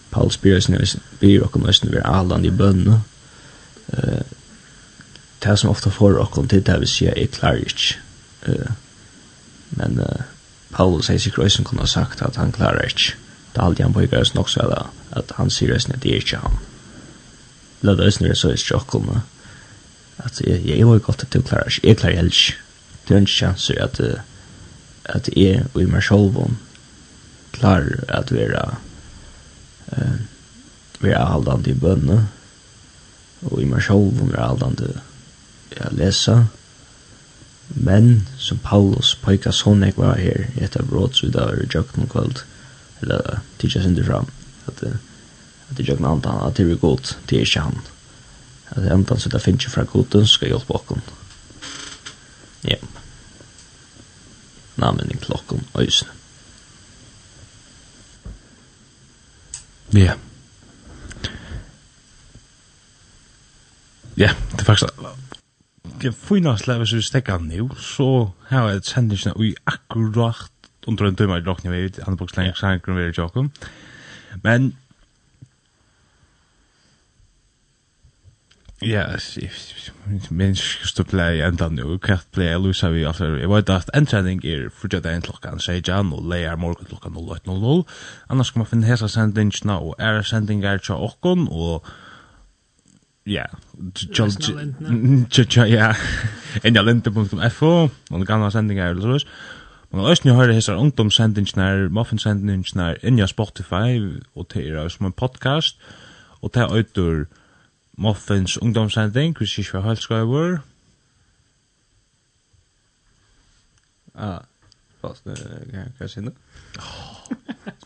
Paul 0.10 0.32
Spears 0.32 0.70
nu 0.70 0.78
är 0.78 1.00
bi 1.20 1.40
och 1.40 1.52
kommer 1.52 1.70
att 1.70 1.86
vara 1.86 2.18
hållande 2.18 2.48
i 2.48 2.52
bønne. 2.52 3.02
Eh 3.88 4.37
det 5.44 5.60
som 5.60 5.70
ofta 5.70 5.90
får 5.90 6.20
okkom 6.20 6.48
til 6.48 6.64
det 6.66 6.80
vi 6.82 6.90
sier 6.90 7.14
er 7.18 7.30
klar 7.32 7.60
ikke. 7.62 8.00
Uh, 8.48 8.72
men 9.78 10.00
uh, 10.00 10.26
Paulus 10.74 11.08
sier 11.08 11.22
sikkert 11.22 11.46
også 11.46 11.64
kunne 11.64 11.86
ha 11.86 11.90
sagt 11.90 12.22
at 12.22 12.36
han 12.36 12.52
klarer 12.52 12.86
ikke. 12.88 13.16
det 13.54 13.62
er 13.62 13.66
alltid 13.66 13.84
han 13.84 13.94
på 13.94 14.02
i 14.02 14.08
Grøysen 14.08 14.40
også 14.40 14.60
at, 14.60 14.86
at 15.12 15.32
han 15.38 15.50
sier 15.50 15.74
resten 15.74 15.94
at 15.96 16.04
det 16.04 16.12
er 16.12 16.22
ikke 16.22 16.38
han. 16.38 16.58
lød 17.82 17.96
Lødde 17.96 18.20
når 18.20 18.28
det 18.28 18.38
så 18.38 18.50
er 18.50 18.54
ikke 18.54 18.76
okkom 18.76 19.22
at 20.18 20.42
jeg, 20.42 20.62
jeg 20.66 20.88
var 20.88 21.00
godt 21.00 21.22
at 21.22 21.34
du 21.34 21.42
klarer 21.42 21.68
ikke. 21.68 21.88
Jeg 21.88 21.98
klarer 21.98 22.16
heller 22.16 22.32
ikke. 22.32 22.58
Det 23.08 23.14
er 23.14 23.18
en 23.18 23.28
sjanser 23.28 23.84
at, 23.84 24.00
uh, 24.00 24.20
at 25.06 25.30
jeg 25.36 25.66
og 25.74 25.82
i 25.82 25.86
meg 25.86 26.04
selv 26.04 26.58
klarer 27.54 28.04
at 28.10 28.34
være 28.34 28.76
uh, 29.92 30.18
være 31.00 31.26
haldande 31.26 31.70
i 31.70 31.74
bønne 31.74 32.28
og 33.42 33.62
i 33.62 33.66
meg 33.70 33.84
selv 33.86 34.18
være 34.22 34.48
haldande 34.48 34.90
i 34.90 35.07
jeg 35.80 35.98
lesa. 35.98 36.38
Men, 37.68 38.28
som 38.40 38.60
Paulus 38.64 39.12
pojka 39.20 39.52
sånn 39.52 39.84
jeg 39.84 39.98
var 39.98 40.20
her, 40.22 40.48
etter 40.62 40.86
bråd, 40.88 41.18
så 41.18 41.28
vi 41.28 41.34
da 41.36 41.50
var 41.50 41.62
i 41.62 41.68
jøkken 41.68 42.08
kvöld, 42.12 42.44
eller 43.04 43.42
tidsa 43.60 43.84
synder 43.84 44.08
fram, 44.08 44.30
at, 44.72 44.84
at 44.88 45.82
i 45.82 45.88
jøkken 45.88 46.08
antan, 46.08 46.40
at 46.46 46.58
det 46.58 46.68
er 46.68 46.80
godt, 46.82 47.18
det 47.28 47.42
er 47.42 47.48
ikke 47.48 47.66
han. 47.68 47.82
At 48.72 48.84
det 48.84 48.94
antan, 48.96 49.20
så 49.20 49.32
det 49.34 49.44
finnes 49.44 49.66
ikke 49.66 49.76
fra 49.76 49.88
goden, 49.92 50.28
skal 50.28 50.54
hjelpe 50.54 50.78
okken. 50.80 51.04
Ja. 52.68 52.80
Namen 54.78 55.12
i 55.12 55.20
klokken, 55.20 55.68
øysene. 55.76 56.14
Ja. 59.94 60.00
Yeah. 60.00 60.18
Ja, 64.18 64.32
yeah, 64.32 64.36
det 64.52 64.62
er 64.62 64.66
faktisk 64.66 65.27
det 66.02 66.14
finaste 66.16 66.72
level 66.72 66.88
som 66.88 66.98
vi 66.98 67.06
stekker 67.06 67.38
nu, 67.44 67.70
så 67.78 68.30
har 68.50 68.70
jeg 68.70 68.84
sendingen 68.84 69.44
i 69.44 69.56
akkurat 69.66 70.52
under 70.88 71.06
en 71.06 71.16
dømme 71.16 71.38
i 71.38 71.44
drakning 71.44 71.74
vi 71.74 71.86
ut, 71.86 72.00
andre 72.08 72.18
boks 72.18 72.38
lenge 72.38 72.56
sanker 72.56 72.94
vi 72.96 73.02
er 73.02 73.12
i 73.12 73.48
Men, 74.44 74.78
ja, 78.82 79.06
men 80.30 80.56
skal 80.56 81.06
play 81.06 81.40
i 81.40 81.42
enda 81.42 81.68
nu, 81.70 81.98
kvart 81.98 82.28
play 82.32 82.52
jeg 82.52 82.62
lusa 82.62 82.90
vi, 82.90 83.04
altså, 83.04 83.26
jeg 83.36 83.50
vet 83.50 83.70
at 83.70 83.90
en 83.98 84.06
trening 84.06 84.44
er 84.46 84.70
fortsatt 84.70 85.06
en 85.06 85.22
klokkan 85.22 85.60
Jan, 85.88 86.14
og 86.14 86.28
leier 86.30 86.56
morgen 86.56 86.86
klokkan 86.86 87.18
08.00, 87.18 87.84
annars 88.30 88.52
kan 88.52 88.60
man 88.60 88.68
finne 88.68 88.88
hesa 88.88 89.08
sendingene, 89.08 89.80
og 89.80 89.96
er 90.00 90.22
sendingar 90.22 90.78
tja 90.78 90.94
okkon, 90.94 91.48
og 91.52 91.88
ja, 93.28 93.46
tja, 95.50 95.66
ja, 95.68 95.94
endalente.fo, 96.64 97.90
man 98.12 98.26
kan 98.26 98.42
ha 98.42 98.50
sendingar 98.50 98.90
eller 98.90 99.02
såvis. 99.02 99.28
Man 99.92 100.02
kan 100.02 100.10
også 100.12 100.34
høre 100.36 100.54
hessar 100.54 100.76
ungdomssendingsnar, 100.76 101.88
muffinsendingsnar, 101.90 103.00
inni 103.04 103.28
Spotify, 103.28 104.00
og 104.36 104.48
det 104.54 104.68
er 104.68 104.88
som 104.88 105.06
en 105.06 105.16
podcast, 105.16 105.80
og 106.42 106.54
det 106.54 106.62
er 106.62 106.74
øytur 106.74 107.26
Muffins 107.98 108.58
ungdomssending, 108.58 109.38
hvis 109.38 109.58
ikke 109.58 109.72
vi 109.74 109.82
har 109.82 109.88
høyt 109.88 110.60
Ah, 114.18 114.40
fast 115.02 115.26
nu 115.26 115.34
kan 115.72 115.94
jag 116.00 116.10
syna. 116.10 116.32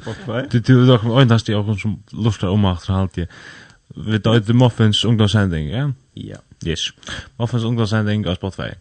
Spotify. 0.02 0.48
Det 0.52 0.70
är 0.70 0.88
dock 0.88 1.04
en 1.04 1.12
annan 1.12 1.40
stil 1.40 1.80
som 1.82 2.04
luftar 2.12 2.48
om 2.48 2.66
att 2.66 2.86
han 2.86 3.00
alltid. 3.00 3.28
Vi 3.96 4.20
tar 4.24 4.40
ut 4.40 4.54
Muffins 4.56 5.04
ungdomssending, 5.06 5.70
ja? 5.72 5.90
Ja. 6.16 6.40
Yes. 6.66 6.92
Muffins 7.40 7.66
ungdomssending 7.68 8.28
av 8.30 8.38
Spotify. 8.40 8.72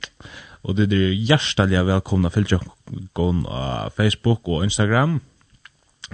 Og 0.62 0.76
det 0.76 0.90
er 0.92 1.14
hjertelig 1.16 1.84
velkomna 1.88 2.30
fylgjøkken 2.32 3.44
av 3.48 3.94
Facebook 3.96 4.48
og 4.48 4.66
Instagram. 4.66 5.20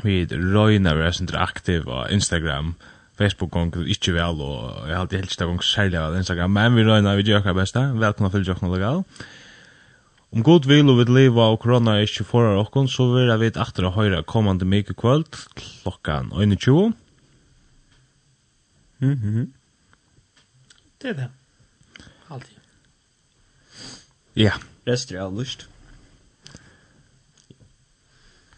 Vi 0.05 0.21
røyner 0.31 0.99
vi 0.99 1.09
er 1.09 1.41
aktiv 1.41 1.89
av 1.89 2.13
Instagram. 2.13 2.75
Facebook 3.17 3.51
gong 3.55 3.73
ikke 3.89 4.13
vel, 4.13 4.43
og 4.45 4.85
jeg 4.87 4.93
har 4.93 5.07
alltid 5.07 5.23
helst 5.23 5.41
gong 5.41 5.63
særlig 5.65 5.99
av 5.99 6.17
Instagram. 6.19 6.53
Men 6.53 6.77
vi 6.77 6.85
røyner 6.85 7.17
vi 7.17 7.25
gjør 7.31 7.47
hva 7.47 7.57
beste. 7.57 7.81
Velkomna 7.97 8.31
fylgjøkken 8.33 8.69
og 8.69 8.77
legal. 8.77 9.03
Om 10.37 10.43
god 10.45 10.67
vil 10.69 10.91
og 10.93 10.99
vil 11.01 11.15
leva 11.17 11.49
og 11.55 11.63
korona 11.63 11.97
er 11.97 12.05
ikke 12.05 12.27
foran 12.29 12.61
okkon, 12.61 12.91
så 12.93 13.07
vil 13.15 13.31
jeg 13.31 13.41
vite 13.41 13.63
akter 13.63 13.87
å 13.89 13.95
høyre 13.95 14.25
kommande 14.29 14.69
mykje 14.69 14.97
kvöld 14.99 15.39
klokkan 15.57 16.29
21. 16.35 16.93
Mm. 18.99 19.53
Det 21.03 21.11
er 21.11 21.15
det. 21.15 21.29
Alltid. 22.31 22.57
Ja. 24.37 24.53
Rester 24.89 25.19
er 25.19 25.25
avlyst. 25.27 25.69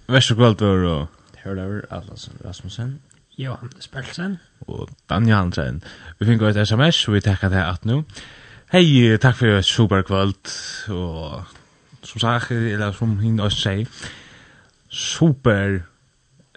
Vest 0.08 0.30
og 0.30 0.36
kvalt 0.36 0.60
var 0.60 0.84
og... 0.88 1.06
Hørlaver 1.44 1.82
Atlas 1.90 2.30
Rasmussen. 2.44 3.02
Johan 3.38 3.70
Spelsen. 3.80 4.38
Og 4.60 4.88
Danja 5.10 5.36
Hansen. 5.36 5.82
Vi 6.18 6.26
fikk 6.26 6.42
et 6.42 6.58
sms, 6.68 7.08
og 7.08 7.14
vi 7.14 7.20
takker 7.20 7.52
det 7.52 7.62
at 7.62 7.84
nå. 7.86 8.02
Hei, 8.72 9.16
takk 9.22 9.36
for 9.38 9.58
et 9.60 9.64
superkvalt, 9.64 10.50
og 10.92 11.44
som 12.02 12.20
sagt, 12.20 12.50
eller 12.50 12.92
som 12.92 13.14
hinn 13.22 13.38
også 13.40 13.60
sier, 13.62 14.08
super 14.90 15.78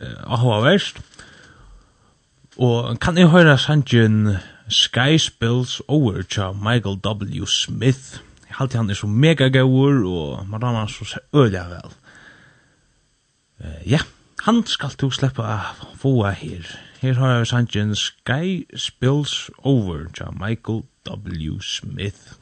uh, 0.02 0.24
avhåverst. 0.26 1.00
Og 2.58 3.00
kan 3.00 3.18
jeg 3.18 3.30
høre 3.32 3.58
sangen 3.58 4.36
Sky 4.68 5.18
Spills 5.18 5.82
over 5.88 6.22
til 6.22 6.56
Michael 6.56 7.00
W. 7.06 7.46
Smith. 7.46 8.20
Jeg 8.48 8.56
halte 8.58 8.78
han 8.78 8.90
er 8.90 8.94
så 8.94 9.08
mega 9.08 9.48
gaur, 9.48 10.04
og 10.08 10.48
man 10.48 10.64
rammer 10.64 10.80
han 10.80 10.90
så 10.90 11.08
seg 11.08 11.36
øyla 11.36 11.64
vel. 11.72 11.94
Uh, 13.64 13.92
ja, 13.92 14.00
han 14.44 14.64
skal 14.68 14.92
du 15.00 15.10
slippe 15.12 15.44
av 15.44 15.80
få 15.96 16.26
her. 16.28 16.68
Her 17.02 17.14
har 17.14 17.38
jeg 17.38 17.48
sangen 17.48 17.96
Sky 17.96 18.68
Spills 18.76 19.50
over 19.58 20.10
til 20.14 20.36
Michael 20.36 20.84
W. 21.08 21.60
Smith. 21.62 22.36